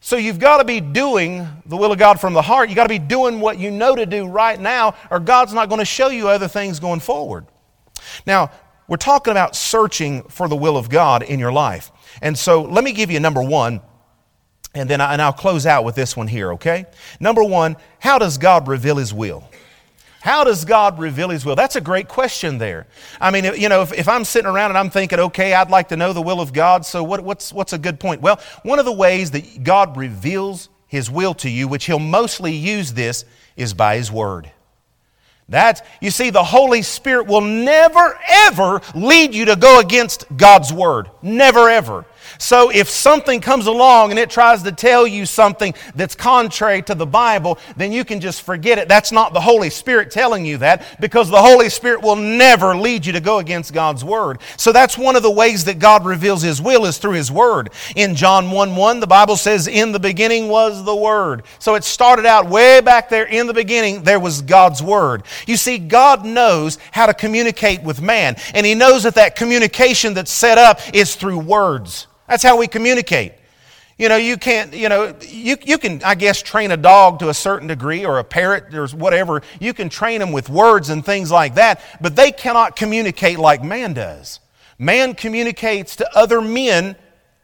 So 0.00 0.16
you've 0.16 0.38
got 0.38 0.58
to 0.58 0.64
be 0.64 0.80
doing 0.80 1.46
the 1.66 1.76
will 1.76 1.92
of 1.92 1.98
God 1.98 2.20
from 2.20 2.32
the 2.32 2.40
heart. 2.40 2.70
You've 2.70 2.76
got 2.76 2.84
to 2.84 2.88
be 2.88 2.98
doing 2.98 3.38
what 3.38 3.58
you 3.58 3.70
know 3.70 3.94
to 3.94 4.06
do 4.06 4.26
right 4.26 4.58
now, 4.58 4.94
or 5.10 5.20
God's 5.20 5.52
not 5.52 5.68
going 5.68 5.80
to 5.80 5.84
show 5.84 6.08
you 6.08 6.28
other 6.28 6.48
things 6.48 6.80
going 6.80 7.00
forward. 7.00 7.46
Now, 8.26 8.50
we're 8.88 8.96
talking 8.96 9.30
about 9.30 9.54
searching 9.54 10.22
for 10.24 10.48
the 10.48 10.56
will 10.56 10.76
of 10.76 10.88
God 10.88 11.22
in 11.22 11.38
your 11.38 11.52
life. 11.52 11.92
And 12.22 12.36
so 12.36 12.62
let 12.62 12.82
me 12.82 12.92
give 12.92 13.10
you 13.10 13.20
number 13.20 13.42
one, 13.42 13.82
and 14.74 14.88
then 14.88 15.02
I, 15.02 15.12
and 15.12 15.20
I'll 15.20 15.34
close 15.34 15.66
out 15.66 15.84
with 15.84 15.96
this 15.96 16.16
one 16.16 16.28
here, 16.28 16.54
okay? 16.54 16.86
Number 17.20 17.44
one, 17.44 17.76
how 17.98 18.18
does 18.18 18.38
God 18.38 18.68
reveal 18.68 18.96
His 18.96 19.12
will? 19.12 19.44
How 20.20 20.44
does 20.44 20.66
God 20.66 20.98
reveal 20.98 21.30
His 21.30 21.46
will? 21.46 21.56
That's 21.56 21.76
a 21.76 21.80
great 21.80 22.06
question 22.06 22.58
there. 22.58 22.86
I 23.20 23.30
mean, 23.30 23.44
you 23.44 23.68
know, 23.70 23.82
if, 23.82 23.92
if, 23.92 24.06
I'm 24.06 24.24
sitting 24.24 24.50
around 24.50 24.70
and 24.70 24.78
I'm 24.78 24.90
thinking, 24.90 25.18
okay, 25.18 25.54
I'd 25.54 25.70
like 25.70 25.88
to 25.88 25.96
know 25.96 26.12
the 26.12 26.20
will 26.20 26.40
of 26.40 26.52
God, 26.52 26.84
so 26.84 27.02
what, 27.02 27.22
what's, 27.22 27.52
what's 27.52 27.72
a 27.72 27.78
good 27.78 27.98
point? 27.98 28.20
Well, 28.20 28.38
one 28.62 28.78
of 28.78 28.84
the 28.84 28.92
ways 28.92 29.30
that 29.30 29.64
God 29.64 29.96
reveals 29.96 30.68
His 30.86 31.10
will 31.10 31.32
to 31.34 31.48
you, 31.48 31.68
which 31.68 31.86
He'll 31.86 31.98
mostly 31.98 32.52
use 32.52 32.92
this, 32.92 33.24
is 33.56 33.72
by 33.72 33.96
His 33.96 34.12
Word. 34.12 34.50
That, 35.48 35.84
you 36.00 36.10
see, 36.10 36.30
the 36.30 36.44
Holy 36.44 36.82
Spirit 36.82 37.26
will 37.26 37.40
never, 37.40 38.18
ever 38.28 38.82
lead 38.94 39.34
you 39.34 39.46
to 39.46 39.56
go 39.56 39.80
against 39.80 40.24
God's 40.36 40.72
Word. 40.72 41.10
Never, 41.22 41.68
ever. 41.68 42.04
So 42.40 42.70
if 42.70 42.88
something 42.88 43.42
comes 43.42 43.66
along 43.66 44.10
and 44.10 44.18
it 44.18 44.30
tries 44.30 44.62
to 44.62 44.72
tell 44.72 45.06
you 45.06 45.26
something 45.26 45.74
that's 45.94 46.14
contrary 46.14 46.80
to 46.82 46.94
the 46.94 47.06
Bible, 47.06 47.58
then 47.76 47.92
you 47.92 48.02
can 48.02 48.18
just 48.18 48.40
forget 48.40 48.78
it. 48.78 48.88
That's 48.88 49.12
not 49.12 49.34
the 49.34 49.40
Holy 49.42 49.68
Spirit 49.68 50.10
telling 50.10 50.46
you 50.46 50.56
that 50.56 50.98
because 51.00 51.28
the 51.28 51.40
Holy 51.40 51.68
Spirit 51.68 52.00
will 52.00 52.16
never 52.16 52.74
lead 52.74 53.04
you 53.04 53.12
to 53.12 53.20
go 53.20 53.40
against 53.40 53.74
God's 53.74 54.02
Word. 54.02 54.40
So 54.56 54.72
that's 54.72 54.96
one 54.96 55.16
of 55.16 55.22
the 55.22 55.30
ways 55.30 55.66
that 55.66 55.78
God 55.78 56.06
reveals 56.06 56.40
His 56.40 56.62
will 56.62 56.86
is 56.86 56.96
through 56.96 57.12
His 57.12 57.30
Word. 57.30 57.70
In 57.94 58.14
John 58.14 58.50
1 58.50 58.74
1, 58.74 59.00
the 59.00 59.06
Bible 59.06 59.36
says, 59.36 59.68
In 59.68 59.92
the 59.92 60.00
beginning 60.00 60.48
was 60.48 60.82
the 60.82 60.96
Word. 60.96 61.42
So 61.58 61.74
it 61.74 61.84
started 61.84 62.24
out 62.24 62.48
way 62.48 62.80
back 62.80 63.10
there 63.10 63.26
in 63.26 63.48
the 63.48 63.54
beginning, 63.54 64.02
there 64.02 64.18
was 64.18 64.40
God's 64.40 64.82
Word. 64.82 65.24
You 65.46 65.58
see, 65.58 65.76
God 65.76 66.24
knows 66.24 66.78
how 66.90 67.04
to 67.04 67.12
communicate 67.12 67.82
with 67.82 68.00
man, 68.00 68.36
and 68.54 68.64
He 68.64 68.74
knows 68.74 69.02
that 69.02 69.16
that 69.16 69.36
communication 69.36 70.14
that's 70.14 70.32
set 70.32 70.56
up 70.56 70.80
is 70.94 71.14
through 71.16 71.40
words. 71.40 72.06
That's 72.30 72.44
how 72.44 72.56
we 72.56 72.68
communicate. 72.68 73.32
You 73.98 74.08
know, 74.08 74.16
you 74.16 74.36
can't, 74.36 74.72
you 74.72 74.88
know, 74.88 75.16
you, 75.20 75.56
you 75.62 75.78
can, 75.78 76.00
I 76.04 76.14
guess, 76.14 76.40
train 76.40 76.70
a 76.70 76.76
dog 76.76 77.18
to 77.18 77.28
a 77.28 77.34
certain 77.34 77.66
degree 77.66 78.06
or 78.06 78.20
a 78.20 78.24
parrot 78.24 78.72
or 78.72 78.86
whatever. 78.88 79.42
You 79.58 79.74
can 79.74 79.88
train 79.88 80.20
them 80.20 80.30
with 80.30 80.48
words 80.48 80.90
and 80.90 81.04
things 81.04 81.32
like 81.32 81.56
that, 81.56 81.82
but 82.00 82.14
they 82.14 82.30
cannot 82.30 82.76
communicate 82.76 83.40
like 83.40 83.64
man 83.64 83.94
does. 83.94 84.38
Man 84.78 85.14
communicates 85.14 85.96
to 85.96 86.16
other 86.16 86.40
men 86.40 86.94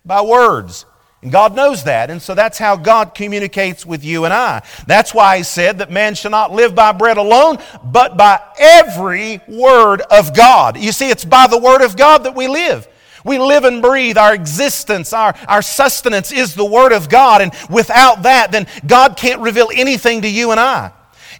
by 0.04 0.22
words. 0.22 0.86
And 1.20 1.32
God 1.32 1.56
knows 1.56 1.82
that, 1.82 2.08
and 2.08 2.22
so 2.22 2.34
that's 2.36 2.56
how 2.58 2.76
God 2.76 3.12
communicates 3.12 3.84
with 3.84 4.04
you 4.04 4.24
and 4.24 4.32
I. 4.32 4.62
That's 4.86 5.12
why 5.12 5.38
He 5.38 5.42
said 5.42 5.78
that 5.78 5.90
man 5.90 6.14
shall 6.14 6.30
not 6.30 6.52
live 6.52 6.76
by 6.76 6.92
bread 6.92 7.16
alone, 7.16 7.58
but 7.82 8.16
by 8.16 8.40
every 8.56 9.40
word 9.48 10.02
of 10.02 10.32
God. 10.34 10.78
You 10.78 10.92
see, 10.92 11.10
it's 11.10 11.24
by 11.24 11.48
the 11.48 11.58
word 11.58 11.82
of 11.82 11.96
God 11.96 12.22
that 12.22 12.36
we 12.36 12.46
live. 12.46 12.86
We 13.26 13.38
live 13.38 13.64
and 13.64 13.82
breathe. 13.82 14.16
Our 14.16 14.34
existence, 14.34 15.12
our, 15.12 15.34
our 15.48 15.60
sustenance 15.60 16.32
is 16.32 16.54
the 16.54 16.64
Word 16.64 16.92
of 16.92 17.08
God. 17.08 17.42
And 17.42 17.52
without 17.68 18.22
that, 18.22 18.52
then 18.52 18.68
God 18.86 19.16
can't 19.16 19.40
reveal 19.40 19.68
anything 19.74 20.22
to 20.22 20.28
you 20.28 20.52
and 20.52 20.60
I. 20.60 20.92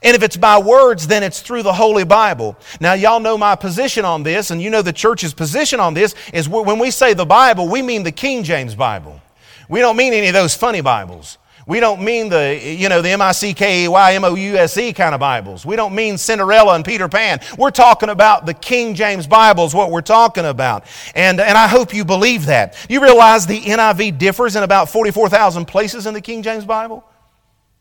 And 0.02 0.14
if 0.14 0.22
it's 0.22 0.36
by 0.36 0.58
words, 0.58 1.06
then 1.06 1.22
it's 1.22 1.40
through 1.40 1.62
the 1.62 1.72
Holy 1.72 2.04
Bible. 2.04 2.58
Now, 2.80 2.94
y'all 2.94 3.20
know 3.20 3.38
my 3.38 3.54
position 3.54 4.04
on 4.04 4.24
this, 4.24 4.50
and 4.50 4.60
you 4.60 4.68
know 4.68 4.82
the 4.82 4.92
church's 4.92 5.32
position 5.32 5.80
on 5.80 5.94
this 5.94 6.14
is 6.34 6.48
when 6.48 6.78
we 6.78 6.90
say 6.90 7.14
the 7.14 7.24
Bible, 7.24 7.68
we 7.68 7.82
mean 7.82 8.02
the 8.02 8.12
King 8.12 8.42
James 8.42 8.74
Bible. 8.74 9.20
We 9.68 9.80
don't 9.80 9.96
mean 9.96 10.12
any 10.12 10.26
of 10.26 10.34
those 10.34 10.54
funny 10.54 10.80
Bibles. 10.80 11.38
We 11.68 11.80
don't 11.80 12.00
mean 12.00 12.28
the, 12.28 12.60
you 12.62 12.88
know, 12.88 13.02
the 13.02 13.10
M-I-C-K-E-Y-M-O-U-S-E 13.10 14.92
kind 14.92 15.14
of 15.16 15.20
Bibles. 15.20 15.66
We 15.66 15.74
don't 15.74 15.96
mean 15.96 16.16
Cinderella 16.16 16.76
and 16.76 16.84
Peter 16.84 17.08
Pan. 17.08 17.40
We're 17.58 17.72
talking 17.72 18.08
about 18.08 18.46
the 18.46 18.54
King 18.54 18.94
James 18.94 19.26
Bible 19.26 19.64
is 19.64 19.74
what 19.74 19.90
we're 19.90 20.00
talking 20.00 20.44
about. 20.44 20.84
And, 21.16 21.40
and 21.40 21.58
I 21.58 21.66
hope 21.66 21.92
you 21.92 22.04
believe 22.04 22.46
that. 22.46 22.76
You 22.88 23.02
realize 23.02 23.48
the 23.48 23.60
NIV 23.60 24.16
differs 24.16 24.54
in 24.54 24.62
about 24.62 24.88
44,000 24.90 25.64
places 25.64 26.06
in 26.06 26.14
the 26.14 26.20
King 26.20 26.44
James 26.44 26.64
Bible? 26.64 27.04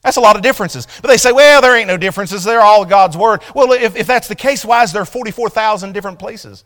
That's 0.02 0.18
a 0.18 0.22
lot 0.22 0.36
of 0.36 0.42
differences. 0.42 0.88
But 1.04 1.10
they 1.10 1.18
say, 1.18 1.32
well, 1.32 1.62
there 1.62 1.78
ain't 1.78 1.88
no 1.88 1.98
differences. 1.98 2.44
They're 2.44 2.62
all 2.62 2.86
God's 2.86 3.16
Word. 3.16 3.44
Well, 3.54 3.72
if, 3.72 3.96
if 3.96 4.08
that's 4.08 4.28
the 4.28 4.36
case, 4.36 4.66
why 4.66 4.82
is 4.82 4.94
there 4.94 5.06
44,000 5.06 5.94
different 5.94 6.18
places? 6.18 6.64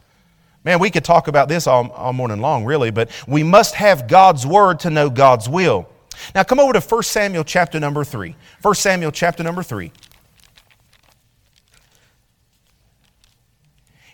Man, 0.63 0.79
we 0.79 0.89
could 0.89 1.03
talk 1.03 1.27
about 1.27 1.49
this 1.49 1.67
all, 1.67 1.89
all 1.91 2.13
morning 2.13 2.39
long, 2.39 2.63
really, 2.63 2.91
but 2.91 3.11
we 3.27 3.43
must 3.43 3.75
have 3.75 4.07
God's 4.07 4.47
Word 4.47 4.79
to 4.81 4.89
know 4.89 5.09
God's 5.09 5.49
will. 5.49 5.89
Now 6.35 6.43
come 6.43 6.59
over 6.59 6.73
to 6.73 6.81
1 6.81 7.03
Samuel 7.03 7.43
chapter 7.43 7.79
number 7.79 8.03
3. 8.03 8.35
1 8.61 8.75
Samuel 8.75 9.11
chapter 9.11 9.43
number 9.43 9.63
3. 9.63 9.91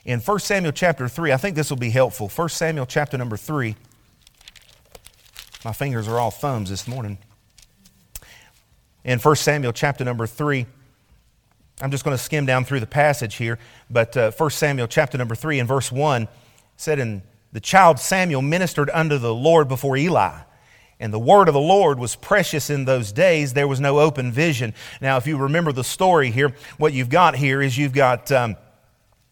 In 0.05 0.19
1 0.19 0.39
Samuel 0.39 0.71
chapter 0.71 1.07
3, 1.07 1.31
I 1.31 1.37
think 1.37 1.55
this 1.55 1.69
will 1.69 1.77
be 1.77 1.89
helpful. 1.89 2.29
1 2.29 2.49
Samuel 2.49 2.85
chapter 2.85 3.17
number 3.17 3.37
3. 3.37 3.75
My 5.63 5.73
fingers 5.73 6.07
are 6.07 6.19
all 6.19 6.29
thumbs 6.29 6.69
this 6.69 6.87
morning. 6.87 7.17
In 9.03 9.19
1 9.19 9.35
Samuel 9.35 9.73
chapter 9.73 10.05
number 10.05 10.27
3, 10.27 10.67
I'm 11.81 11.91
just 11.91 12.05
going 12.05 12.15
to 12.15 12.23
skim 12.23 12.45
down 12.45 12.65
through 12.65 12.79
the 12.79 12.87
passage 12.87 13.35
here, 13.35 13.59
but 13.89 14.15
uh, 14.15 14.31
1 14.31 14.49
Samuel 14.51 14.87
chapter 14.87 15.17
number 15.17 15.35
3 15.35 15.59
in 15.59 15.67
verse 15.67 15.91
1 15.91 16.27
said, 16.77 16.99
And 16.99 17.23
the 17.51 17.59
child 17.59 17.99
Samuel 17.99 18.41
ministered 18.41 18.89
unto 18.93 19.17
the 19.17 19.33
Lord 19.33 19.67
before 19.67 19.97
Eli. 19.97 20.39
And 20.99 21.13
the 21.13 21.19
word 21.19 21.47
of 21.47 21.53
the 21.53 21.59
Lord 21.59 21.99
was 21.99 22.15
precious 22.15 22.69
in 22.69 22.85
those 22.85 23.11
days. 23.11 23.53
There 23.53 23.67
was 23.67 23.79
no 23.79 23.99
open 23.99 24.31
vision. 24.31 24.73
Now, 25.01 25.17
if 25.17 25.27
you 25.27 25.37
remember 25.37 25.71
the 25.71 25.83
story 25.83 26.31
here, 26.31 26.53
what 26.77 26.93
you've 26.93 27.09
got 27.09 27.35
here 27.35 27.61
is 27.61 27.77
you've 27.77 27.93
got. 27.93 28.31
Um, 28.31 28.55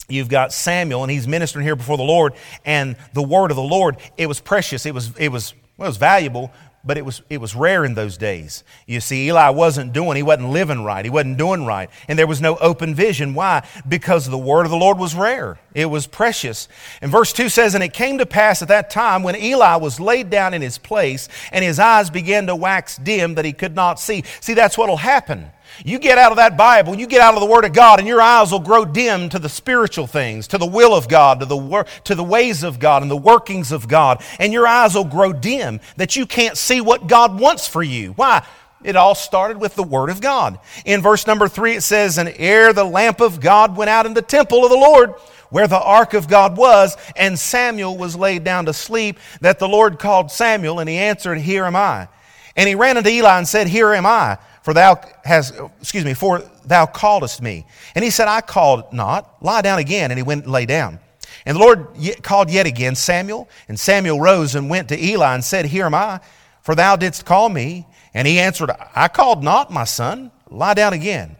you've 0.09 0.27
got 0.29 0.51
Samuel, 0.51 1.03
and 1.03 1.09
he's 1.09 1.27
ministering 1.27 1.65
here 1.65 1.77
before 1.77 1.95
the 1.95 2.03
Lord, 2.03 2.33
and 2.65 2.97
the 3.13 3.23
word 3.23 3.51
of 3.51 3.55
the 3.55 3.63
Lord, 3.63 3.97
it 4.17 4.27
was 4.27 4.41
precious. 4.41 4.85
It 4.85 4.93
was, 4.93 5.15
it 5.17 5.29
was, 5.29 5.53
well, 5.77 5.87
it 5.87 5.89
was 5.89 5.97
valuable, 5.97 6.51
but 6.85 6.97
it 6.97 7.05
was, 7.05 7.21
it 7.29 7.39
was 7.39 7.55
rare 7.55 7.85
in 7.85 7.93
those 7.93 8.17
days. 8.17 8.63
You 8.85 8.99
see, 8.99 9.27
Eli 9.27 9.49
wasn't 9.49 9.93
doing, 9.93 10.17
he 10.17 10.23
wasn't 10.23 10.49
living 10.49 10.83
right, 10.83 11.05
he 11.05 11.11
wasn't 11.11 11.37
doing 11.37 11.65
right, 11.65 11.89
and 12.07 12.19
there 12.19 12.27
was 12.27 12.41
no 12.41 12.57
open 12.57 12.93
vision. 12.93 13.33
Why? 13.33 13.65
Because 13.87 14.29
the 14.29 14.37
word 14.37 14.65
of 14.65 14.71
the 14.71 14.77
Lord 14.77 14.97
was 14.97 15.15
rare, 15.15 15.59
it 15.73 15.85
was 15.85 16.07
precious. 16.07 16.67
And 17.01 17.09
verse 17.09 17.31
2 17.31 17.49
says, 17.49 17.73
And 17.73 17.83
it 17.83 17.93
came 17.93 18.17
to 18.17 18.25
pass 18.25 18.61
at 18.61 18.67
that 18.67 18.89
time 18.89 19.23
when 19.23 19.35
Eli 19.35 19.77
was 19.77 19.99
laid 19.99 20.29
down 20.29 20.53
in 20.53 20.61
his 20.61 20.77
place, 20.77 21.29
and 21.51 21.63
his 21.63 21.79
eyes 21.79 22.09
began 22.09 22.47
to 22.47 22.55
wax 22.55 22.97
dim 22.97 23.35
that 23.35 23.45
he 23.45 23.53
could 23.53 23.75
not 23.75 23.99
see. 23.99 24.23
See, 24.41 24.53
that's 24.53 24.77
what 24.77 24.89
will 24.89 24.97
happen. 24.97 25.51
You 25.85 25.99
get 25.99 26.17
out 26.17 26.31
of 26.31 26.37
that 26.37 26.57
Bible, 26.57 26.95
you 26.95 27.07
get 27.07 27.21
out 27.21 27.33
of 27.33 27.39
the 27.39 27.45
Word 27.45 27.65
of 27.65 27.73
God, 27.73 27.99
and 27.99 28.07
your 28.07 28.21
eyes 28.21 28.51
will 28.51 28.59
grow 28.59 28.85
dim 28.85 29.29
to 29.29 29.39
the 29.39 29.49
spiritual 29.49 30.07
things, 30.07 30.47
to 30.47 30.57
the 30.57 30.65
will 30.65 30.93
of 30.93 31.07
God, 31.07 31.39
to 31.39 31.45
the, 31.45 31.57
wor- 31.57 31.85
to 32.05 32.15
the 32.15 32.23
ways 32.23 32.63
of 32.63 32.79
God, 32.79 33.01
and 33.01 33.09
the 33.09 33.17
workings 33.17 33.71
of 33.71 33.87
God. 33.87 34.23
And 34.39 34.53
your 34.53 34.67
eyes 34.67 34.95
will 34.95 35.03
grow 35.03 35.33
dim 35.33 35.79
that 35.97 36.15
you 36.15 36.25
can't 36.25 36.57
see 36.57 36.81
what 36.81 37.07
God 37.07 37.39
wants 37.39 37.67
for 37.67 37.81
you. 37.83 38.13
Why? 38.13 38.45
It 38.83 38.95
all 38.95 39.15
started 39.15 39.57
with 39.57 39.75
the 39.75 39.83
Word 39.83 40.09
of 40.09 40.21
God. 40.21 40.59
In 40.85 41.01
verse 41.01 41.25
number 41.25 41.47
three, 41.47 41.75
it 41.75 41.83
says, 41.83 42.17
And 42.17 42.33
ere 42.37 42.73
the 42.73 42.83
lamp 42.83 43.21
of 43.21 43.39
God 43.39 43.77
went 43.77 43.89
out 43.89 44.05
in 44.05 44.13
the 44.13 44.21
temple 44.21 44.63
of 44.63 44.71
the 44.71 44.77
Lord, 44.77 45.13
where 45.49 45.67
the 45.67 45.79
ark 45.79 46.13
of 46.13 46.27
God 46.27 46.57
was, 46.57 46.97
and 47.15 47.39
Samuel 47.39 47.97
was 47.97 48.15
laid 48.15 48.43
down 48.43 48.65
to 48.65 48.73
sleep, 48.73 49.19
that 49.41 49.59
the 49.59 49.67
Lord 49.67 49.99
called 49.99 50.31
Samuel, 50.31 50.79
and 50.79 50.89
he 50.89 50.97
answered, 50.97 51.37
Here 51.37 51.65
am 51.65 51.75
I. 51.75 52.09
And 52.55 52.67
he 52.67 52.75
ran 52.75 52.97
unto 52.97 53.09
Eli 53.09 53.37
and 53.37 53.47
said, 53.47 53.67
Here 53.67 53.93
am 53.93 54.05
I, 54.05 54.37
for 54.61 54.73
thou 54.73 55.01
hast, 55.23 55.55
excuse 55.81 56.05
me, 56.05 56.13
for 56.13 56.43
thou 56.65 56.85
calledest 56.85 57.41
me. 57.41 57.65
And 57.95 58.03
he 58.03 58.09
said, 58.09 58.27
I 58.27 58.41
called 58.41 58.93
not. 58.93 59.43
Lie 59.43 59.61
down 59.61 59.79
again. 59.79 60.11
And 60.11 60.17
he 60.17 60.23
went 60.23 60.43
and 60.43 60.53
lay 60.53 60.65
down. 60.65 60.99
And 61.45 61.55
the 61.55 61.59
Lord 61.59 61.87
called 62.21 62.49
yet 62.49 62.65
again 62.65 62.95
Samuel. 62.95 63.49
And 63.67 63.79
Samuel 63.79 64.19
rose 64.19 64.55
and 64.55 64.69
went 64.69 64.89
to 64.89 65.03
Eli 65.03 65.33
and 65.33 65.43
said, 65.43 65.65
Here 65.65 65.85
am 65.85 65.95
I, 65.95 66.19
for 66.61 66.75
thou 66.75 66.95
didst 66.95 67.25
call 67.25 67.49
me. 67.49 67.87
And 68.13 68.27
he 68.27 68.39
answered, 68.39 68.69
I 68.95 69.07
called 69.07 69.43
not, 69.43 69.71
my 69.71 69.85
son. 69.85 70.31
Lie 70.49 70.75
down 70.75 70.93
again. 70.93 71.35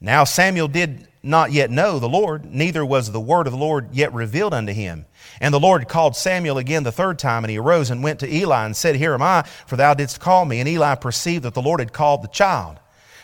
Now 0.00 0.24
Samuel 0.24 0.68
did 0.68 1.08
not 1.24 1.52
yet 1.52 1.70
know 1.70 1.98
the 1.98 2.08
Lord, 2.08 2.44
neither 2.44 2.84
was 2.84 3.10
the 3.10 3.20
word 3.20 3.46
of 3.46 3.52
the 3.52 3.58
Lord 3.58 3.88
yet 3.92 4.12
revealed 4.12 4.54
unto 4.54 4.72
him. 4.72 5.06
And 5.40 5.52
the 5.52 5.60
Lord 5.60 5.88
called 5.88 6.16
Samuel 6.16 6.58
again 6.58 6.82
the 6.82 6.92
third 6.92 7.18
time, 7.18 7.44
and 7.44 7.50
he 7.50 7.58
arose 7.58 7.90
and 7.90 8.02
went 8.02 8.20
to 8.20 8.32
Eli 8.32 8.64
and 8.64 8.76
said, 8.76 8.96
Here 8.96 9.14
am 9.14 9.22
I, 9.22 9.42
for 9.66 9.76
thou 9.76 9.94
didst 9.94 10.20
call 10.20 10.44
me. 10.44 10.60
And 10.60 10.68
Eli 10.68 10.94
perceived 10.94 11.44
that 11.44 11.54
the 11.54 11.62
Lord 11.62 11.80
had 11.80 11.92
called 11.92 12.22
the 12.22 12.28
child. 12.28 12.78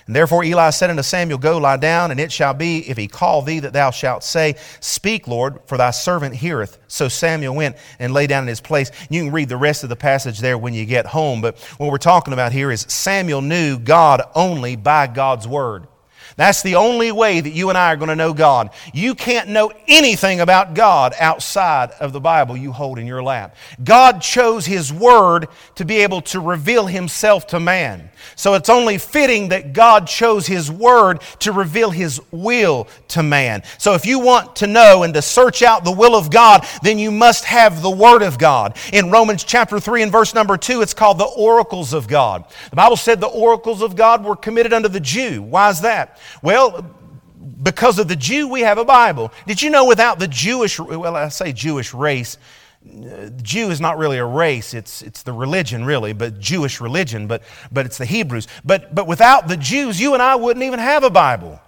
And 0.07 0.17
therefore 0.17 0.43
Eli 0.43 0.71
said 0.71 0.91
unto 0.91 1.03
Samuel, 1.03 1.39
Go 1.39 1.59
lie 1.59 1.77
down, 1.77 2.11
and 2.11 2.19
it 2.19 2.33
shall 2.33 2.55
be, 2.55 2.79
if 2.89 2.97
he 2.97 3.07
call 3.07 3.43
thee, 3.43 3.61
that 3.61 3.73
thou 3.73 3.91
shalt 3.91 4.25
say, 4.25 4.57
Speak, 4.81 5.29
Lord, 5.29 5.61
for 5.67 5.79
thy 5.79 5.93
servant 5.93 6.35
heareth. 6.35 6.79
So 6.89 7.09
Samuel 7.09 7.55
went 7.55 7.77
and 7.99 8.13
lay 8.13 8.27
down 8.27 8.43
in 8.43 8.49
his 8.49 8.61
place. 8.61 8.91
You 9.09 9.23
can 9.23 9.33
read 9.33 9.49
the 9.49 9.57
rest 9.57 9.85
of 9.85 9.89
the 9.89 9.97
passage 9.97 10.41
there 10.41 10.59
when 10.59 10.75
you 10.75 10.85
get 10.85 11.07
home, 11.07 11.41
but 11.41 11.59
what 11.79 11.93
we're 11.93 11.99
talking 11.99 12.33
about 12.33 12.51
here 12.51 12.73
is 12.73 12.81
Samuel 12.89 13.43
knew 13.43 13.79
God 13.79 14.23
only 14.35 14.75
by 14.75 15.07
God's 15.07 15.47
word. 15.47 15.87
That's 16.41 16.63
the 16.63 16.77
only 16.77 17.13
way 17.13 17.39
that 17.39 17.51
you 17.51 17.69
and 17.69 17.77
I 17.77 17.93
are 17.93 17.97
going 17.97 18.09
to 18.09 18.17
know 18.17 18.33
God. 18.33 18.71
You 18.95 19.15
can't 19.15 19.51
know 19.51 19.73
anything 19.87 20.41
about 20.41 20.73
God 20.73 21.13
outside 21.21 21.91
of 22.01 22.15
the 22.15 22.21
Bible 22.21 22.57
you 22.57 22.73
hold 22.73 22.99
in 22.99 23.07
your 23.07 23.23
lap. 23.23 23.55
God 23.85 24.23
chose 24.23 24.65
His 24.65 24.91
Word 24.91 25.49
to 25.75 25.85
be 25.85 25.99
able 25.99 26.23
to 26.23 26.41
reveal 26.41 26.87
Himself 26.87 27.49
to 27.49 27.61
man. 27.61 28.09
So 28.37 28.55
it's 28.55 28.69
only 28.69 28.99
fitting 28.99 29.49
that 29.49 29.73
God 29.73 30.07
chose 30.07 30.47
His 30.47 30.71
Word 30.71 31.21
to 31.41 31.53
reveal 31.53 31.91
His 31.91 32.21
will 32.31 32.89
to 33.09 33.23
man. 33.23 33.63
So 33.79 33.95
if 33.95 34.07
you 34.07 34.19
want 34.19 34.57
to 34.57 34.67
know 34.67 35.03
and 35.03 35.15
to 35.15 35.23
search 35.23 35.63
out 35.63 35.85
the 35.85 35.91
will 35.91 36.15
of 36.15 36.31
God, 36.31 36.67
then 36.83 36.99
you 36.99 37.11
must 37.11 37.45
have 37.45 37.83
the 37.83 37.91
Word 37.91 38.23
of 38.23 38.39
God. 38.39 38.77
In 38.93 39.11
Romans 39.11 39.45
chapter 39.45 39.81
3 39.81 40.03
and 40.03 40.13
verse 40.13 40.35
number 40.35 40.57
2, 40.57 40.83
it's 40.83 40.95
called 40.95 41.19
the 41.19 41.25
oracles 41.25 41.93
of 41.93 42.09
God. 42.09 42.45
The 42.71 42.77
Bible 42.77 42.97
said 42.97 43.21
the 43.21 43.27
oracles 43.27 43.83
of 43.83 43.97
God 43.97 44.25
were 44.25 44.37
committed 44.37 44.73
unto 44.73 44.89
the 44.89 45.01
Jew. 45.01 45.43
Why 45.43 45.71
is 45.71 45.81
that? 45.83 46.19
Well, 46.43 46.85
because 47.63 47.99
of 47.99 48.09
the 48.09 48.17
Jew, 48.17 48.49
we 48.49 48.61
have 48.61 48.79
a 48.79 48.85
Bible. 48.85 49.33
Did 49.47 49.61
you 49.61 49.71
know 49.71 49.87
without 49.87 50.19
the 50.19 50.29
Jewish, 50.29 50.79
well, 50.79 51.17
I 51.17 51.29
say 51.29 51.53
Jewish 51.53 51.93
race, 51.93 52.39
Jew 53.43 53.71
is 53.71 53.81
not 53.81 53.99
really 53.99 54.17
a 54.17 54.25
race, 54.25 54.73
it's, 54.73 55.03
it's 55.03 55.23
the 55.23 55.35
religion, 55.35 55.85
really, 55.85 56.15
but 56.15 56.41
Jewish 56.41 56.81
religion, 56.81 57.27
but, 57.27 57.43
but 57.71 57.85
it's 57.85 57.99
the 57.99 58.07
Hebrews. 58.07 58.49
But, 58.65 58.95
but 58.95 59.07
without 59.07 59.49
the 59.49 59.57
Jews, 59.57 60.01
you 60.01 60.15
and 60.15 60.23
I 60.23 60.37
wouldn't 60.37 60.65
even 60.65 60.79
have 60.79 61.05
a 61.05 61.11
Bible. 61.11 61.61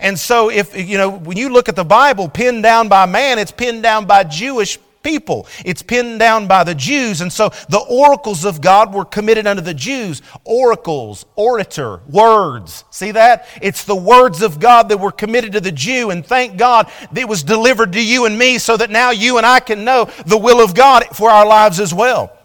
And 0.00 0.18
so, 0.18 0.50
if, 0.50 0.76
you 0.76 0.98
know, 0.98 1.08
when 1.08 1.36
you 1.36 1.50
look 1.50 1.68
at 1.68 1.76
the 1.76 1.84
Bible 1.84 2.28
pinned 2.28 2.64
down 2.64 2.88
by 2.88 3.06
man, 3.06 3.38
it's 3.38 3.52
pinned 3.52 3.84
down 3.84 4.06
by 4.06 4.24
Jewish 4.24 4.78
people. 5.06 5.46
It's 5.64 5.82
pinned 5.82 6.18
down 6.18 6.48
by 6.48 6.64
the 6.64 6.74
Jews. 6.74 7.20
And 7.20 7.32
so 7.32 7.50
the 7.68 7.84
oracles 7.88 8.44
of 8.44 8.60
God 8.60 8.92
were 8.92 9.04
committed 9.04 9.46
unto 9.46 9.62
the 9.62 9.72
Jews. 9.72 10.20
Oracles, 10.44 11.24
orator, 11.36 12.00
words. 12.08 12.84
See 12.90 13.12
that? 13.12 13.46
It's 13.62 13.84
the 13.84 13.94
words 13.94 14.42
of 14.42 14.58
God 14.58 14.88
that 14.88 14.98
were 14.98 15.12
committed 15.12 15.52
to 15.52 15.60
the 15.60 15.70
Jew. 15.70 16.10
And 16.10 16.26
thank 16.26 16.56
God 16.56 16.90
it 17.14 17.28
was 17.28 17.44
delivered 17.44 17.92
to 17.92 18.04
you 18.04 18.26
and 18.26 18.36
me 18.36 18.58
so 18.58 18.76
that 18.76 18.90
now 18.90 19.12
you 19.12 19.36
and 19.36 19.46
I 19.46 19.60
can 19.60 19.84
know 19.84 20.10
the 20.26 20.36
will 20.36 20.60
of 20.60 20.74
God 20.74 21.04
for 21.12 21.30
our 21.30 21.46
lives 21.46 21.78
as 21.78 21.94
well. 21.94 22.36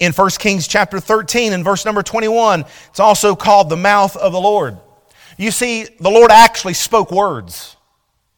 In 0.00 0.12
1 0.12 0.30
Kings 0.40 0.66
chapter 0.66 0.98
13 0.98 1.52
and 1.52 1.62
verse 1.64 1.84
number 1.84 2.02
21, 2.02 2.64
it's 2.88 3.00
also 3.00 3.36
called 3.36 3.70
the 3.70 3.76
mouth 3.76 4.16
of 4.16 4.32
the 4.32 4.40
Lord. 4.40 4.76
You 5.38 5.52
see, 5.52 5.84
the 6.00 6.10
Lord 6.10 6.32
actually 6.32 6.74
spoke 6.74 7.12
words. 7.12 7.75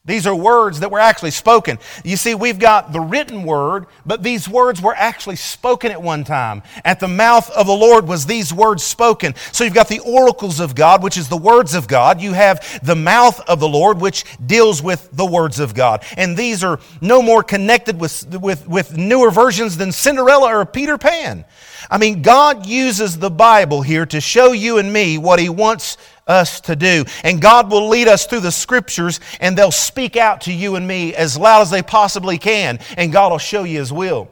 These 0.05 0.25
are 0.25 0.33
words 0.33 0.79
that 0.79 0.91
were 0.91 0.99
actually 0.99 1.31
spoken. 1.31 1.77
You 2.05 2.15
see, 2.15 2.33
we've 2.33 2.57
got 2.57 2.93
the 2.93 3.01
written 3.01 3.43
word, 3.43 3.85
but 4.05 4.23
these 4.23 4.47
words 4.47 4.81
were 4.81 4.95
actually 4.95 5.35
spoken 5.35 5.91
at 5.91 6.01
one 6.01 6.23
time. 6.23 6.63
At 6.85 7.01
the 7.01 7.07
mouth 7.09 7.49
of 7.51 7.67
the 7.67 7.73
Lord 7.73 8.07
was 8.07 8.25
these 8.25 8.53
words 8.53 8.81
spoken. 8.81 9.35
So 9.51 9.65
you've 9.65 9.73
got 9.73 9.89
the 9.89 9.99
oracles 9.99 10.61
of 10.61 10.73
God, 10.73 11.03
which 11.03 11.17
is 11.17 11.27
the 11.27 11.37
words 11.37 11.75
of 11.75 11.87
God. 11.87 12.21
You 12.21 12.31
have 12.31 12.79
the 12.81 12.95
mouth 12.95 13.41
of 13.41 13.59
the 13.59 13.67
Lord, 13.67 13.99
which 13.99 14.23
deals 14.43 14.81
with 14.81 15.09
the 15.11 15.25
words 15.25 15.59
of 15.59 15.73
God. 15.73 16.03
And 16.15 16.35
these 16.35 16.63
are 16.63 16.79
no 17.01 17.21
more 17.21 17.43
connected 17.43 17.99
with, 17.99 18.35
with, 18.37 18.67
with 18.67 18.97
newer 18.97 19.31
versions 19.31 19.75
than 19.75 19.91
Cinderella 19.91 20.55
or 20.55 20.65
Peter 20.65 20.97
Pan. 20.97 21.43
I 21.89 21.97
mean, 21.97 22.21
God 22.21 22.65
uses 22.65 23.17
the 23.17 23.29
Bible 23.29 23.81
here 23.81 24.05
to 24.07 24.19
show 24.19 24.51
you 24.51 24.77
and 24.77 24.91
me 24.91 25.17
what 25.17 25.39
He 25.39 25.49
wants 25.49 25.97
us 26.27 26.61
to 26.61 26.75
do. 26.75 27.05
And 27.23 27.41
God 27.41 27.71
will 27.71 27.87
lead 27.89 28.07
us 28.07 28.25
through 28.25 28.41
the 28.41 28.51
scriptures 28.51 29.19
and 29.39 29.57
they'll 29.57 29.71
speak 29.71 30.15
out 30.15 30.41
to 30.41 30.53
you 30.53 30.75
and 30.75 30.87
me 30.87 31.13
as 31.15 31.37
loud 31.37 31.61
as 31.61 31.69
they 31.71 31.81
possibly 31.81 32.37
can, 32.37 32.79
and 32.97 33.11
God 33.11 33.31
will 33.31 33.39
show 33.39 33.63
you 33.63 33.79
His 33.79 33.93
will. 33.93 34.29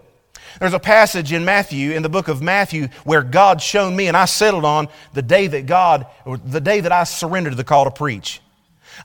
There's 0.60 0.74
a 0.74 0.80
passage 0.80 1.34
in 1.34 1.46
Matthew, 1.46 1.92
in 1.92 2.02
the 2.02 2.10
book 2.10 2.28
of 2.28 2.42
Matthew, 2.42 2.88
where 3.04 3.22
God 3.22 3.62
shown 3.62 3.96
me, 3.96 4.08
and 4.08 4.18
I 4.18 4.26
settled 4.26 4.66
on 4.66 4.88
the 5.14 5.22
day 5.22 5.46
that 5.48 5.68
God, 5.68 6.08
or 6.26 6.38
the 6.38 6.62
day 6.62 6.80
that 6.80 6.92
I 6.92 7.04
surrendered 7.04 7.58
the 7.58 7.64
call 7.64 7.84
to 7.84 7.92
preach. 7.92 8.42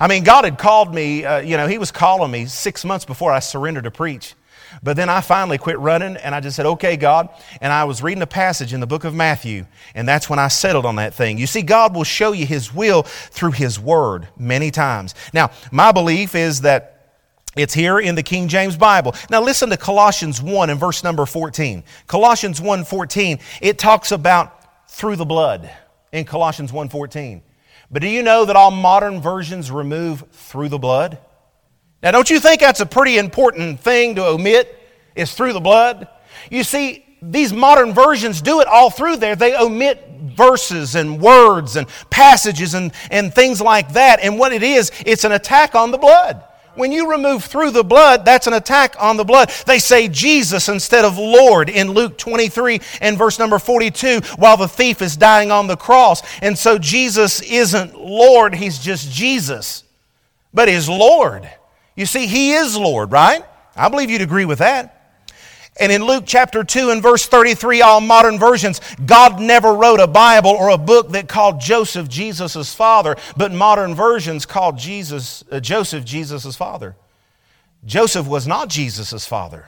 I 0.01 0.09
mean, 0.09 0.25
God 0.25 0.45
had 0.45 0.57
called 0.57 0.95
me, 0.95 1.25
uh, 1.25 1.41
you 1.41 1.59
know, 1.59 1.67
He 1.67 1.77
was 1.77 1.91
calling 1.91 2.31
me 2.31 2.47
six 2.47 2.85
months 2.85 3.05
before 3.05 3.33
I 3.33 3.41
surrendered 3.41 3.85
to 3.85 3.91
preach. 3.91 4.35
But 4.83 4.97
then 4.97 5.09
I 5.09 5.21
finally 5.21 5.59
quit 5.59 5.79
running 5.79 6.17
and 6.17 6.35
I 6.35 6.41
just 6.41 6.57
said, 6.57 6.67
okay, 6.67 6.97
God. 6.97 7.29
And 7.61 7.73
I 7.73 7.85
was 7.85 8.03
reading 8.03 8.23
a 8.23 8.27
passage 8.27 8.73
in 8.75 8.81
the 8.81 8.87
book 8.87 9.05
of 9.05 9.15
Matthew, 9.15 9.67
and 9.95 10.09
that's 10.09 10.29
when 10.29 10.41
I 10.41 10.49
settled 10.49 10.85
on 10.87 10.97
that 10.97 11.15
thing. 11.15 11.39
You 11.39 11.47
see, 11.47 11.63
God 11.63 11.95
will 11.95 12.05
show 12.05 12.33
you 12.33 12.47
His 12.47 12.75
will 12.75 13.03
through 13.03 13.53
His 13.53 13.79
Word 13.79 14.29
many 14.37 14.71
times. 14.71 15.15
Now, 15.33 15.53
my 15.71 15.93
belief 15.93 16.35
is 16.35 16.63
that 16.63 16.93
it's 17.55 17.75
here 17.75 18.01
in 18.01 18.15
the 18.15 18.23
King 18.23 18.49
James 18.49 18.77
Bible. 18.77 19.15
Now 19.31 19.43
listen 19.43 19.69
to 19.71 19.77
Colossians 19.77 20.41
1 20.41 20.71
and 20.71 20.81
verse 20.81 21.05
number 21.05 21.27
14. 21.27 21.85
Colossians 22.07 22.61
1 22.61 22.85
14, 22.85 23.39
it 23.61 23.79
talks 23.79 24.11
about 24.11 24.89
through 24.89 25.17
the 25.17 25.27
blood 25.27 25.71
in 26.13 26.25
Colossians 26.25 26.73
1 26.73 26.89
14. 26.89 27.43
But 27.91 28.01
do 28.01 28.09
you 28.09 28.23
know 28.23 28.47
that 28.47 28.57
all 28.57 28.71
modern 28.71 29.21
versions 29.21 29.71
remove 29.71 30.25
through 30.33 30.71
the 30.71 30.79
blood? 30.79 31.19
Now, 32.03 32.11
don't 32.11 32.29
you 32.29 32.41
think 32.41 32.61
that's 32.61 32.81
a 32.81 32.87
pretty 32.87 33.19
important 33.19 33.81
thing 33.81 34.17
to 34.17 34.27
omit? 34.27 34.79
Is 35.15 35.35
through 35.35 35.53
the 35.53 35.61
blood? 35.61 36.09
You 36.51 36.65
see, 36.65 37.05
these 37.23 37.53
modern 37.53 37.93
versions 37.93 38.43
do 38.43 38.61
it 38.61 38.67
all 38.67 38.91
through 38.91 39.17
there. 39.17 39.37
They 39.37 39.55
omit 39.57 40.09
verses 40.37 40.97
and 40.97 41.21
words 41.21 41.77
and 41.77 41.87
passages 42.11 42.75
and, 42.75 42.93
and 43.11 43.33
things 43.33 43.61
like 43.61 43.93
that. 43.93 44.21
And 44.21 44.39
what 44.39 44.53
it 44.53 44.63
is, 44.63 44.91
it's 45.07 45.25
an 45.25 45.33
attack 45.33 45.75
on 45.75 45.93
the 45.93 45.99
blood. 45.99 46.43
When 46.75 46.91
you 46.91 47.11
remove 47.11 47.45
through 47.45 47.73
the 47.73 47.85
blood, 47.85 48.25
that's 48.25 48.47
an 48.47 48.55
attack 48.55 48.97
on 48.99 49.19
the 49.19 49.25
blood. 49.25 49.51
They 49.67 49.79
say 49.79 50.09
Jesus 50.09 50.69
instead 50.71 51.05
of 51.05 51.19
Lord 51.19 51.69
in 51.69 51.91
Luke 51.91 52.17
23 52.17 52.81
and 53.03 53.19
verse 53.19 53.39
number 53.39 53.59
42 53.59 54.21
while 54.37 54.57
the 54.57 54.69
thief 54.69 55.03
is 55.03 55.17
dying 55.17 55.51
on 55.51 55.67
the 55.67 55.77
cross. 55.77 56.23
And 56.41 56.59
so 56.59 56.79
Jesus 56.79 57.43
isn't 57.43 57.95
Lord, 58.01 58.55
he's 58.55 58.79
just 58.79 59.13
Jesus, 59.13 59.85
but 60.55 60.67
he's 60.67 60.89
Lord. 60.89 61.49
You 61.97 62.07
see, 62.07 62.27
He 62.27 62.53
is 62.53 62.77
Lord, 62.77 63.13
right? 63.13 63.45
I 63.77 63.89
believe 63.89 64.11
you'd 64.11 64.23
agree 64.23 64.45
with 64.45 64.59
that. 64.59 64.99
And 65.81 65.91
in 65.91 66.05
Luke 66.05 66.25
chapter 66.27 66.65
2 66.65 66.91
and 66.91 67.03
verse 67.03 67.27
33, 67.27 67.81
all 67.81 68.03
modern 68.03 68.39
versions, 68.39 68.81
God 69.07 69.41
never 69.41 69.73
wrote 69.73 70.01
a 70.01 70.07
Bible 70.07 70.51
or 70.51 70.69
a 70.69 70.77
book 70.77 71.11
that 71.11 71.29
called 71.29 71.61
Joseph 71.61 72.09
Jesus' 72.09 72.75
father, 72.75 73.17
but 73.39 73.53
modern 73.53 73.95
versions 73.95 74.45
called 74.45 74.77
Jesus, 74.79 75.43
uh, 75.51 75.61
Joseph 75.61 76.05
Jesus' 76.05 76.57
father. 76.57 76.95
Joseph 77.87 78.27
was 78.27 78.47
not 78.47 78.69
Jesus' 78.69 79.27
father. 79.27 79.65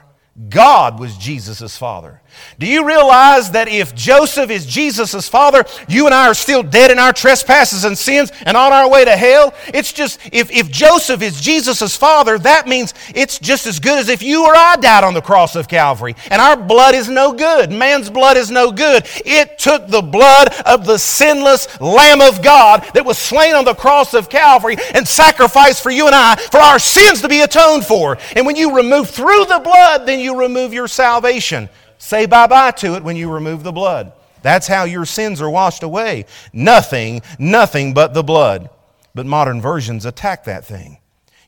God 0.48 0.98
was 0.98 1.16
Jesus' 1.16 1.76
father. 1.76 2.20
Do 2.58 2.66
you 2.66 2.84
realize 2.84 3.52
that 3.52 3.68
if 3.68 3.94
Joseph 3.94 4.50
is 4.50 4.66
Jesus' 4.66 5.28
father, 5.28 5.64
you 5.88 6.06
and 6.06 6.14
I 6.14 6.26
are 6.26 6.34
still 6.34 6.64
dead 6.64 6.90
in 6.90 6.98
our 6.98 7.12
trespasses 7.12 7.84
and 7.84 7.96
sins 7.96 8.32
and 8.44 8.56
on 8.56 8.72
our 8.72 8.90
way 8.90 9.04
to 9.04 9.16
hell? 9.16 9.54
It's 9.68 9.92
just, 9.92 10.18
if, 10.32 10.50
if 10.50 10.68
Joseph 10.72 11.22
is 11.22 11.40
Jesus' 11.40 11.96
father, 11.96 12.36
that 12.38 12.66
means 12.66 12.94
it's 13.14 13.38
just 13.38 13.68
as 13.68 13.78
good 13.78 13.96
as 13.96 14.08
if 14.08 14.24
you 14.24 14.44
or 14.44 14.56
I 14.56 14.74
died 14.74 15.04
on 15.04 15.14
the 15.14 15.22
cross 15.22 15.54
of 15.54 15.68
Calvary. 15.68 16.16
And 16.30 16.42
our 16.42 16.56
blood 16.56 16.96
is 16.96 17.08
no 17.08 17.32
good. 17.32 17.70
Man's 17.70 18.10
blood 18.10 18.36
is 18.36 18.50
no 18.50 18.72
good. 18.72 19.06
It 19.24 19.56
took 19.58 19.86
the 19.86 20.02
blood 20.02 20.48
of 20.66 20.84
the 20.84 20.98
sinless 20.98 21.80
Lamb 21.80 22.20
of 22.20 22.42
God 22.42 22.84
that 22.94 23.06
was 23.06 23.18
slain 23.18 23.54
on 23.54 23.64
the 23.64 23.74
cross 23.74 24.14
of 24.14 24.28
Calvary 24.28 24.76
and 24.94 25.06
sacrificed 25.06 25.80
for 25.80 25.90
you 25.90 26.06
and 26.06 26.14
I 26.14 26.34
for 26.36 26.58
our 26.58 26.80
sins 26.80 27.20
to 27.22 27.28
be 27.28 27.42
atoned 27.42 27.86
for. 27.86 28.18
And 28.34 28.44
when 28.46 28.56
you 28.56 28.74
remove 28.74 29.10
through 29.10 29.44
the 29.44 29.60
blood, 29.62 30.06
then 30.06 30.23
you 30.24 30.40
remove 30.40 30.72
your 30.72 30.88
salvation. 30.88 31.68
Say 31.98 32.26
bye 32.26 32.46
bye 32.46 32.72
to 32.72 32.96
it 32.96 33.04
when 33.04 33.16
you 33.16 33.30
remove 33.30 33.62
the 33.62 33.72
blood. 33.72 34.12
That's 34.42 34.66
how 34.66 34.84
your 34.84 35.06
sins 35.06 35.40
are 35.40 35.48
washed 35.48 35.82
away. 35.82 36.26
Nothing, 36.52 37.22
nothing 37.38 37.94
but 37.94 38.12
the 38.12 38.22
blood. 38.22 38.68
But 39.14 39.26
modern 39.26 39.60
versions 39.60 40.04
attack 40.04 40.44
that 40.44 40.66
thing. 40.66 40.98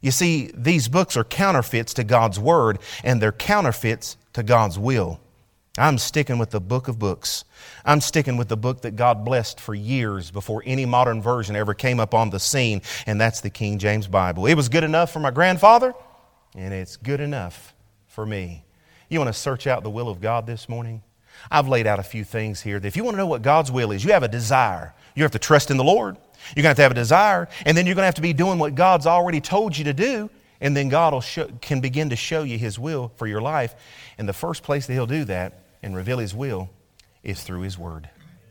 You 0.01 0.11
see, 0.11 0.51
these 0.55 0.89
books 0.89 1.17
are 1.17 1.25
counterfeits 1.25 1.95
to 1.95 2.05
God's 2.05 2.39
Word, 2.39 2.79
and 3.03 3.21
they're 3.21 3.33
counterfeits 3.33 4.17
to 4.35 4.43
God's 4.43 4.79
will. 4.79 5.21
I'm 5.79 5.99
sticking 5.99 6.39
with 6.39 6.51
the 6.51 6.61
book 6.61 6.89
of 6.89 6.99
books. 6.99 7.45
I'm 7.85 8.01
sticking 8.01 8.37
with 8.37 8.49
the 8.49 8.57
book 8.57 8.83
that 8.83 8.97
God 8.97 9.25
blessed 9.25 9.61
for 9.61 9.75
years 9.75 10.31
before 10.31 10.63
any 10.65 10.87
modern 10.87 11.21
version 11.21 11.55
ever 11.55 11.75
came 11.75 12.01
up 12.01 12.15
on 12.15 12.31
the 12.31 12.41
scene, 12.41 12.81
and 13.07 13.21
that's 13.21 13.41
the 13.41 13.51
King 13.51 13.79
James 13.79 14.07
Bible. 14.07 14.47
It 14.47 14.55
was 14.55 14.69
good 14.69 14.85
enough 14.85 15.13
for 15.13 15.21
my 15.21 15.31
grandfather, 15.31 15.93
and 16.55 16.73
it's 16.73 16.97
good 16.97 17.21
enough 17.21 17.75
for 18.07 18.25
me. 18.25 18.66
You 19.09 19.19
want 19.21 19.33
to 19.33 19.39
search 19.39 19.67
out 19.67 19.83
the 19.83 19.91
will 19.91 20.09
of 20.09 20.21
God 20.21 20.47
this 20.47 20.69
morning? 20.69 21.03
I've 21.51 21.69
laid 21.69 21.87
out 21.87 21.99
a 21.99 22.03
few 22.03 22.25
things 22.25 22.63
here 22.63 22.81
that 22.81 22.89
if 22.89 22.97
you 22.97 23.05
want 23.05 23.15
to 23.15 23.19
know 23.19 23.27
what 23.27 23.43
God's 23.43 23.71
will 23.71 23.93
is, 23.93 24.05
you 24.05 24.13
have 24.13 24.23
a 24.23 24.29
desire. 24.29 24.95
You 25.15 25.23
have 25.23 25.33
to 25.33 25.39
trust 25.39 25.71
in 25.71 25.77
the 25.77 25.85
Lord. 25.85 26.17
You're 26.55 26.63
going 26.63 26.65
to 26.65 26.69
have 26.69 26.77
to 26.77 26.83
have 26.83 26.93
a 26.93 26.95
desire, 26.95 27.49
and 27.65 27.77
then 27.77 27.87
you're 27.87 27.95
going 27.95 28.03
to 28.03 28.07
have 28.07 28.15
to 28.17 28.23
be 28.23 28.33
doing 28.33 28.59
what 28.59 28.75
God's 28.75 29.07
already 29.07 29.41
told 29.41 29.77
you 29.77 29.85
to 29.85 29.93
do, 29.93 30.31
and 30.61 30.77
then 30.77 30.89
God 30.89 31.19
show, 31.25 31.49
can 31.61 31.81
begin 31.81 32.11
to 32.11 32.17
show 32.17 32.43
you 32.43 32.59
His 32.59 32.79
will 32.79 33.13
for 33.17 33.27
your 33.27 33.41
life. 33.41 33.75
And 34.19 34.29
the 34.29 34.33
first 34.33 34.63
place 34.63 34.87
that 34.87 34.93
He'll 34.93 35.07
do 35.07 35.25
that 35.25 35.65
and 35.83 35.97
reveal 35.97 36.19
His 36.19 36.35
will 36.35 36.71
is 37.23 37.43
through 37.43 37.63
His 37.63 37.79
Word. 37.79 38.09